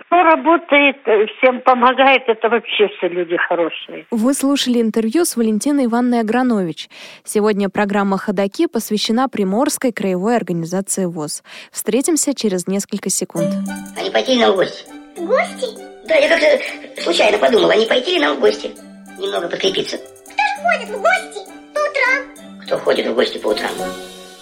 кто 0.00 0.22
работает, 0.22 0.96
всем 1.38 1.60
помогает, 1.60 2.22
это 2.26 2.48
вообще 2.48 2.88
все 2.96 3.08
люди 3.08 3.36
хорошие. 3.36 4.06
Вы 4.10 4.34
слушали 4.34 4.80
интервью 4.80 5.24
с 5.24 5.36
Валентиной 5.36 5.86
Ивановной 5.86 6.20
Агранович. 6.20 6.88
Сегодня 7.24 7.68
программа 7.68 8.18
«Ходоки» 8.18 8.66
посвящена 8.66 9.28
Приморской 9.28 9.92
краевой 9.92 10.36
организации 10.36 11.04
ВОЗ. 11.04 11.42
Встретимся 11.70 12.34
через 12.34 12.66
несколько 12.66 13.10
секунд. 13.10 13.48
А 13.96 14.02
не 14.02 14.10
пойти 14.10 14.34
ли 14.34 14.40
нам 14.40 14.52
в 14.52 14.56
гости? 14.56 14.84
В 15.16 15.26
гости? 15.26 15.66
Да, 16.08 16.14
я 16.14 16.28
как-то 16.28 17.02
случайно 17.02 17.38
подумала, 17.38 17.72
а 17.72 17.76
не 17.76 17.86
пойти 17.86 18.14
ли 18.14 18.20
нам 18.20 18.36
в 18.36 18.40
гости? 18.40 18.70
Немного 19.18 19.48
подкрепиться. 19.48 19.96
Кто 19.96 20.42
ж 20.42 20.62
ходит 20.64 20.88
в 20.88 21.00
гости 21.00 21.50
по 21.74 21.78
утрам? 21.78 22.64
Кто 22.64 22.78
ходит 22.78 23.06
в 23.06 23.14
гости 23.14 23.38
по 23.38 23.48
утрам? 23.48 23.70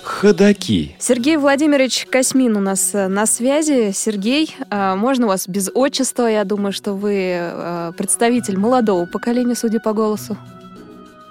Ходаки. 0.09 0.97
Сергей 0.99 1.37
Владимирович 1.37 2.07
Космин 2.11 2.57
у 2.57 2.61
нас 2.61 2.95
э, 2.95 3.09
на 3.09 3.27
связи. 3.27 3.93
Сергей, 3.93 4.57
э, 4.71 4.95
можно 4.95 5.27
вас 5.27 5.47
без 5.47 5.71
отчества? 5.73 6.27
Я 6.27 6.45
думаю, 6.45 6.73
что 6.73 6.95
вы 6.95 7.37
э, 7.39 7.93
представитель 7.97 8.59
молодого 8.59 9.05
поколения, 9.05 9.55
судя 9.55 9.81
по 9.81 9.93
голосу. 9.93 10.37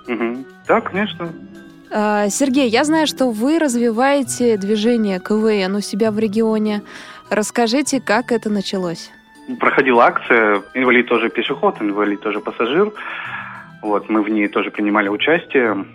Угу. 0.07 0.45
Да, 0.67 0.82
конечно. 0.82 1.30
Сергей, 2.30 2.69
я 2.69 2.84
знаю, 2.84 3.07
что 3.07 3.32
вы 3.32 3.59
развиваете 3.59 4.57
движение 4.57 5.19
КВН 5.19 5.75
у 5.75 5.82
себя 5.82 6.11
в 6.11 6.19
регионе. 6.19 6.82
Расскажите, 7.30 7.99
как 7.99 8.32
это 8.32 8.49
началось? 8.49 9.09
Проходила 9.59 10.03
акция 10.05 10.61
«Инвалид 10.73 11.07
тоже 11.07 11.30
пешеход, 11.30 11.82
инвалид 11.82 12.21
тоже 12.21 12.41
пассажир». 12.41 12.91
Вот, 13.82 14.09
мы 14.09 14.21
в 14.21 14.30
ней 14.30 14.49
тоже 14.49 14.69
принимали 14.69 15.07
участие. 15.07 15.86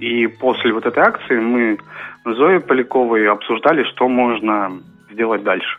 И 0.00 0.26
после 0.26 0.72
вот 0.72 0.86
этой 0.86 1.02
акции 1.02 1.38
мы 1.38 1.78
Зоей 2.24 2.60
Поляковой 2.60 3.28
обсуждали, 3.28 3.84
что 3.84 4.08
можно 4.08 4.80
сделать 5.10 5.42
дальше. 5.42 5.78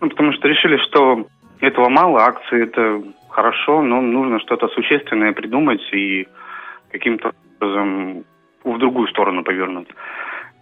Ну, 0.00 0.08
потому 0.08 0.32
что 0.32 0.48
решили, 0.48 0.76
что 0.78 1.26
этого 1.60 1.88
мало, 1.88 2.24
акции 2.24 2.64
это 2.64 3.02
хорошо, 3.30 3.82
но 3.82 4.00
нужно 4.00 4.40
что-то 4.40 4.68
существенное 4.68 5.32
придумать 5.32 5.82
и 5.92 6.26
каким-то 6.90 7.32
образом 7.60 8.24
в 8.64 8.78
другую 8.78 9.08
сторону 9.08 9.42
повернуть. 9.42 9.88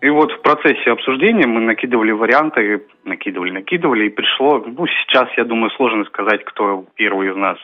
И 0.00 0.10
вот 0.10 0.32
в 0.32 0.42
процессе 0.42 0.90
обсуждения 0.90 1.46
мы 1.46 1.60
накидывали 1.60 2.10
варианты, 2.10 2.84
накидывали, 3.04 3.52
накидывали, 3.52 4.06
и 4.06 4.10
пришло, 4.10 4.58
ну, 4.66 4.86
сейчас, 4.86 5.28
я 5.36 5.44
думаю, 5.44 5.70
сложно 5.70 6.04
сказать, 6.06 6.44
кто 6.44 6.84
первый 6.96 7.30
из 7.30 7.36
нас 7.36 7.58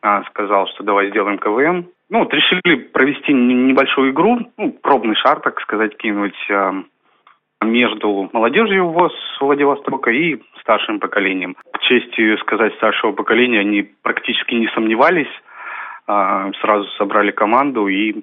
а, 0.00 0.22
сказал, 0.24 0.66
что 0.68 0.82
давай 0.82 1.10
сделаем 1.10 1.38
КВН. 1.38 1.88
Ну, 2.10 2.20
вот 2.20 2.32
решили 2.32 2.76
провести 2.76 3.32
небольшую 3.32 4.12
игру, 4.12 4.38
ну, 4.56 4.72
пробный 4.72 5.14
шар, 5.14 5.40
так 5.40 5.60
сказать, 5.60 5.96
кинуть 5.98 6.38
э, 6.48 6.72
между 7.62 8.30
молодежью 8.32 8.88
ВОЗ 8.88 9.12
Владивостока 9.40 10.10
и 10.10 10.40
старшим 10.60 11.00
поколением. 11.00 11.54
К 11.72 11.80
чести 11.80 12.36
сказать 12.38 12.74
старшего 12.76 13.12
поколения, 13.12 13.60
они 13.60 13.82
практически 14.02 14.54
не 14.54 14.68
сомневались, 14.68 15.28
э, 16.06 16.52
сразу 16.60 16.88
собрали 16.96 17.30
команду 17.30 17.88
и 17.88 18.22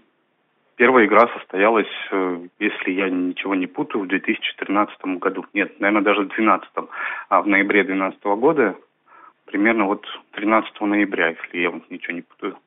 Первая 0.77 1.05
игра 1.05 1.29
состоялась, 1.29 1.87
э, 2.11 2.47
если 2.59 2.91
я 2.91 3.09
ничего 3.09 3.55
не 3.55 3.65
путаю, 3.65 4.03
в 4.03 4.07
2013 4.07 5.19
году. 5.19 5.45
Нет, 5.53 5.79
наверное, 5.79 6.03
даже 6.03 6.21
в 6.23 6.27
2012. 6.27 6.69
А 7.29 7.41
в 7.41 7.47
ноябре 7.47 7.83
2012 7.83 8.35
года, 8.35 8.75
примерно 9.45 9.85
вот 9.85 10.05
13 10.31 10.81
ноября, 10.81 11.29
если 11.29 11.59
я 11.59 11.69
вот 11.71 11.89
ничего 11.89 12.13
не 12.13 12.23
путаю. 12.23 12.57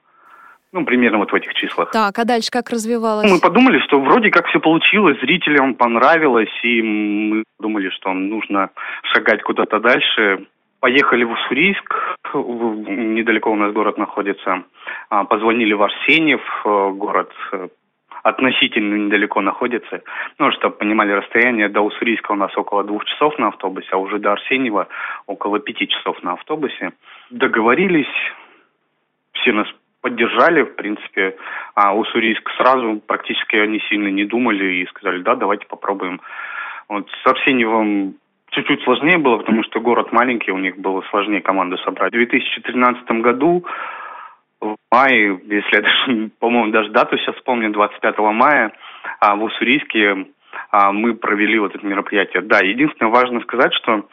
Ну, 0.72 0.84
примерно 0.84 1.18
вот 1.18 1.32
в 1.32 1.34
этих 1.34 1.54
числах. 1.54 1.90
Так, 1.92 2.18
а 2.18 2.24
дальше 2.24 2.50
как 2.50 2.68
развивалось? 2.70 3.30
Мы 3.30 3.40
подумали, 3.40 3.78
что 3.80 4.00
вроде 4.00 4.30
как 4.30 4.46
все 4.48 4.60
получилось, 4.60 5.18
зрителям 5.20 5.74
понравилось, 5.74 6.52
и 6.62 6.82
мы 6.82 7.44
думали, 7.58 7.88
что 7.90 8.12
нужно 8.12 8.70
шагать 9.02 9.42
куда-то 9.42 9.80
дальше. 9.80 10.46
Поехали 10.80 11.24
в 11.24 11.32
Уссурийск, 11.32 12.16
недалеко 12.34 13.50
у 13.50 13.56
нас 13.56 13.72
город 13.72 13.98
находится. 13.98 14.62
А, 15.08 15.24
позвонили 15.24 15.72
в 15.72 15.82
Арсеньев, 15.82 16.42
э, 16.64 16.90
город 16.90 17.32
э, 17.52 17.68
относительно 18.22 18.94
недалеко 18.94 19.40
находится. 19.40 20.02
Ну, 20.38 20.52
чтобы 20.52 20.76
понимали 20.76 21.12
расстояние, 21.12 21.68
до 21.68 21.80
Уссурийска 21.80 22.32
у 22.32 22.36
нас 22.36 22.56
около 22.56 22.84
двух 22.84 23.04
часов 23.06 23.38
на 23.38 23.48
автобусе, 23.48 23.88
а 23.92 23.96
уже 23.96 24.18
до 24.18 24.32
Арсеньева 24.32 24.88
около 25.26 25.58
пяти 25.58 25.88
часов 25.88 26.22
на 26.22 26.34
автобусе. 26.34 26.92
Договорились, 27.30 28.06
все 29.32 29.52
нас 29.52 29.66
поддержали, 30.08 30.62
в 30.62 30.74
принципе, 30.74 31.36
а 31.74 31.94
Уссурийск 31.94 32.48
сразу 32.56 33.00
практически 33.06 33.56
они 33.56 33.80
сильно 33.88 34.08
не 34.08 34.24
думали 34.24 34.82
и 34.82 34.86
сказали, 34.86 35.20
да, 35.20 35.34
давайте 35.34 35.66
попробуем. 35.66 36.20
Вот 36.88 37.06
с 37.22 37.26
Арсеньевым 37.26 38.14
чуть-чуть 38.50 38.82
сложнее 38.84 39.18
было, 39.18 39.36
потому 39.36 39.62
что 39.64 39.80
город 39.80 40.10
маленький, 40.12 40.50
у 40.50 40.58
них 40.58 40.78
было 40.78 41.02
сложнее 41.10 41.42
команду 41.42 41.76
собрать. 41.78 42.12
В 42.12 42.16
2013 42.16 43.10
году 43.20 43.66
в 44.60 44.76
мае, 44.90 45.38
если 45.44 45.76
я 45.76 45.82
даже, 45.82 46.30
по-моему, 46.40 46.72
даже 46.72 46.90
дату 46.90 47.18
сейчас 47.18 47.36
вспомню, 47.36 47.70
25 47.70 48.18
мая 48.18 48.72
а, 49.20 49.36
в 49.36 49.42
Уссурийске 49.44 50.26
а, 50.70 50.90
мы 50.92 51.14
провели 51.14 51.58
вот 51.58 51.74
это 51.74 51.84
мероприятие. 51.84 52.42
Да, 52.42 52.60
единственное 52.60 53.12
важно 53.12 53.40
сказать, 53.42 53.74
что 53.74 54.06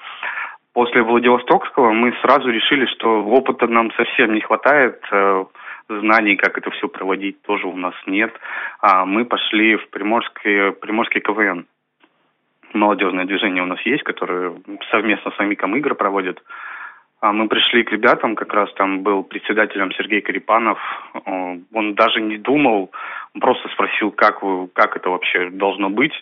после 0.74 1.04
Владивостокского 1.04 1.94
мы 1.94 2.14
сразу 2.22 2.50
решили, 2.50 2.86
что 2.88 3.24
опыта 3.24 3.68
нам 3.68 3.92
совсем 3.94 4.34
не 4.34 4.42
хватает, 4.42 5.00
э, 5.10 5.46
знаний, 5.90 6.36
как 6.36 6.58
это 6.58 6.72
все 6.72 6.88
проводить, 6.88 7.42
тоже 7.44 7.68
у 7.68 7.76
нас 7.76 7.94
нет. 8.06 8.34
А 8.82 9.06
мы 9.06 9.26
пошли 9.26 9.76
в 9.76 9.90
Приморский, 9.90 10.72
Приморский 10.74 11.22
КВН. 11.22 11.66
Молодежное 12.74 13.26
движение 13.26 13.64
у 13.64 13.68
нас 13.68 13.80
есть, 13.86 14.04
которое 14.04 14.54
совместно 14.92 15.32
с 15.32 15.40
Амиком 15.40 15.76
игры 15.76 15.96
проводит. 15.96 16.42
А 17.22 17.32
мы 17.32 17.48
пришли 17.48 17.84
к 17.84 17.92
ребятам, 17.92 18.36
как 18.36 18.54
раз 18.54 18.72
там 18.74 19.02
был 19.02 19.24
председателем 19.24 19.92
Сергей 19.94 20.22
Карипанов. 20.22 20.78
Он 21.26 21.96
даже 21.96 22.22
не 22.22 22.38
думал, 22.38 22.92
просто 23.40 23.70
спросил, 23.70 24.12
как, 24.12 24.44
вы, 24.44 24.68
как 24.68 24.96
это 24.98 25.10
вообще 25.10 25.50
должно 25.50 25.90
быть. 25.90 26.14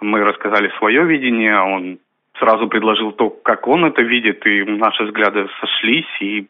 Мы 0.00 0.24
рассказали 0.24 0.72
свое 0.78 1.04
видение, 1.04 1.60
он 1.60 1.98
сразу 2.38 2.68
предложил 2.68 3.12
то, 3.12 3.30
как 3.30 3.68
он 3.68 3.84
это 3.84 4.02
видит, 4.02 4.44
и 4.46 4.64
наши 4.64 5.04
взгляды 5.04 5.46
сошлись. 5.60 6.08
И 6.20 6.48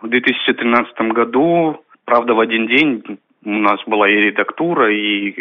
в 0.00 0.08
2013 0.08 1.00
году, 1.12 1.82
правда, 2.12 2.34
в 2.34 2.40
один 2.40 2.66
день 2.66 3.02
у 3.42 3.50
нас 3.50 3.80
была 3.86 4.06
и 4.06 4.16
редактура, 4.16 4.92
и 4.92 5.32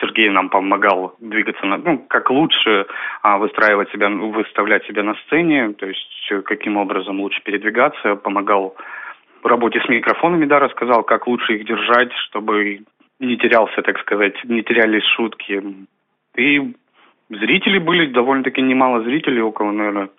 Сергей 0.00 0.28
нам 0.28 0.50
помогал 0.50 1.16
двигаться, 1.18 1.66
на, 1.66 1.78
ну, 1.78 1.98
как 1.98 2.30
лучше 2.30 2.86
а, 3.22 3.38
выстраивать 3.38 3.90
себя, 3.90 4.08
выставлять 4.08 4.86
себя 4.86 5.02
на 5.02 5.16
сцене, 5.26 5.72
то 5.72 5.84
есть 5.84 6.28
э, 6.30 6.42
каким 6.42 6.76
образом 6.76 7.20
лучше 7.20 7.42
передвигаться, 7.42 8.14
помогал 8.14 8.76
в 9.42 9.46
работе 9.46 9.80
с 9.80 9.88
микрофонами, 9.88 10.44
да, 10.44 10.60
рассказал, 10.60 11.02
как 11.02 11.26
лучше 11.26 11.56
их 11.56 11.66
держать, 11.66 12.12
чтобы 12.28 12.82
не 13.18 13.36
терялся, 13.36 13.82
так 13.82 13.98
сказать, 13.98 14.36
не 14.44 14.62
терялись 14.62 15.04
шутки. 15.16 15.60
И 16.36 16.72
зрители 17.30 17.78
были, 17.78 18.12
довольно-таки 18.12 18.62
немало 18.62 19.02
зрителей, 19.02 19.40
около, 19.40 19.72
наверное, 19.72 20.10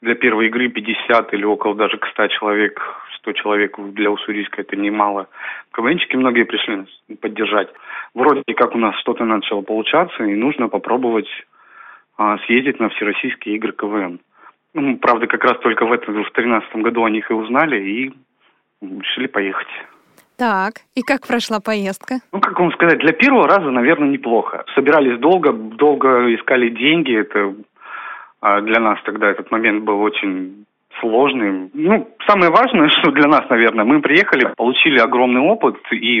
для 0.00 0.14
первой 0.14 0.46
игры 0.46 0.68
50 0.68 1.34
или 1.34 1.44
около 1.44 1.74
даже 1.74 1.98
к 1.98 2.06
100 2.06 2.28
человек, 2.28 2.80
100 3.22 3.32
человек 3.32 3.78
для 3.78 4.10
Уссурийска 4.10 4.62
это 4.62 4.76
немало. 4.76 5.28
КВНчики 5.72 6.16
многие 6.16 6.44
пришли 6.44 6.76
нас 6.76 6.88
поддержать. 7.20 7.68
Вроде 8.14 8.42
как 8.54 8.74
у 8.74 8.78
нас 8.78 8.96
что-то 9.00 9.24
начало 9.24 9.62
получаться, 9.62 10.24
и 10.24 10.34
нужно 10.34 10.68
попробовать 10.68 11.28
а, 12.18 12.38
съездить 12.46 12.80
на 12.80 12.88
всероссийские 12.90 13.56
игры 13.56 13.72
КВН. 13.72 14.20
Ну, 14.74 14.96
правда, 14.98 15.26
как 15.26 15.44
раз 15.44 15.58
только 15.60 15.86
в 15.86 15.92
этом, 15.92 16.14
в 16.14 16.16
2013 16.16 16.76
году 16.76 17.04
о 17.04 17.10
них 17.10 17.30
и 17.30 17.34
узнали, 17.34 17.80
и 17.80 18.12
решили 18.80 19.28
поехать. 19.28 19.68
Так, 20.36 20.80
и 20.96 21.02
как 21.02 21.26
прошла 21.26 21.60
поездка? 21.60 22.16
Ну, 22.32 22.40
как 22.40 22.58
вам 22.58 22.72
сказать, 22.72 22.98
для 22.98 23.12
первого 23.12 23.46
раза, 23.46 23.70
наверное, 23.70 24.08
неплохо. 24.08 24.64
Собирались 24.74 25.18
долго, 25.20 25.52
долго 25.52 26.34
искали 26.34 26.70
деньги, 26.70 27.16
это 27.16 27.54
а 28.42 28.60
для 28.60 28.80
нас 28.80 28.98
тогда 29.04 29.30
этот 29.30 29.52
момент 29.52 29.84
был 29.84 30.00
очень 30.00 30.66
сложный. 31.02 31.70
Ну, 31.74 32.08
самое 32.26 32.50
важное, 32.50 32.88
что 33.00 33.10
для 33.10 33.28
нас, 33.28 33.42
наверное, 33.50 33.84
мы 33.84 34.00
приехали, 34.00 34.54
получили 34.56 34.98
огромный 34.98 35.40
опыт 35.40 35.76
и 35.90 36.20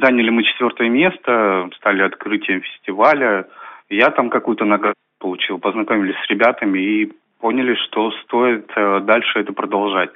заняли 0.00 0.30
мы 0.30 0.44
четвертое 0.44 0.88
место, 0.88 1.68
стали 1.76 2.02
открытием 2.02 2.62
фестиваля. 2.62 3.46
Я 3.90 4.10
там 4.10 4.30
какую-то 4.30 4.64
награду 4.64 4.94
получил, 5.18 5.58
познакомились 5.58 6.16
с 6.24 6.30
ребятами 6.30 6.78
и 6.78 7.12
поняли, 7.40 7.74
что 7.74 8.10
стоит 8.22 8.70
э, 8.74 9.00
дальше 9.00 9.40
это 9.40 9.52
продолжать. 9.52 10.10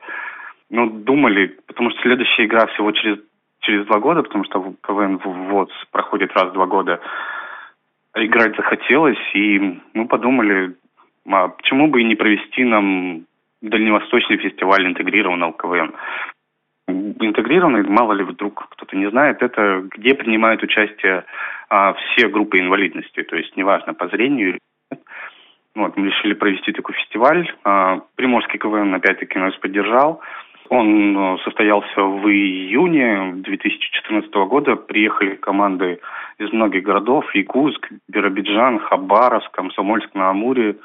Ну, 0.70 0.88
думали, 0.88 1.58
потому 1.66 1.90
что 1.90 2.00
следующая 2.02 2.44
игра 2.46 2.66
всего 2.68 2.92
через, 2.92 3.18
через 3.60 3.86
два 3.86 3.98
года, 4.00 4.22
потому 4.22 4.44
что 4.44 4.74
КВН 4.82 5.18
в 5.18 5.50
ВОЗ 5.50 5.70
проходит 5.90 6.32
раз 6.34 6.50
в 6.50 6.52
два 6.52 6.66
года. 6.66 7.00
Играть 8.14 8.56
захотелось, 8.56 9.18
и 9.34 9.80
мы 9.94 10.06
подумали, 10.06 10.74
а 11.30 11.48
почему 11.48 11.88
бы 11.88 12.00
и 12.00 12.04
не 12.04 12.14
провести 12.14 12.64
нам 12.64 13.24
дальневосточный 13.62 14.38
фестиваль 14.38 14.86
интегрированного 14.86 15.52
КВН? 15.52 15.94
Интегрированный, 16.88 17.82
мало 17.82 18.12
ли 18.14 18.24
вдруг 18.24 18.68
кто-то 18.70 18.96
не 18.96 19.10
знает, 19.10 19.42
это 19.42 19.86
где 19.94 20.14
принимают 20.14 20.62
участие 20.62 21.24
а, 21.68 21.92
все 21.94 22.28
группы 22.28 22.58
инвалидности, 22.58 23.22
то 23.22 23.36
есть 23.36 23.56
неважно 23.56 23.92
по 23.92 24.08
зрению 24.08 24.50
или 24.50 24.58
нет. 24.90 25.02
Вот, 25.74 25.96
мы 25.96 26.08
решили 26.08 26.32
провести 26.32 26.72
такой 26.72 26.94
фестиваль. 26.94 27.52
А, 27.64 28.00
Приморский 28.16 28.58
КВН 28.58 28.94
опять-таки 28.94 29.38
нас 29.38 29.54
поддержал. 29.56 30.22
Он 30.70 31.16
э, 31.16 31.38
состоялся 31.44 32.02
в 32.02 32.28
июне 32.28 33.32
2014 33.36 34.30
года. 34.48 34.76
Приехали 34.76 35.36
команды 35.36 36.00
из 36.38 36.52
многих 36.52 36.82
городов. 36.82 37.24
Якутск, 37.34 37.88
Биробиджан, 38.08 38.78
Хабаровск, 38.80 39.50
Комсомольск 39.52 40.14
на 40.14 40.30
Амуре, 40.30 40.76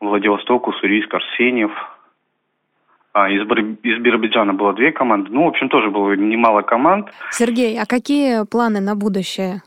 Владивосток, 0.00 0.68
Уссурийск, 0.68 1.12
Арсеньев. 1.12 1.72
А, 3.12 3.28
из, 3.30 3.42
из 3.82 3.98
Биробиджана 4.00 4.54
было 4.54 4.72
две 4.72 4.92
команды. 4.92 5.30
Ну, 5.32 5.44
в 5.44 5.48
общем, 5.48 5.68
тоже 5.68 5.90
было 5.90 6.12
немало 6.12 6.62
команд. 6.62 7.08
Сергей, 7.30 7.80
а 7.80 7.86
какие 7.86 8.44
планы 8.46 8.80
на 8.80 8.94
будущее? 8.94 9.62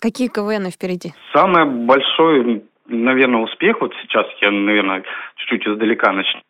Какие 0.00 0.28
КВН 0.28 0.70
впереди? 0.70 1.12
Самый 1.32 1.64
большой, 1.64 2.64
наверное, 2.86 3.40
успех, 3.40 3.80
вот 3.80 3.92
сейчас 4.02 4.26
я, 4.40 4.50
наверное, 4.50 5.02
чуть-чуть 5.36 5.66
издалека 5.66 6.12
начну. 6.12 6.40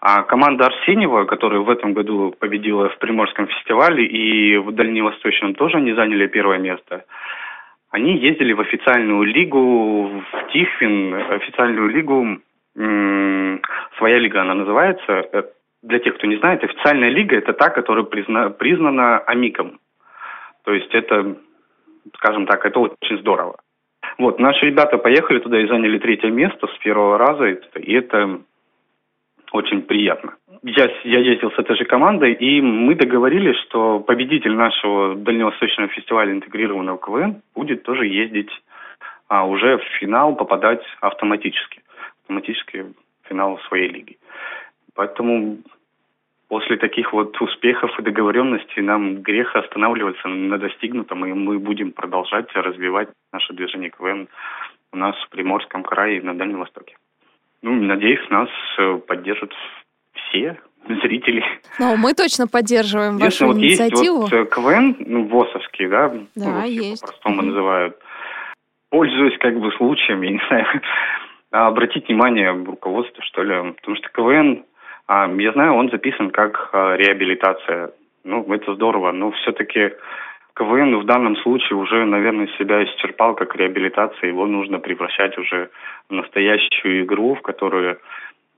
А 0.00 0.22
команда 0.22 0.66
Арсеньева, 0.66 1.24
которая 1.26 1.60
в 1.60 1.70
этом 1.70 1.94
году 1.94 2.34
победила 2.38 2.88
в 2.88 2.98
Приморском 2.98 3.46
фестивале 3.46 4.04
и 4.04 4.56
в 4.56 4.72
Дальневосточном 4.72 5.54
тоже 5.54 5.76
они 5.76 5.92
заняли 5.92 6.26
первое 6.26 6.58
место. 6.58 7.04
Они 7.92 8.16
ездили 8.16 8.54
в 8.54 8.60
официальную 8.60 9.22
лигу, 9.24 10.08
в 10.08 10.52
Тихвин, 10.52 11.14
официальную 11.14 11.88
лигу, 11.88 12.40
своя 13.98 14.18
лига 14.18 14.40
она 14.40 14.54
называется. 14.54 15.28
Э, 15.32 15.42
для 15.82 15.98
тех, 15.98 16.14
кто 16.14 16.26
не 16.26 16.36
знает, 16.36 16.64
официальная 16.64 17.10
лига– 17.10 17.36
это 17.38 17.52
та, 17.52 17.68
которая 17.68 18.04
призна, 18.04 18.48
признана 18.48 19.18
АМИКом. 19.18 19.78
То 20.64 20.72
есть 20.72 20.94
это, 20.94 21.36
скажем 22.16 22.46
так, 22.46 22.64
это 22.64 22.80
очень 22.80 23.18
здорово. 23.18 23.56
Вот, 24.16 24.38
наши 24.40 24.66
ребята 24.66 24.96
поехали 24.96 25.40
туда 25.40 25.60
и 25.60 25.66
заняли 25.66 25.98
третье 25.98 26.30
место 26.30 26.68
с 26.68 26.78
первого 26.78 27.18
раза, 27.18 27.44
и 27.78 27.92
это 27.92 28.40
очень 29.52 29.82
приятно. 29.82 30.34
Я, 30.62 30.90
я 31.04 31.18
ездил 31.18 31.50
с 31.50 31.58
этой 31.58 31.76
же 31.76 31.84
командой, 31.84 32.32
и 32.32 32.60
мы 32.60 32.94
договорились, 32.94 33.56
что 33.62 34.00
победитель 34.00 34.54
нашего 34.54 35.16
дальневосточного 35.16 35.90
фестиваля 35.90 36.32
интегрированного 36.32 36.98
КВН 36.98 37.42
будет 37.54 37.82
тоже 37.82 38.06
ездить 38.06 38.50
а 39.32 39.46
уже 39.46 39.78
в 39.78 39.82
финал 39.98 40.36
попадать 40.36 40.82
автоматически. 41.00 41.82
Автоматически 42.20 42.82
в 42.82 43.28
финал 43.28 43.58
своей 43.66 43.88
лиги. 43.88 44.18
Поэтому 44.94 45.56
после 46.48 46.76
таких 46.76 47.14
вот 47.14 47.40
успехов 47.40 47.98
и 47.98 48.02
договоренностей 48.02 48.82
нам 48.82 49.22
грех 49.22 49.56
останавливаться 49.56 50.28
на 50.28 50.58
достигнутом, 50.58 51.24
и 51.24 51.32
мы 51.32 51.58
будем 51.58 51.92
продолжать 51.92 52.54
развивать 52.54 53.08
наше 53.32 53.54
движение 53.54 53.88
КВН 53.88 54.28
у 54.92 54.96
нас 54.98 55.16
в 55.16 55.30
Приморском 55.30 55.82
крае 55.82 56.18
и 56.18 56.20
на 56.20 56.34
Дальнем 56.34 56.58
Востоке. 56.58 56.94
Ну, 57.62 57.72
надеюсь, 57.74 58.28
нас 58.30 58.48
э, 58.78 58.98
поддержат 59.06 59.52
все 60.14 60.58
зрители. 60.86 61.44
Ну, 61.78 61.96
мы 61.96 62.12
точно 62.12 62.48
поддерживаем 62.48 63.18
вашу 63.18 63.46
вот 63.46 63.56
инициативу. 63.56 64.22
Есть 64.22 64.32
вот 64.32 64.40
э, 64.40 64.46
КВН, 64.46 64.96
ну, 65.00 65.24
ВОСовский, 65.28 65.88
да? 65.88 66.08
Да, 66.34 66.48
ну, 66.48 66.64
есть. 66.64 67.02
По-простому 67.02 67.40
mm-hmm. 67.40 67.46
называют. 67.46 67.98
Пользуясь 68.90 69.38
как 69.38 69.58
бы 69.58 69.70
случаем, 69.72 70.22
я 70.22 70.30
не 70.32 70.42
знаю, 70.48 70.66
обратить 71.50 72.08
внимание 72.08 72.50
руководства, 72.50 73.22
что 73.24 73.42
ли, 73.42 73.72
потому 73.72 73.96
что 73.96 74.08
КВН 74.10 74.64
а, 75.06 75.28
я 75.38 75.52
знаю, 75.52 75.74
он 75.74 75.90
записан 75.90 76.30
как 76.30 76.70
а, 76.72 76.96
реабилитация. 76.96 77.90
Ну, 78.24 78.44
это 78.52 78.74
здорово, 78.74 79.12
но 79.12 79.32
все-таки 79.32 79.92
КВН 80.54 80.96
в 80.96 81.06
данном 81.06 81.36
случае 81.36 81.78
уже, 81.78 82.04
наверное, 82.04 82.48
себя 82.58 82.84
исчерпал 82.84 83.34
как 83.34 83.56
реабилитация. 83.56 84.28
Его 84.28 84.46
нужно 84.46 84.78
превращать 84.78 85.36
уже 85.38 85.70
в 86.08 86.12
настоящую 86.12 87.04
игру, 87.04 87.34
в 87.34 87.42
которую 87.42 87.98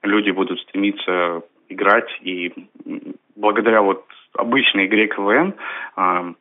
люди 0.03 0.31
будут 0.31 0.61
стремиться 0.61 1.43
играть. 1.69 2.09
И 2.23 2.53
благодаря 3.37 3.83
вот 3.83 4.05
обычной 4.37 4.87
игре 4.87 5.07
КВН 5.07 5.55
а, 5.97 6.33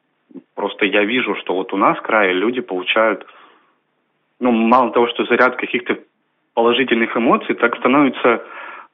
просто 0.55 0.85
я 0.85 1.03
вижу, 1.03 1.35
что 1.35 1.53
вот 1.53 1.73
у 1.73 1.77
нас 1.77 1.97
в 1.97 2.01
крае 2.01 2.33
люди 2.33 2.61
получают, 2.61 3.25
ну, 4.39 4.51
мало 4.51 4.91
того, 4.91 5.07
что 5.09 5.25
заряд 5.25 5.55
каких-то 5.55 5.99
положительных 6.53 7.15
эмоций, 7.15 7.55
так 7.55 7.77
становится 7.77 8.43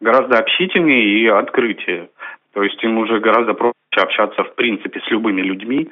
гораздо 0.01 0.38
общительнее 0.39 1.03
и 1.03 1.28
открытие. 1.28 2.10
То 2.53 2.64
есть 2.64 2.82
им 2.84 2.97
уже 2.97 3.20
гораздо 3.20 3.53
проще 3.53 3.74
общаться, 3.95 4.43
в 4.43 4.55
принципе, 4.55 4.99
с 5.01 5.12
любыми 5.12 5.41
людьми, 5.41 5.89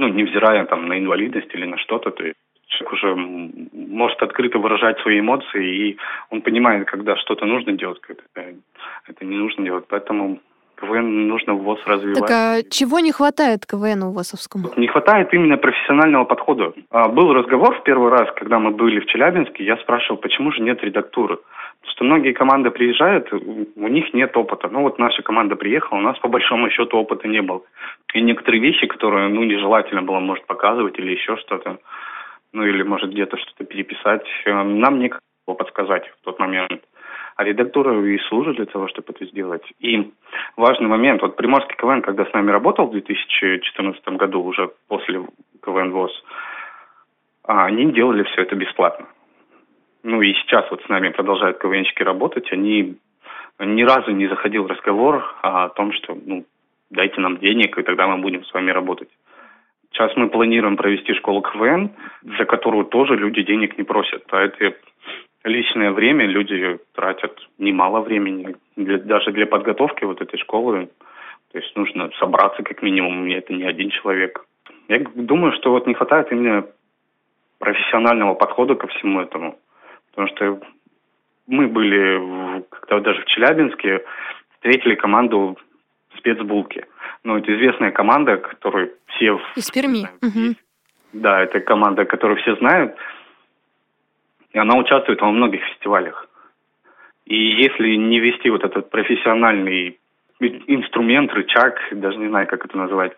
ну, 0.00 0.08
невзирая 0.08 0.64
там 0.64 0.88
на 0.88 0.98
инвалидность 0.98 1.54
или 1.54 1.66
на 1.66 1.76
что-то. 1.76 2.10
То 2.10 2.24
есть 2.24 2.38
человек 2.68 2.92
уже 2.92 3.14
может 3.14 4.22
открыто 4.22 4.58
выражать 4.58 4.98
свои 5.00 5.20
эмоции, 5.20 5.90
и 5.90 5.98
он 6.30 6.40
понимает, 6.40 6.88
когда 6.88 7.16
что-то 7.16 7.44
нужно 7.44 7.72
делать, 7.72 8.00
когда 8.00 8.50
это 9.06 9.24
не 9.24 9.36
нужно 9.36 9.64
делать. 9.64 9.84
Поэтому 9.88 10.40
КВН 10.80 11.28
нужно 11.28 11.54
в 11.54 11.62
ВОЗ 11.62 11.80
развивать. 11.86 12.20
Так 12.20 12.30
а 12.30 12.62
чего 12.70 13.00
не 13.00 13.12
хватает 13.12 13.66
КВНу 13.66 14.12
ВОЗовскому? 14.12 14.70
Не 14.76 14.88
хватает 14.88 15.32
именно 15.32 15.56
профессионального 15.56 16.24
подхода. 16.24 16.72
А, 16.90 17.08
был 17.08 17.32
разговор 17.32 17.78
в 17.78 17.82
первый 17.82 18.10
раз, 18.10 18.28
когда 18.36 18.58
мы 18.58 18.70
были 18.70 19.00
в 19.00 19.06
Челябинске, 19.06 19.64
я 19.64 19.76
спрашивал, 19.78 20.18
почему 20.18 20.52
же 20.52 20.62
нет 20.62 20.82
редактуры 20.82 21.38
что 21.88 22.04
многие 22.04 22.32
команды 22.32 22.70
приезжают, 22.70 23.32
у 23.32 23.88
них 23.88 24.12
нет 24.12 24.36
опыта. 24.36 24.68
Ну 24.68 24.82
вот 24.82 24.98
наша 24.98 25.22
команда 25.22 25.56
приехала, 25.56 25.98
у 25.98 26.02
нас 26.02 26.18
по 26.18 26.28
большому 26.28 26.70
счету 26.70 26.98
опыта 26.98 27.26
не 27.26 27.42
было. 27.42 27.62
И 28.14 28.20
некоторые 28.20 28.60
вещи, 28.60 28.86
которые, 28.86 29.28
ну, 29.28 29.44
нежелательно 29.44 30.02
было, 30.02 30.18
может, 30.18 30.46
показывать 30.46 30.98
или 30.98 31.12
еще 31.12 31.36
что-то, 31.36 31.78
ну, 32.52 32.64
или, 32.64 32.82
может, 32.82 33.10
где-то 33.10 33.36
что-то 33.38 33.64
переписать, 33.64 34.26
э, 34.44 34.62
нам 34.62 34.98
некому 34.98 35.20
было 35.46 35.54
подсказать 35.54 36.06
в 36.08 36.24
тот 36.24 36.38
момент. 36.38 36.82
А 37.40 37.44
редактура 37.44 37.98
и 38.04 38.18
служит 38.28 38.56
для 38.56 38.66
того, 38.66 38.86
чтобы 38.88 39.14
это 39.14 39.24
сделать. 39.24 39.64
И 39.78 40.12
важный 40.58 40.88
момент, 40.88 41.22
вот 41.22 41.36
Приморский 41.36 41.74
КВН, 41.74 42.02
когда 42.02 42.26
с 42.26 42.32
нами 42.34 42.50
работал 42.50 42.86
в 42.86 42.92
2014 42.92 44.06
году, 44.08 44.42
уже 44.42 44.70
после 44.88 45.22
КВН 45.64 45.90
ВОЗ, 45.90 46.12
а, 47.44 47.64
они 47.64 47.92
делали 47.92 48.24
все 48.24 48.42
это 48.42 48.56
бесплатно 48.56 49.06
ну 50.02 50.22
и 50.22 50.32
сейчас 50.34 50.70
вот 50.70 50.82
с 50.82 50.88
нами 50.88 51.10
продолжают 51.10 51.58
КВНщики 51.58 52.02
работать, 52.02 52.50
они 52.52 52.96
ни 53.58 53.82
разу 53.82 54.10
не 54.12 54.28
заходил 54.28 54.66
разговор 54.66 55.22
о 55.42 55.68
том, 55.70 55.92
что 55.92 56.16
ну, 56.24 56.44
дайте 56.90 57.20
нам 57.20 57.38
денег, 57.38 57.78
и 57.78 57.82
тогда 57.82 58.06
мы 58.06 58.18
будем 58.18 58.44
с 58.44 58.52
вами 58.52 58.70
работать. 58.70 59.08
Сейчас 59.92 60.16
мы 60.16 60.28
планируем 60.30 60.76
провести 60.76 61.12
школу 61.14 61.42
КВН, 61.42 61.90
за 62.38 62.44
которую 62.44 62.84
тоже 62.84 63.16
люди 63.16 63.42
денег 63.42 63.76
не 63.76 63.84
просят. 63.84 64.24
А 64.30 64.40
это 64.40 64.74
личное 65.44 65.92
время, 65.92 66.26
люди 66.26 66.78
тратят 66.94 67.38
немало 67.58 68.00
времени, 68.00 68.56
для, 68.76 68.98
даже 68.98 69.32
для 69.32 69.46
подготовки 69.46 70.04
вот 70.04 70.20
этой 70.20 70.38
школы. 70.38 70.88
То 71.52 71.58
есть 71.58 71.74
нужно 71.76 72.10
собраться 72.18 72.62
как 72.62 72.82
минимум, 72.82 73.28
это 73.30 73.52
не 73.52 73.64
один 73.64 73.90
человек. 73.90 74.44
Я 74.88 75.00
думаю, 75.14 75.52
что 75.52 75.70
вот 75.70 75.86
не 75.86 75.94
хватает 75.94 76.30
именно 76.30 76.66
профессионального 77.58 78.34
подхода 78.34 78.74
ко 78.74 78.86
всему 78.88 79.20
этому. 79.20 79.58
Потому 80.10 80.28
что 80.28 80.60
мы 81.46 81.66
были 81.68 82.20
когда 82.70 83.00
даже 83.00 83.22
в 83.22 83.26
Челябинске, 83.26 84.04
встретили 84.54 84.94
команду 84.94 85.56
спецбулки. 86.16 86.84
Ну, 87.24 87.36
это 87.36 87.54
известная 87.54 87.90
команда, 87.90 88.36
которую 88.36 88.92
все... 89.06 89.40
Из 89.56 89.70
Перми. 89.70 90.08
Угу. 90.22 90.56
Да, 91.12 91.42
это 91.42 91.60
команда, 91.60 92.04
которую 92.04 92.38
все 92.40 92.56
знают. 92.56 92.94
И 94.52 94.58
она 94.58 94.76
участвует 94.76 95.20
во 95.20 95.30
многих 95.30 95.62
фестивалях. 95.64 96.28
И 97.26 97.36
если 97.36 97.94
не 97.94 98.18
вести 98.18 98.50
вот 98.50 98.64
этот 98.64 98.90
профессиональный 98.90 99.98
инструмент, 100.40 101.32
рычаг, 101.32 101.78
даже 101.92 102.18
не 102.18 102.28
знаю, 102.28 102.46
как 102.46 102.64
это 102.64 102.76
назвать, 102.76 103.12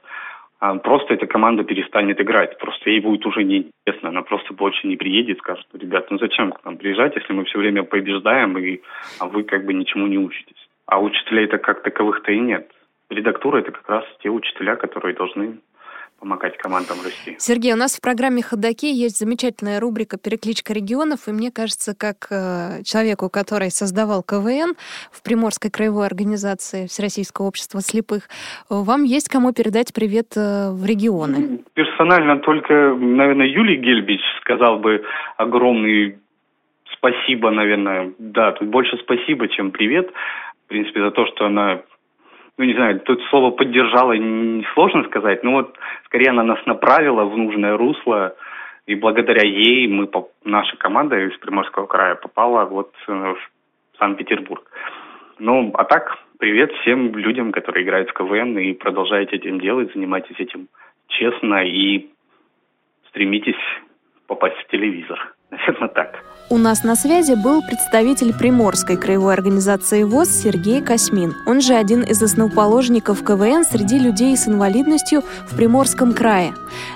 а 0.59 0.77
просто 0.77 1.15
эта 1.15 1.27
команда 1.27 1.65
перестанет 1.65 2.21
играть. 2.21 2.57
Просто 2.59 2.91
ей 2.91 3.01
будет 3.01 3.27
уже 3.27 3.43
неинтересно. 3.43 4.11
Она 4.11 4.23
просто 4.23 4.55
больше 4.55 4.87
не 4.87 4.97
приедет, 4.97 5.39
скажет, 5.39 5.67
ребят, 5.73 6.09
ну 6.11 6.19
зачем 6.19 6.53
к 6.53 6.65
нам 6.65 6.77
приезжать, 6.77 7.17
если 7.17 7.33
мы 7.33 7.45
все 7.45 7.59
время 7.59 7.83
побеждаем, 7.83 8.57
и, 8.59 8.81
а 9.19 9.27
вы 9.27 9.43
как 9.43 9.65
бы 9.65 9.75
ничему 9.75 10.07
не 10.07 10.19
учитесь. 10.19 10.69
А 10.87 11.01
учителей-то 11.01 11.59
как 11.59 11.83
таковых-то 11.83 12.31
и 12.31 12.39
нет. 12.39 12.71
Редактура– 13.11 13.57
это 13.59 13.73
как 13.73 13.89
раз 13.89 14.05
те 14.23 14.29
учителя, 14.31 14.77
которые 14.77 15.15
должны 15.15 15.59
помогать 16.23 16.57
командам 16.57 16.99
расти. 17.05 17.35
Сергей, 17.39 17.73
у 17.73 17.77
нас 17.77 17.97
в 17.97 18.01
программе 18.01 18.43
«Ходоки» 18.43 18.87
есть 18.87 19.19
замечательная 19.19 19.81
рубрика 19.81 20.17
«Перекличка 20.19 20.73
регионов», 20.73 21.27
и 21.27 21.33
мне 21.33 21.51
кажется, 21.51 21.97
как 21.99 22.29
э, 22.31 22.85
человеку, 22.85 23.29
который 23.29 23.73
создавал 23.73 24.23
КВН 24.23 24.75
в 25.11 25.21
Приморской 25.25 25.73
краевой 25.73 26.07
организации 26.07 26.87
Всероссийского 26.87 27.47
общества 27.47 27.81
слепых, 27.81 28.29
вам 28.71 29.03
есть 29.03 29.29
кому 29.29 29.53
передать 29.53 29.93
привет 29.93 30.37
э, 30.37 30.71
в 30.71 30.87
регионы? 30.87 31.59
Персонально 31.75 32.39
только, 32.39 32.95
наверное, 32.95 33.49
Юлий 33.49 33.79
Гельбич 33.79 34.23
сказал 34.43 34.79
бы 34.79 35.03
огромный 35.39 36.19
спасибо, 36.97 37.51
наверное. 37.51 38.13
Да, 38.19 38.53
тут 38.53 38.69
больше 38.69 38.97
спасибо, 38.99 39.49
чем 39.49 39.73
привет. 39.73 40.09
В 40.67 40.69
принципе, 40.69 41.01
за 41.01 41.11
то, 41.11 41.27
что 41.27 41.47
она 41.47 41.83
ну 42.59 42.65
не 42.65 42.75
знаю, 42.75 43.01
тут 43.01 43.23
слово 43.31 43.51
поддержала 43.51 44.15
сложно 44.75 45.05
сказать, 45.05 45.43
но 45.43 45.53
вот 45.53 45.77
скорее 46.05 46.31
она 46.31 46.43
нас 46.43 46.65
направила 46.67 47.25
в 47.25 47.37
нужное 47.37 47.77
русло, 47.77 48.35
и 48.87 48.95
благодаря 48.95 49.47
ей 49.47 49.89
мы, 49.89 50.09
наша 50.45 50.77
команда 50.77 51.19
из 51.19 51.37
Приморского 51.39 51.87
края 51.87 52.15
попала 52.15 52.65
вот 52.65 52.93
э, 53.09 53.13
в 53.13 53.99
Санкт-Петербург. 53.99 54.69
Ну, 55.39 55.73
а 55.75 55.85
так, 55.85 56.19
привет 56.39 56.73
всем 56.81 57.17
людям, 57.17 57.53
которые 57.53 57.85
играют 57.85 58.11
в 58.11 58.13
КВН 58.13 58.59
и 58.59 58.75
продолжаете 58.75 59.37
этим 59.37 59.61
делать, 59.61 59.93
занимайтесь 59.95 60.39
этим 60.39 60.69
честно 61.09 61.65
и 61.65 62.11
стремитесь 63.09 63.61
попасть 64.27 64.57
в 64.57 64.67
телевизор. 64.69 65.35
Наверное, 65.53 65.89
так. 65.89 66.25
У 66.49 66.59
нас 66.59 66.83
на 66.83 66.97
связи 66.97 67.35
был 67.35 67.63
представитель 67.63 68.35
Приморской 68.35 68.97
краевой 68.97 69.35
организации 69.35 70.03
ВОЗ 70.03 70.29
Сергей 70.29 70.83
Космин. 70.83 71.35
Он 71.47 71.61
же 71.61 71.75
один 71.75 72.03
из 72.03 72.23
основоположников 72.23 73.23
КВН 73.23 73.65
среди 73.65 73.99
людей 73.99 74.37
с 74.37 74.49
инвалидностью 74.49 75.23
в 75.49 75.57
Приморском 75.57 76.13
крае. 76.13 76.53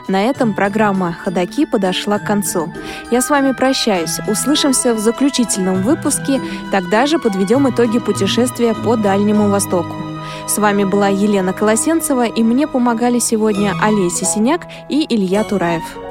На 0.08 0.24
этом 0.24 0.54
программа 0.54 1.12
«Ходоки» 1.12 1.64
подошла 1.64 2.18
к 2.18 2.26
концу. 2.26 2.72
Я 3.10 3.20
с 3.20 3.30
вами 3.30 3.52
прощаюсь. 3.52 4.18
Услышимся 4.26 4.94
в 4.94 4.98
заключительном 4.98 5.82
выпуске. 5.82 6.40
Тогда 6.70 7.06
же 7.06 7.18
подведем 7.18 7.68
итоги 7.68 7.98
путешествия 7.98 8.74
по 8.74 8.96
Дальнему 8.96 9.48
Востоку. 9.48 9.94
С 10.46 10.58
вами 10.58 10.84
была 10.84 11.08
Елена 11.08 11.52
Колосенцева, 11.52 12.26
и 12.26 12.42
мне 12.42 12.66
помогали 12.66 13.18
сегодня 13.18 13.72
Олеся 13.82 14.24
Синяк 14.24 14.62
и 14.88 15.06
Илья 15.08 15.44
Тураев. 15.44 16.05